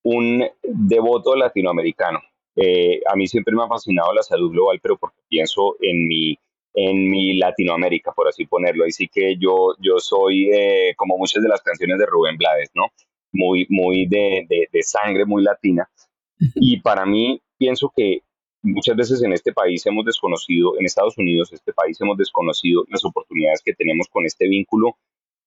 un 0.03 0.45
devoto 0.63 1.35
latinoamericano. 1.35 2.19
a 3.11 3.15
mí 3.17 3.27
siempre 3.27 3.53
me 3.53 3.63
ha 3.63 3.67
fascinado 3.67 4.13
la 4.13 4.23
salud 4.23 4.51
global, 4.51 4.79
pero 4.81 4.97
porque 4.97 5.19
pienso 5.27 5.75
en 5.81 6.07
mi 6.07 6.39
en 6.73 7.09
mi 7.09 7.37
Latinoamérica, 7.37 8.13
por 8.13 8.27
así 8.27 8.45
ponerlo. 8.45 8.85
Así 8.85 9.09
que 9.09 9.35
yo, 9.37 9.75
yo 9.79 9.99
soy 9.99 10.49
eh, 10.53 10.93
como 10.95 11.17
muchas 11.17 11.43
de 11.43 11.49
las 11.49 11.61
canciones 11.61 11.97
de 11.97 12.05
Rubén 12.05 12.37
Blades, 12.37 12.69
¿no? 12.73 12.85
Muy, 13.31 13.65
muy 13.69 14.07
de, 14.07 14.45
de, 14.71 14.83
sangre, 14.83 15.25
muy 15.25 15.43
latina. 15.43 15.89
Y 16.55 16.79
para 16.81 17.05
mí, 17.05 17.41
pienso 17.57 17.91
que 17.95 18.21
muchas 18.61 18.95
veces 18.95 19.23
en 19.23 19.33
este 19.33 19.53
país 19.53 19.85
hemos 19.85 20.05
desconocido, 20.05 20.77
en 20.79 20.85
Estados 20.85 21.17
Unidos, 21.17 21.53
este 21.53 21.73
país 21.73 21.99
hemos 22.01 22.17
desconocido 22.17 22.85
las 22.89 23.05
oportunidades 23.05 23.61
que 23.63 23.73
tenemos 23.73 24.07
con 24.09 24.25
este 24.25 24.47
vínculo 24.47 24.97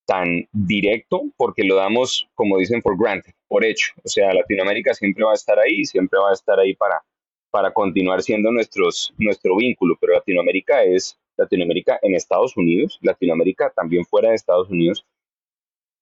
tan 0.07 0.49
directo, 0.53 1.23
porque 1.37 1.65
lo 1.65 1.77
damos, 1.77 2.29
como 2.35 2.59
dicen, 2.59 2.83
for 2.83 2.97
granted, 2.99 3.33
por 3.49 3.65
hecho. 3.65 3.93
O 4.05 4.09
sea, 4.09 4.33
Latinoamérica 4.33 4.95
siempre 4.95 5.25
va 5.25 5.33
a 5.33 5.35
estar 5.35 5.59
ahí, 5.59 5.85
siempre 5.85 6.19
va 6.19 6.31
a 6.31 6.35
estar 6.35 6.59
ahí 6.59 6.75
para, 6.75 7.03
para 7.51 7.73
continuar 7.73 8.23
siendo 8.23 8.51
nuestros, 8.51 9.15
nuestro 9.19 9.57
vínculo, 9.57 9.97
pero 10.01 10.15
Latinoamérica 10.15 10.83
es 10.83 11.19
Latinoamérica 11.37 11.99
en 12.03 12.15
Estados 12.15 12.57
Unidos, 12.57 12.99
Latinoamérica 13.03 13.73
también 13.75 14.05
fuera 14.05 14.31
de 14.31 14.35
Estados 14.35 14.69
Unidos, 14.71 15.07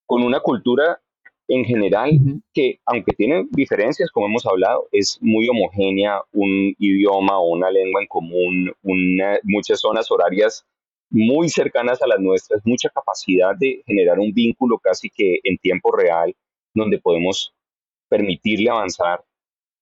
con 0.06 0.22
una 0.22 0.40
cultura 0.40 1.00
en 1.50 1.64
general 1.64 2.12
que, 2.54 2.78
aunque 2.86 3.12
tiene 3.12 3.44
diferencias, 3.50 4.10
como 4.12 4.26
hemos 4.26 4.46
hablado, 4.46 4.88
es 4.92 5.18
muy 5.20 5.48
homogénea, 5.48 6.22
un 6.32 6.74
idioma 6.78 7.40
o 7.40 7.50
una 7.50 7.70
lengua 7.72 8.00
en 8.00 8.06
común, 8.06 8.72
muchas 9.42 9.80
zonas 9.80 10.08
horarias 10.12 10.64
muy 11.10 11.48
cercanas 11.48 12.00
a 12.02 12.06
las 12.06 12.20
nuestras, 12.20 12.62
mucha 12.64 12.88
capacidad 12.88 13.56
de 13.58 13.82
generar 13.84 14.20
un 14.20 14.32
vínculo 14.32 14.78
casi 14.78 15.10
que 15.10 15.40
en 15.42 15.58
tiempo 15.58 15.90
real, 15.90 16.36
donde 16.72 17.00
podemos 17.00 17.52
permitirle 18.08 18.70
avanzar 18.70 19.24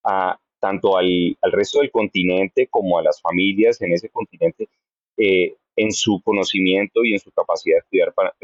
a 0.04 0.38
tanto 0.60 0.96
al, 0.96 1.36
resto 1.52 1.80
del 1.80 1.90
continente 1.90 2.66
como 2.68 2.98
a 2.98 3.02
las 3.02 3.20
familias 3.20 3.82
en 3.82 3.92
ese 3.92 4.08
continente 4.08 4.70
eh, 5.18 5.54
en 5.79 5.93
su 5.93 6.20
conocimiento 6.24 7.05
y 7.05 7.12
en 7.12 7.20
su 7.20 7.31
capacidad 7.31 7.76
de 7.76 7.83
cuidar, 7.89 8.12
para, 8.12 8.35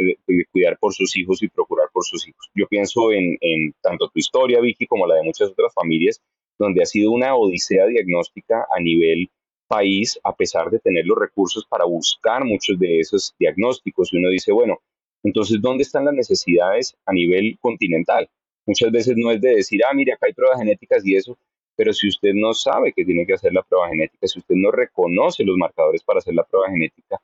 cuidar 0.53 0.79
por 0.79 0.95
sus 0.95 1.17
hijos 1.17 1.43
y 1.43 1.49
procurar 1.49 1.89
por 1.93 2.05
sus 2.05 2.27
hijos. 2.29 2.49
Yo 2.55 2.67
pienso 2.69 3.11
en, 3.13 3.37
tanto 3.83 4.09
tu 4.09 4.21
historia, 4.21 4.61
Vicky, 4.61 4.87
como 4.87 5.07
la 5.07 5.17
de 5.17 5.25
muchas 5.25 5.51
otras 5.51 5.75
familias, 5.75 6.23
donde 6.59 6.83
ha 6.83 6.87
sido 6.87 7.11
una 7.11 7.35
odisea 7.35 7.87
diagnóstica 7.87 8.67
a 8.75 8.81
nivel 8.81 9.29
país, 9.67 10.19
a 10.23 10.35
pesar 10.35 10.71
de 10.71 10.79
tener 10.79 11.05
los 11.07 11.19
recursos 11.19 11.67
para 11.69 11.85
buscar 11.85 12.45
muchos 12.45 12.79
de 12.79 13.01
esos 13.01 13.35
diagnósticos. 13.39 14.13
Y 14.13 14.19
uno 14.19 14.29
dice, 14.29 14.53
bueno, 14.53 14.79
entonces, 15.25 15.61
¿dónde 15.61 15.83
están 15.83 16.05
las 16.05 16.15
necesidades 16.15 16.95
a 17.05 17.13
nivel 17.13 17.59
continental? 17.61 18.29
Muchas 18.67 18.93
veces 18.93 19.15
no 19.17 19.33
es 19.33 19.41
de 19.41 19.57
decir, 19.57 19.81
ah, 19.85 19.93
mire, 19.93 20.13
acá 20.13 20.27
hay 20.27 20.35
pruebas 20.35 20.59
genéticas 20.61 21.05
y 21.05 21.17
eso, 21.17 21.37
pero 21.77 21.93
si 21.93 22.09
usted 22.09 22.33
no 22.35 22.55
sabe 22.55 22.93
que 22.93 23.05
tiene 23.05 23.27
que 23.27 23.35
hacer 23.35 23.53
la 23.53 23.63
prueba 23.63 23.89
genética, 23.89 24.27
si 24.27 24.39
usted 24.39 24.55
no 24.57 24.71
reconoce 24.71 25.45
los 25.45 25.57
marcadores 25.57 26.03
para 26.03 26.19
hacer 26.19 26.35
la 26.35 26.45
prueba 26.45 26.71
genética, 26.71 27.21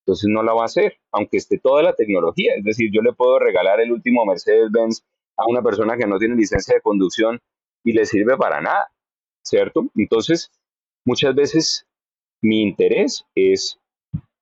entonces 0.00 0.28
no 0.30 0.42
la 0.42 0.54
va 0.54 0.62
a 0.62 0.66
hacer, 0.66 0.98
aunque 1.12 1.36
esté 1.36 1.58
toda 1.58 1.82
la 1.82 1.92
tecnología. 1.92 2.54
Es 2.56 2.64
decir, 2.64 2.90
yo 2.92 3.02
le 3.02 3.12
puedo 3.12 3.38
regalar 3.38 3.80
el 3.80 3.92
último 3.92 4.24
Mercedes-Benz 4.24 5.04
a 5.36 5.44
una 5.46 5.62
persona 5.62 5.96
que 5.96 6.06
no 6.06 6.18
tiene 6.18 6.36
licencia 6.36 6.74
de 6.74 6.80
conducción 6.80 7.38
y 7.84 7.92
le 7.92 8.04
sirve 8.06 8.36
para 8.36 8.60
nada, 8.60 8.90
¿cierto? 9.44 9.86
Entonces, 9.94 10.50
muchas 11.04 11.34
veces 11.34 11.86
mi 12.42 12.62
interés 12.62 13.24
es 13.34 13.78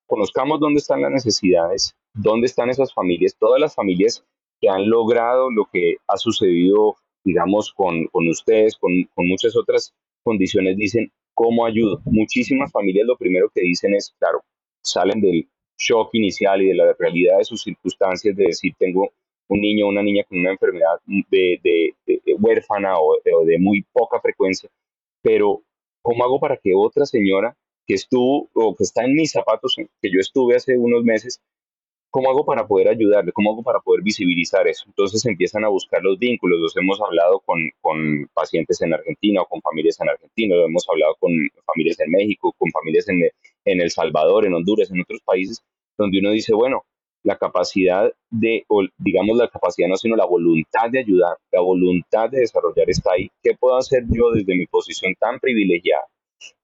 conozcamos 0.06 0.58
dónde 0.60 0.78
están 0.78 1.02
las 1.02 1.10
necesidades, 1.10 1.94
dónde 2.14 2.46
están 2.46 2.70
esas 2.70 2.92
familias, 2.94 3.36
todas 3.38 3.60
las 3.60 3.74
familias 3.74 4.24
que 4.60 4.68
han 4.68 4.88
logrado 4.88 5.50
lo 5.50 5.66
que 5.66 5.96
ha 6.06 6.16
sucedido 6.16 6.96
digamos, 7.24 7.72
con, 7.72 8.06
con 8.06 8.28
ustedes, 8.28 8.76
con, 8.76 8.92
con, 9.14 9.28
muchas 9.28 9.56
otras 9.56 9.94
condiciones, 10.22 10.76
dicen, 10.76 11.10
¿cómo 11.34 11.66
ayudo? 11.66 12.00
Muchísimas 12.04 12.70
familias 12.72 13.06
lo 13.06 13.16
primero 13.16 13.50
que 13.54 13.62
dicen 13.62 13.94
es, 13.94 14.14
claro, 14.18 14.42
salen 14.82 15.20
del 15.20 15.48
shock 15.78 16.10
inicial 16.14 16.62
y 16.62 16.68
de 16.68 16.74
la 16.74 16.94
realidad 16.98 17.38
de 17.38 17.44
sus 17.44 17.62
circunstancias, 17.62 18.36
de 18.36 18.44
decir, 18.46 18.72
tengo 18.78 19.10
un 19.48 19.60
niño 19.60 19.86
o 19.86 19.88
una 19.88 20.02
niña 20.02 20.24
con 20.28 20.38
una 20.38 20.50
enfermedad 20.50 21.00
de, 21.06 21.60
de, 21.62 22.34
huérfana 22.38 22.98
o, 22.98 23.14
o 23.14 23.44
de 23.44 23.58
muy 23.58 23.82
poca 23.92 24.20
frecuencia, 24.20 24.68
pero 25.22 25.62
¿cómo 26.02 26.24
hago 26.24 26.38
para 26.38 26.56
que 26.56 26.72
otra 26.74 27.06
señora 27.06 27.56
que 27.86 27.94
estuvo 27.94 28.48
o 28.52 28.76
que 28.76 28.84
está 28.84 29.04
en 29.04 29.14
mis 29.14 29.32
zapatos, 29.32 29.76
que 29.76 30.10
yo 30.10 30.20
estuve 30.20 30.56
hace 30.56 30.76
unos 30.76 31.02
meses, 31.04 31.40
¿Cómo 32.10 32.30
hago 32.30 32.44
para 32.44 32.66
poder 32.66 32.88
ayudarle? 32.88 33.32
¿Cómo 33.32 33.52
hago 33.52 33.62
para 33.62 33.80
poder 33.80 34.02
visibilizar 34.02 34.66
eso? 34.66 34.84
Entonces 34.86 35.24
empiezan 35.26 35.64
a 35.64 35.68
buscar 35.68 36.02
los 36.02 36.18
vínculos. 36.18 36.58
Los 36.58 36.76
hemos 36.76 37.00
hablado 37.02 37.40
con, 37.40 37.58
con 37.80 38.26
pacientes 38.32 38.80
en 38.80 38.94
Argentina 38.94 39.42
o 39.42 39.46
con 39.46 39.60
familias 39.60 40.00
en 40.00 40.08
Argentina, 40.08 40.56
lo 40.56 40.64
hemos 40.66 40.88
hablado 40.88 41.16
con 41.20 41.30
familias 41.66 42.00
en 42.00 42.10
México, 42.10 42.54
con 42.56 42.70
familias 42.70 43.08
en, 43.08 43.22
en 43.64 43.80
El 43.80 43.90
Salvador, 43.90 44.46
en 44.46 44.54
Honduras, 44.54 44.90
en 44.90 45.02
otros 45.02 45.20
países, 45.22 45.62
donde 45.98 46.18
uno 46.20 46.30
dice, 46.30 46.54
bueno, 46.54 46.84
la 47.24 47.36
capacidad 47.36 48.10
de, 48.30 48.64
o 48.68 48.86
digamos 48.96 49.36
la 49.36 49.48
capacidad 49.48 49.88
no, 49.88 49.96
sino 49.96 50.16
la 50.16 50.24
voluntad 50.24 50.90
de 50.90 51.00
ayudar, 51.00 51.36
la 51.52 51.60
voluntad 51.60 52.30
de 52.30 52.40
desarrollar 52.40 52.88
está 52.88 53.12
ahí. 53.12 53.30
¿Qué 53.42 53.54
puedo 53.54 53.76
hacer 53.76 54.04
yo 54.08 54.30
desde 54.30 54.54
mi 54.54 54.66
posición 54.66 55.14
tan 55.18 55.38
privilegiada 55.38 56.06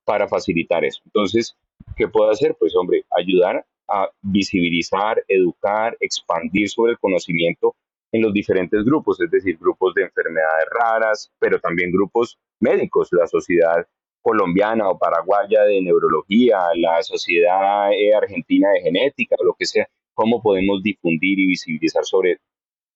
para 0.05 0.26
facilitar 0.26 0.84
eso? 0.84 1.03
Entonces, 1.05 1.55
¿qué 1.97 2.09
puedo 2.09 2.30
hacer? 2.30 2.57
Pues 2.59 2.74
hombre, 2.76 3.05
ayudar 3.11 3.66
a 3.89 4.09
visibilizar, 4.22 5.22
educar, 5.28 5.97
expandir 6.01 6.68
sobre 6.68 6.93
el 6.93 6.99
conocimiento 6.99 7.74
en 8.12 8.22
los 8.22 8.32
diferentes 8.32 8.85
grupos, 8.85 9.20
es 9.20 9.30
decir, 9.30 9.59
grupos 9.59 9.95
de 9.95 10.03
enfermedades 10.03 10.66
raras, 10.70 11.32
pero 11.39 11.59
también 11.59 11.91
grupos 11.91 12.39
médicos, 12.61 13.09
la 13.11 13.26
sociedad 13.26 13.87
colombiana 14.22 14.89
o 14.89 14.99
paraguaya 14.99 15.64
de 15.64 15.82
neurología, 15.82 16.61
la 16.76 17.03
sociedad 17.03 17.93
eh, 17.93 18.14
argentina 18.14 18.70
de 18.70 18.80
genética, 18.80 19.37
lo 19.45 19.55
que 19.59 19.66
sea, 19.66 19.87
cómo 20.14 20.41
podemos 20.41 20.82
difundir 20.82 21.39
y 21.41 21.47
visibilizar 21.47 22.05
sobre 22.05 22.39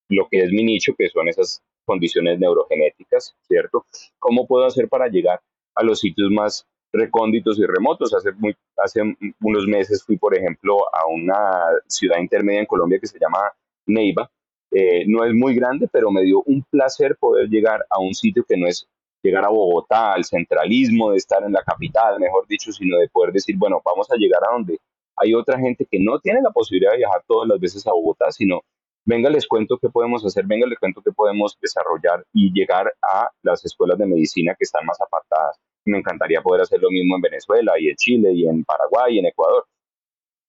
lo 0.09 0.27
que 0.31 0.39
es 0.39 0.51
mi 0.53 0.65
nicho, 0.65 0.95
que 0.97 1.09
son 1.09 1.29
esas 1.29 1.63
condiciones 1.85 2.39
neurogenéticas, 2.39 3.37
¿cierto? 3.47 3.85
¿Cómo 4.19 4.47
puedo 4.47 4.65
hacer 4.65 4.89
para 4.89 5.09
llegar 5.09 5.41
a 5.75 5.83
los 5.83 6.01
sitios 6.01 6.31
más 6.31 6.67
recónditos 6.93 7.59
y 7.59 7.67
remotos. 7.67 8.15
Hace, 8.15 8.33
muy, 8.33 8.57
hace 8.77 9.03
unos 9.41 9.67
meses 9.67 10.03
fui, 10.05 10.17
por 10.17 10.37
ejemplo, 10.37 10.77
a 10.93 11.07
una 11.07 11.41
ciudad 11.87 12.19
intermedia 12.19 12.61
en 12.61 12.67
Colombia 12.67 12.99
que 13.01 13.07
se 13.07 13.19
llama 13.19 13.41
Neiva. 13.87 14.31
Eh, 14.71 15.05
no 15.07 15.25
es 15.25 15.35
muy 15.35 15.55
grande, 15.55 15.89
pero 15.91 16.11
me 16.11 16.23
dio 16.23 16.43
un 16.45 16.63
placer 16.71 17.17
poder 17.19 17.49
llegar 17.49 17.85
a 17.89 18.01
un 18.01 18.15
sitio 18.15 18.45
que 18.47 18.57
no 18.57 18.67
es 18.67 18.87
llegar 19.23 19.45
a 19.45 19.49
Bogotá, 19.49 20.13
al 20.13 20.25
centralismo 20.25 21.11
de 21.11 21.17
estar 21.17 21.43
en 21.43 21.53
la 21.53 21.63
capital, 21.63 22.21
mejor 22.21 22.47
dicho, 22.47 22.71
sino 22.73 22.99
de 22.99 23.09
poder 23.09 23.33
decir, 23.33 23.57
bueno, 23.59 23.81
vamos 23.85 24.11
a 24.13 24.17
llegar 24.17 24.41
a 24.49 24.53
donde 24.53 24.79
hay 25.17 25.35
otra 25.35 25.59
gente 25.59 25.87
que 25.91 25.99
no 25.99 26.21
tiene 26.21 26.41
la 26.43 26.51
posibilidad 26.51 26.93
de 26.93 26.99
viajar 26.99 27.23
todas 27.27 27.49
las 27.49 27.59
veces 27.59 27.85
a 27.87 27.91
Bogotá, 27.91 28.31
sino 28.31 28.61
venga, 29.05 29.31
les 29.31 29.49
cuento 29.49 29.79
qué 29.79 29.89
podemos 29.89 30.25
hacer, 30.25 30.45
venga, 30.47 30.67
les 30.67 30.79
cuento 30.79 31.03
qué 31.03 31.11
podemos 31.11 31.59
desarrollar 31.61 32.25
y 32.33 32.53
llegar 32.53 32.93
a 33.03 33.29
las 33.43 33.65
escuelas 33.65 33.99
de 33.99 34.07
medicina 34.07 34.55
que 34.57 34.65
están 34.65 34.87
más 34.87 35.01
apartadas 35.01 35.59
me 35.89 35.99
encantaría 35.99 36.43
poder 36.43 36.63
hacer 36.63 36.81
lo 36.81 36.91
mismo 36.91 37.17
en 37.17 37.23
Venezuela 37.23 37.73
y 37.79 37.89
en 37.89 37.97
Chile 37.97 38.33
y 38.35 38.47
en 38.47 38.65
Paraguay 38.65 39.17
y 39.17 39.19
en 39.19 39.27
Ecuador. 39.27 39.67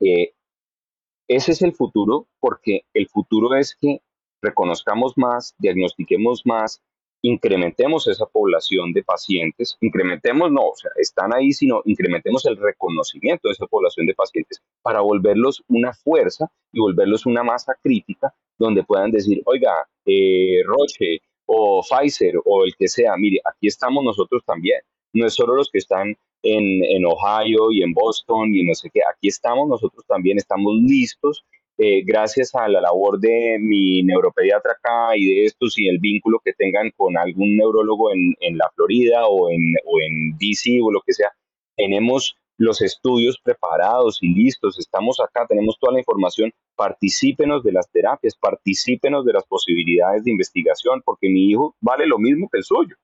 Eh, 0.01 0.33
ese 1.27 1.51
es 1.51 1.61
el 1.61 1.73
futuro 1.73 2.27
porque 2.39 2.81
el 2.93 3.07
futuro 3.07 3.55
es 3.55 3.75
que 3.75 4.01
reconozcamos 4.41 5.17
más, 5.17 5.55
diagnostiquemos 5.59 6.45
más 6.45 6.81
incrementemos 7.21 8.07
esa 8.07 8.25
población 8.25 8.93
de 8.93 9.03
pacientes, 9.03 9.77
incrementemos, 9.81 10.51
no, 10.51 10.69
o 10.69 10.75
sea, 10.75 10.91
están 10.95 11.33
ahí, 11.35 11.51
sino 11.51 11.81
incrementemos 11.85 12.45
el 12.45 12.57
reconocimiento 12.57 13.47
de 13.47 13.53
esa 13.53 13.67
población 13.67 14.05
de 14.05 14.13
pacientes 14.13 14.61
para 14.81 15.01
volverlos 15.01 15.63
una 15.67 15.93
fuerza 15.93 16.49
y 16.71 16.79
volverlos 16.79 17.25
una 17.25 17.43
masa 17.43 17.75
crítica 17.81 18.33
donde 18.57 18.83
puedan 18.83 19.11
decir, 19.11 19.41
oiga, 19.45 19.87
eh, 20.05 20.61
Roche 20.65 21.19
o 21.45 21.81
Pfizer 21.81 22.35
o 22.45 22.63
el 22.63 22.75
que 22.77 22.87
sea, 22.87 23.15
mire, 23.17 23.41
aquí 23.43 23.67
estamos 23.67 24.03
nosotros 24.03 24.43
también. 24.45 24.79
No 25.13 25.25
es 25.25 25.33
solo 25.33 25.55
los 25.55 25.69
que 25.69 25.79
están 25.79 26.15
en, 26.43 26.83
en 26.83 27.05
Ohio 27.05 27.71
y 27.71 27.83
en 27.83 27.93
Boston 27.93 28.53
y 28.55 28.63
no 28.63 28.73
sé 28.73 28.89
qué, 28.93 29.01
aquí 29.01 29.27
estamos 29.27 29.67
nosotros 29.67 30.05
también, 30.07 30.37
estamos 30.37 30.75
listos 30.81 31.43
eh, 31.81 32.03
gracias 32.03 32.53
a 32.55 32.67
la 32.67 32.81
labor 32.81 33.21
de 33.21 33.57
mi 33.57 34.03
neuropediatra 34.03 34.73
acá 34.73 35.15
y 35.15 35.25
de 35.25 35.45
estos 35.45 35.79
y 35.79 35.87
el 35.87 35.97
vínculo 35.99 36.41
que 36.43 36.51
tengan 36.51 36.91
con 36.97 37.17
algún 37.17 37.55
neurólogo 37.55 38.11
en, 38.11 38.35
en 38.41 38.57
la 38.57 38.69
Florida 38.75 39.27
o 39.27 39.49
en, 39.49 39.61
o 39.85 40.01
en 40.01 40.37
DC 40.37 40.79
o 40.83 40.91
lo 40.91 40.99
que 40.99 41.13
sea, 41.13 41.31
tenemos 41.77 42.35
los 42.57 42.81
estudios 42.81 43.39
preparados 43.41 44.17
y 44.21 44.27
listos, 44.33 44.77
estamos 44.77 45.21
acá, 45.21 45.45
tenemos 45.47 45.77
toda 45.79 45.93
la 45.93 45.99
información, 45.99 46.51
particípenos 46.75 47.63
de 47.63 47.71
las 47.71 47.89
terapias, 47.89 48.35
particípenos 48.35 49.23
de 49.23 49.31
las 49.31 49.45
posibilidades 49.45 50.25
de 50.25 50.31
investigación, 50.31 51.01
porque 51.05 51.29
mi 51.29 51.45
hijo 51.49 51.77
vale 51.79 52.05
lo 52.07 52.19
mismo 52.19 52.49
que 52.51 52.57
el 52.57 52.65
suyo, 52.65 52.97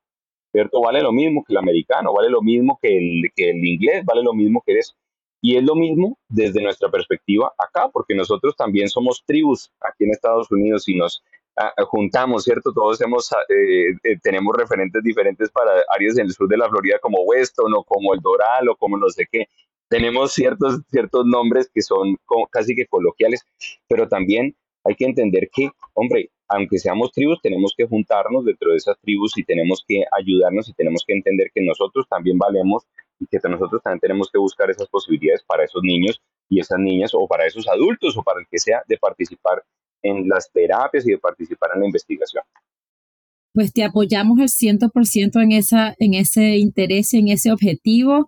¿cierto? 0.56 0.80
Vale 0.80 1.02
lo 1.02 1.12
mismo 1.12 1.44
que 1.44 1.52
el 1.52 1.58
americano, 1.58 2.14
vale 2.14 2.30
lo 2.30 2.42
mismo 2.42 2.80
que 2.82 2.98
el, 2.98 3.24
que 3.36 3.50
el 3.50 3.58
inglés, 3.58 4.06
vale 4.06 4.24
lo 4.24 4.34
mismo 4.34 4.64
que 4.66 4.80
eso. 4.80 4.94
Y 5.42 5.58
es 5.58 5.64
lo 5.64 5.76
mismo 5.76 6.18
desde 6.30 6.62
nuestra 6.62 6.90
perspectiva 6.90 7.54
acá, 7.58 7.90
porque 7.90 8.16
nosotros 8.16 8.56
también 8.56 8.88
somos 8.88 9.22
tribus 9.26 9.70
aquí 9.82 10.06
en 10.06 10.12
Estados 10.12 10.50
Unidos 10.50 10.88
y 10.88 10.96
nos 10.96 11.22
ah, 11.58 11.74
juntamos, 11.88 12.46
¿cierto? 12.46 12.72
Todos 12.74 13.02
hemos, 13.02 13.34
ah, 13.34 13.38
eh, 13.50 13.92
eh, 14.04 14.18
tenemos 14.24 14.56
referentes 14.56 15.04
diferentes 15.04 15.52
para 15.52 15.72
áreas 15.94 16.18
en 16.18 16.28
el 16.28 16.32
sur 16.32 16.48
de 16.48 16.58
la 16.58 16.70
Florida 16.70 17.00
como 17.02 17.22
Weston 17.24 17.74
o 17.74 17.84
como 17.84 18.14
El 18.14 18.22
Doral 18.22 18.70
o 18.70 18.78
como 18.78 18.98
no 18.98 19.10
sé 19.10 19.28
qué. 19.30 19.48
Tenemos 19.90 20.32
ciertos, 20.32 20.80
ciertos 20.90 21.26
nombres 21.26 21.70
que 21.72 21.82
son 21.82 22.16
casi 22.50 22.76
que 22.76 22.88
coloquiales, 22.88 23.46
pero 23.90 24.08
también 24.08 24.56
hay 24.86 24.96
que 24.96 25.06
entender 25.06 25.50
que, 25.54 25.70
hombre, 25.94 26.32
aunque 26.48 26.78
seamos 26.78 27.12
tribus, 27.12 27.40
tenemos 27.42 27.74
que 27.76 27.88
juntarnos 27.88 28.46
dentro 28.46 28.72
de 28.72 28.78
esas 28.78 28.98
tribus 29.00 29.38
y 29.38 29.44
tenemos 29.44 29.84
que 29.88 30.04
ayudarnos 30.18 30.70
y 30.70 30.74
tenemos 30.74 31.04
que 31.06 31.14
entender 31.14 31.52
que 31.54 31.62
nosotros 31.62 32.06
también 32.10 32.38
valemos 32.38 32.84
y 33.20 33.28
que 33.28 33.40
nosotros 33.50 33.82
también 33.82 34.00
tenemos 34.00 34.30
que 34.32 34.38
buscar 34.38 34.70
esas 34.70 34.88
posibilidades 34.88 35.44
para 35.44 35.64
esos 35.64 35.82
niños 35.84 36.22
y 36.50 36.60
esas 36.60 36.80
niñas 36.80 37.12
o 37.14 37.28
para 37.28 37.46
esos 37.46 37.68
adultos 37.68 38.18
o 38.18 38.24
para 38.24 38.40
el 38.40 38.48
que 38.50 38.60
sea 38.60 38.84
de 38.88 38.98
participar 38.98 39.64
en 40.04 40.28
las 40.28 40.52
terapias 40.52 41.08
y 41.08 41.12
de 41.12 41.18
participar 41.18 41.72
en 41.74 41.82
la 41.82 41.86
investigación. 41.88 42.44
Pues 43.54 43.72
te 43.72 43.84
apoyamos 43.84 44.40
el 44.40 44.50
100% 44.50 45.42
en, 45.42 45.52
esa, 45.54 45.96
en 45.98 46.14
ese 46.14 46.58
interés, 46.58 47.14
en 47.14 47.30
ese 47.30 47.52
objetivo 47.52 48.28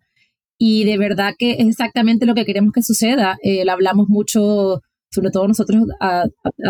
y 0.58 0.86
de 0.86 0.98
verdad 0.98 1.34
que 1.38 1.52
es 1.52 1.68
exactamente 1.68 2.26
lo 2.26 2.34
que 2.34 2.46
queremos 2.46 2.72
que 2.74 2.82
suceda. 2.82 3.38
Eh, 3.44 3.70
hablamos 3.70 4.08
mucho, 4.10 4.82
sobre 5.12 5.30
todo 5.32 5.48
nosotros 5.48 5.84
a, 6.00 6.24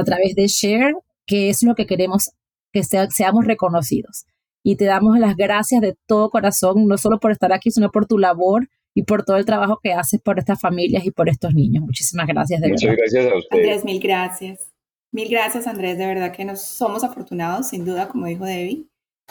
través 0.05 0.35
de 0.35 0.47
Share, 0.47 0.95
que 1.27 1.49
es 1.49 1.61
lo 1.61 1.75
que 1.75 1.85
queremos 1.85 2.31
que 2.73 2.83
seamos 2.83 3.45
reconocidos 3.45 4.25
y 4.63 4.75
te 4.75 4.85
damos 4.85 5.17
las 5.19 5.35
gracias 5.37 5.81
de 5.81 5.95
todo 6.07 6.29
corazón, 6.29 6.87
no 6.87 6.97
solo 6.97 7.19
por 7.19 7.31
estar 7.31 7.53
aquí, 7.53 7.71
sino 7.71 7.89
por 7.91 8.05
tu 8.05 8.17
labor 8.17 8.67
y 8.93 9.03
por 9.03 9.23
todo 9.23 9.37
el 9.37 9.45
trabajo 9.45 9.79
que 9.81 9.93
haces 9.93 10.19
por 10.21 10.39
estas 10.39 10.59
familias 10.59 11.05
y 11.05 11.11
por 11.11 11.29
estos 11.29 11.53
niños. 11.53 11.83
Muchísimas 11.83 12.27
gracias. 12.27 12.59
De 12.59 12.69
Muchas 12.69 12.95
gracias 12.97 13.31
a 13.31 13.37
ustedes. 13.37 13.63
Andrés, 13.63 13.85
mil 13.85 14.01
gracias. 14.01 14.73
Mil 15.11 15.29
gracias, 15.29 15.67
Andrés. 15.67 15.97
De 15.97 16.05
verdad 16.05 16.33
que 16.33 16.43
nos 16.43 16.61
somos 16.61 17.03
afortunados, 17.03 17.69
sin 17.69 17.85
duda, 17.85 18.09
como 18.09 18.25
dijo 18.25 18.43
Debbie, 18.43 18.87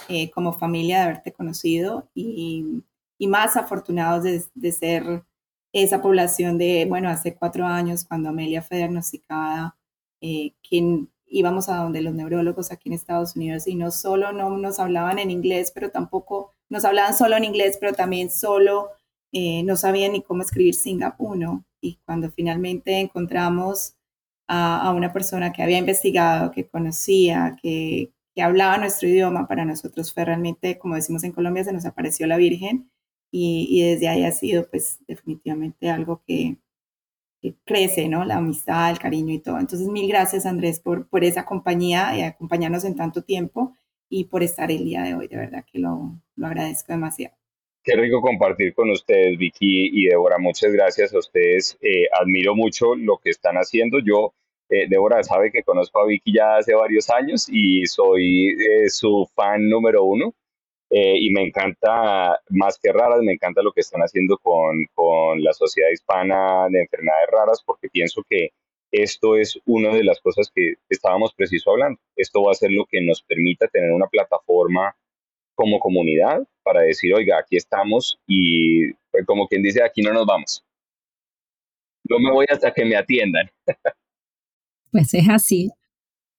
eh, 0.09 0.31
como 0.31 0.53
familia 0.53 0.99
de 0.99 1.03
haberte 1.05 1.33
conocido 1.33 2.09
y, 2.15 2.83
y 3.19 3.27
más 3.27 3.57
afortunados 3.57 4.23
de, 4.23 4.43
de, 4.55 4.73
ser 4.73 5.25
esa 5.73 6.01
población 6.01 6.59
de, 6.59 6.87
bueno, 6.89 7.11
hace 7.11 7.35
cuatro 7.35 7.67
años, 7.67 8.05
cuando 8.05 8.31
Amelia 8.31 8.63
fue 8.63 8.79
diagnosticada, 8.79 9.77
eh, 10.23 10.53
quien 10.67 11.11
íbamos 11.39 11.69
a 11.69 11.77
donde 11.77 12.01
los 12.01 12.15
neurólogos 12.15 12.73
aquí 12.73 12.89
en 12.89 12.95
Estados 12.95 13.37
Unidos 13.37 13.67
y 13.67 13.75
no 13.75 13.91
solo 13.91 14.33
no 14.33 14.57
nos 14.57 14.79
hablaban 14.79 15.19
en 15.19 15.31
inglés, 15.31 15.71
pero 15.75 15.91
tampoco 15.91 16.55
nos 16.71 16.85
hablaban 16.85 17.15
solo 17.15 17.37
en 17.37 17.45
inglés, 17.45 17.77
pero 17.81 17.93
también 17.93 18.31
solo 18.31 18.91
eh, 19.33 19.63
no 19.65 19.77
sabían 19.77 20.13
ni 20.13 20.23
cómo 20.23 20.43
escribir 20.43 20.75
Singapur, 20.75 21.39
Y 21.81 21.99
cuando 22.07 22.31
finalmente 22.31 23.01
encontramos 23.01 23.97
a, 24.49 24.93
una 24.97 25.13
persona 25.13 25.53
que 25.53 25.63
había 25.63 25.79
investigado, 25.79 26.51
que 26.53 26.67
conocía, 26.67 27.57
que, 27.63 28.13
que 28.35 28.43
hablaba 28.43 28.79
nuestro 28.79 29.09
idioma, 29.09 29.49
para 29.49 29.65
nosotros 29.65 30.13
fue 30.13 30.25
realmente, 30.25 30.79
como 30.79 30.95
decimos 30.95 31.25
en 31.25 31.33
Colombia, 31.33 31.65
se 31.65 31.73
nos 31.73 31.85
apareció 31.87 32.27
la 32.27 32.37
Virgen 32.37 32.91
y, 33.31 33.67
y 33.71 33.83
desde 33.83 34.09
ahí 34.09 34.25
ha 34.25 34.33
sido 34.33 34.69
pues 34.71 35.01
definitivamente 35.07 35.91
algo 35.91 36.23
que, 36.27 36.59
crece, 37.65 38.09
¿no? 38.09 38.25
La 38.25 38.37
amistad, 38.37 38.91
el 38.91 38.99
cariño 38.99 39.33
y 39.33 39.39
todo. 39.39 39.59
Entonces, 39.59 39.89
mil 39.89 40.09
gracias, 40.09 40.47
Andrés, 40.47 40.81
por, 40.81 41.09
por 41.09 41.25
esa 41.25 41.45
compañía 41.45 42.17
y 42.17 42.23
acompañarnos 42.23 42.85
en 42.85 42.97
tanto 42.97 43.23
tiempo 43.23 43.75
y 44.09 44.25
por 44.25 44.43
estar 44.43 44.71
el 44.71 44.85
día 44.85 45.03
de 45.03 45.15
hoy. 45.15 45.29
De 45.29 45.37
verdad 45.37 45.65
que 45.71 45.79
lo, 45.79 46.21
lo 46.37 46.47
agradezco 46.47 46.93
demasiado. 46.93 47.35
Qué 47.87 47.95
rico 47.95 48.21
compartir 48.21 48.75
con 48.75 48.91
ustedes, 48.91 49.39
Vicky 49.39 49.91
y 49.93 50.09
Débora. 50.09 50.39
Muchas 50.39 50.73
gracias 50.73 51.15
a 51.15 51.19
ustedes. 51.19 51.79
Eh, 51.81 52.07
admiro 52.21 52.57
mucho 52.57 52.97
lo 52.97 53.19
que 53.19 53.31
están 53.31 53.55
haciendo. 53.57 54.01
Yo, 54.01 54.35
eh, 54.69 54.89
Débora 54.89 55.23
sabe 55.23 55.53
que 55.53 55.63
conozco 55.63 56.01
a 56.01 56.07
Vicky 56.07 56.35
ya 56.35 56.57
hace 56.57 56.75
varios 56.75 57.09
años 57.11 57.47
y 57.49 57.87
soy 57.87 58.49
eh, 58.49 58.89
su 58.89 59.29
fan 59.37 59.69
número 59.69 60.03
uno. 60.03 60.35
Eh, 60.91 61.17
y 61.19 61.31
me 61.33 61.43
encanta, 61.43 62.39
más 62.51 62.79
que 62.81 62.93
raras, 62.93 63.21
me 63.23 63.33
encanta 63.33 63.63
lo 63.63 63.73
que 63.73 63.81
están 63.81 64.03
haciendo 64.03 64.39
con, 64.39 64.87
con, 64.95 65.43
la 65.43 65.53
Sociedad 65.53 65.91
Hispana 65.91 66.69
de 66.71 66.83
Enfermedades 66.83 67.29
Raras, 67.33 67.63
porque 67.65 67.89
pienso 67.89 68.23
que 68.29 68.51
esto 68.93 69.37
es 69.37 69.59
una 69.67 69.93
de 69.93 70.05
las 70.05 70.21
cosas 70.21 70.51
que 70.55 70.75
estábamos 70.89 71.35
preciso 71.35 71.73
hablando. 71.73 71.99
Esto 72.15 72.43
va 72.43 72.53
a 72.53 72.55
ser 72.55 72.71
lo 72.71 72.87
que 72.87 73.01
nos 73.01 73.23
permita 73.23 73.67
tener 73.67 73.91
una 73.93 74.07
plataforma 74.07 74.97
como 75.57 75.81
comunidad 75.81 76.47
para 76.63 76.83
decir, 76.83 77.13
oiga, 77.15 77.39
aquí 77.39 77.57
estamos 77.57 78.21
y 78.27 78.93
pues, 79.11 79.27
como 79.27 79.49
quien 79.49 79.63
dice, 79.63 79.83
aquí 79.83 80.03
no 80.03 80.13
nos 80.13 80.27
vamos. 80.27 80.65
No 82.09 82.21
me 82.21 82.31
voy 82.31 82.47
hasta 82.49 82.73
que 82.73 82.85
me 82.85 82.97
atiendan. 82.97 83.51
Pues 84.93 85.13
es 85.13 85.29
así. 85.29 85.71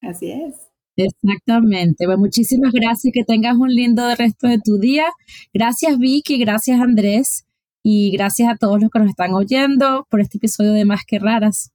Así 0.01 0.31
es. 0.31 0.66
Exactamente. 0.97 2.05
Pues 2.05 2.17
muchísimas 2.17 2.73
gracias 2.73 3.13
que 3.13 3.23
tengas 3.23 3.55
un 3.55 3.69
lindo 3.69 4.03
resto 4.15 4.47
de 4.47 4.59
tu 4.59 4.79
día. 4.79 5.05
Gracias 5.53 5.97
Vicky, 5.99 6.39
gracias 6.39 6.81
Andrés 6.81 7.45
y 7.83 8.11
gracias 8.11 8.49
a 8.49 8.57
todos 8.57 8.81
los 8.81 8.89
que 8.89 8.99
nos 8.99 9.09
están 9.09 9.33
oyendo 9.33 10.07
por 10.09 10.19
este 10.19 10.37
episodio 10.37 10.73
de 10.73 10.85
Más 10.85 11.05
que 11.05 11.19
Raras. 11.19 11.71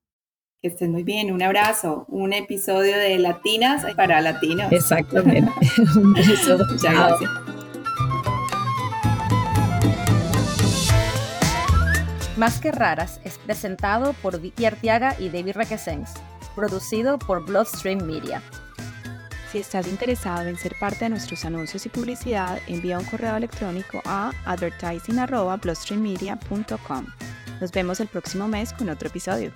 Que 0.61 0.69
estén 0.69 0.93
muy 0.93 1.05
bien, 1.05 1.33
un 1.33 1.43
abrazo, 1.43 2.05
un 2.09 2.33
episodio 2.33 2.97
de 2.97 3.19
Latinas 3.19 3.85
para 3.97 4.21
Latinos. 4.21 4.71
Exactamente. 4.71 5.51
un 5.97 6.13
beso. 6.13 6.59
Muchas 6.59 6.95
gracias. 6.95 7.31
Más 12.37 12.61
que 12.61 12.73
Raras 12.73 13.21
es 13.25 13.39
presentado 13.39 14.15
por 14.15 14.41
Vicky 14.41 14.65
Artiaga 14.65 15.15
y 15.19 15.29
David 15.29 15.55
Requesens, 15.55 16.13
producido 16.57 17.19
por 17.19 17.45
Bloodstream 17.45 18.05
Media. 18.05 18.43
Si 19.53 19.59
estás 19.59 19.87
interesado 19.87 20.49
en 20.49 20.57
ser 20.57 20.75
parte 20.81 21.05
de 21.05 21.11
nuestros 21.11 21.45
anuncios 21.45 21.85
y 21.85 21.91
publicidad, 21.91 22.59
envía 22.69 22.99
un 22.99 23.05
correo 23.05 23.37
electrónico 23.37 24.01
a 24.07 24.31
advertising.bloodstreammedia.com. 24.47 27.07
Nos 27.61 27.71
vemos 27.71 28.01
el 28.01 28.09
próximo 28.09 28.49
mes 28.49 28.73
con 28.73 28.89
otro 28.89 29.09
episodio. 29.09 29.53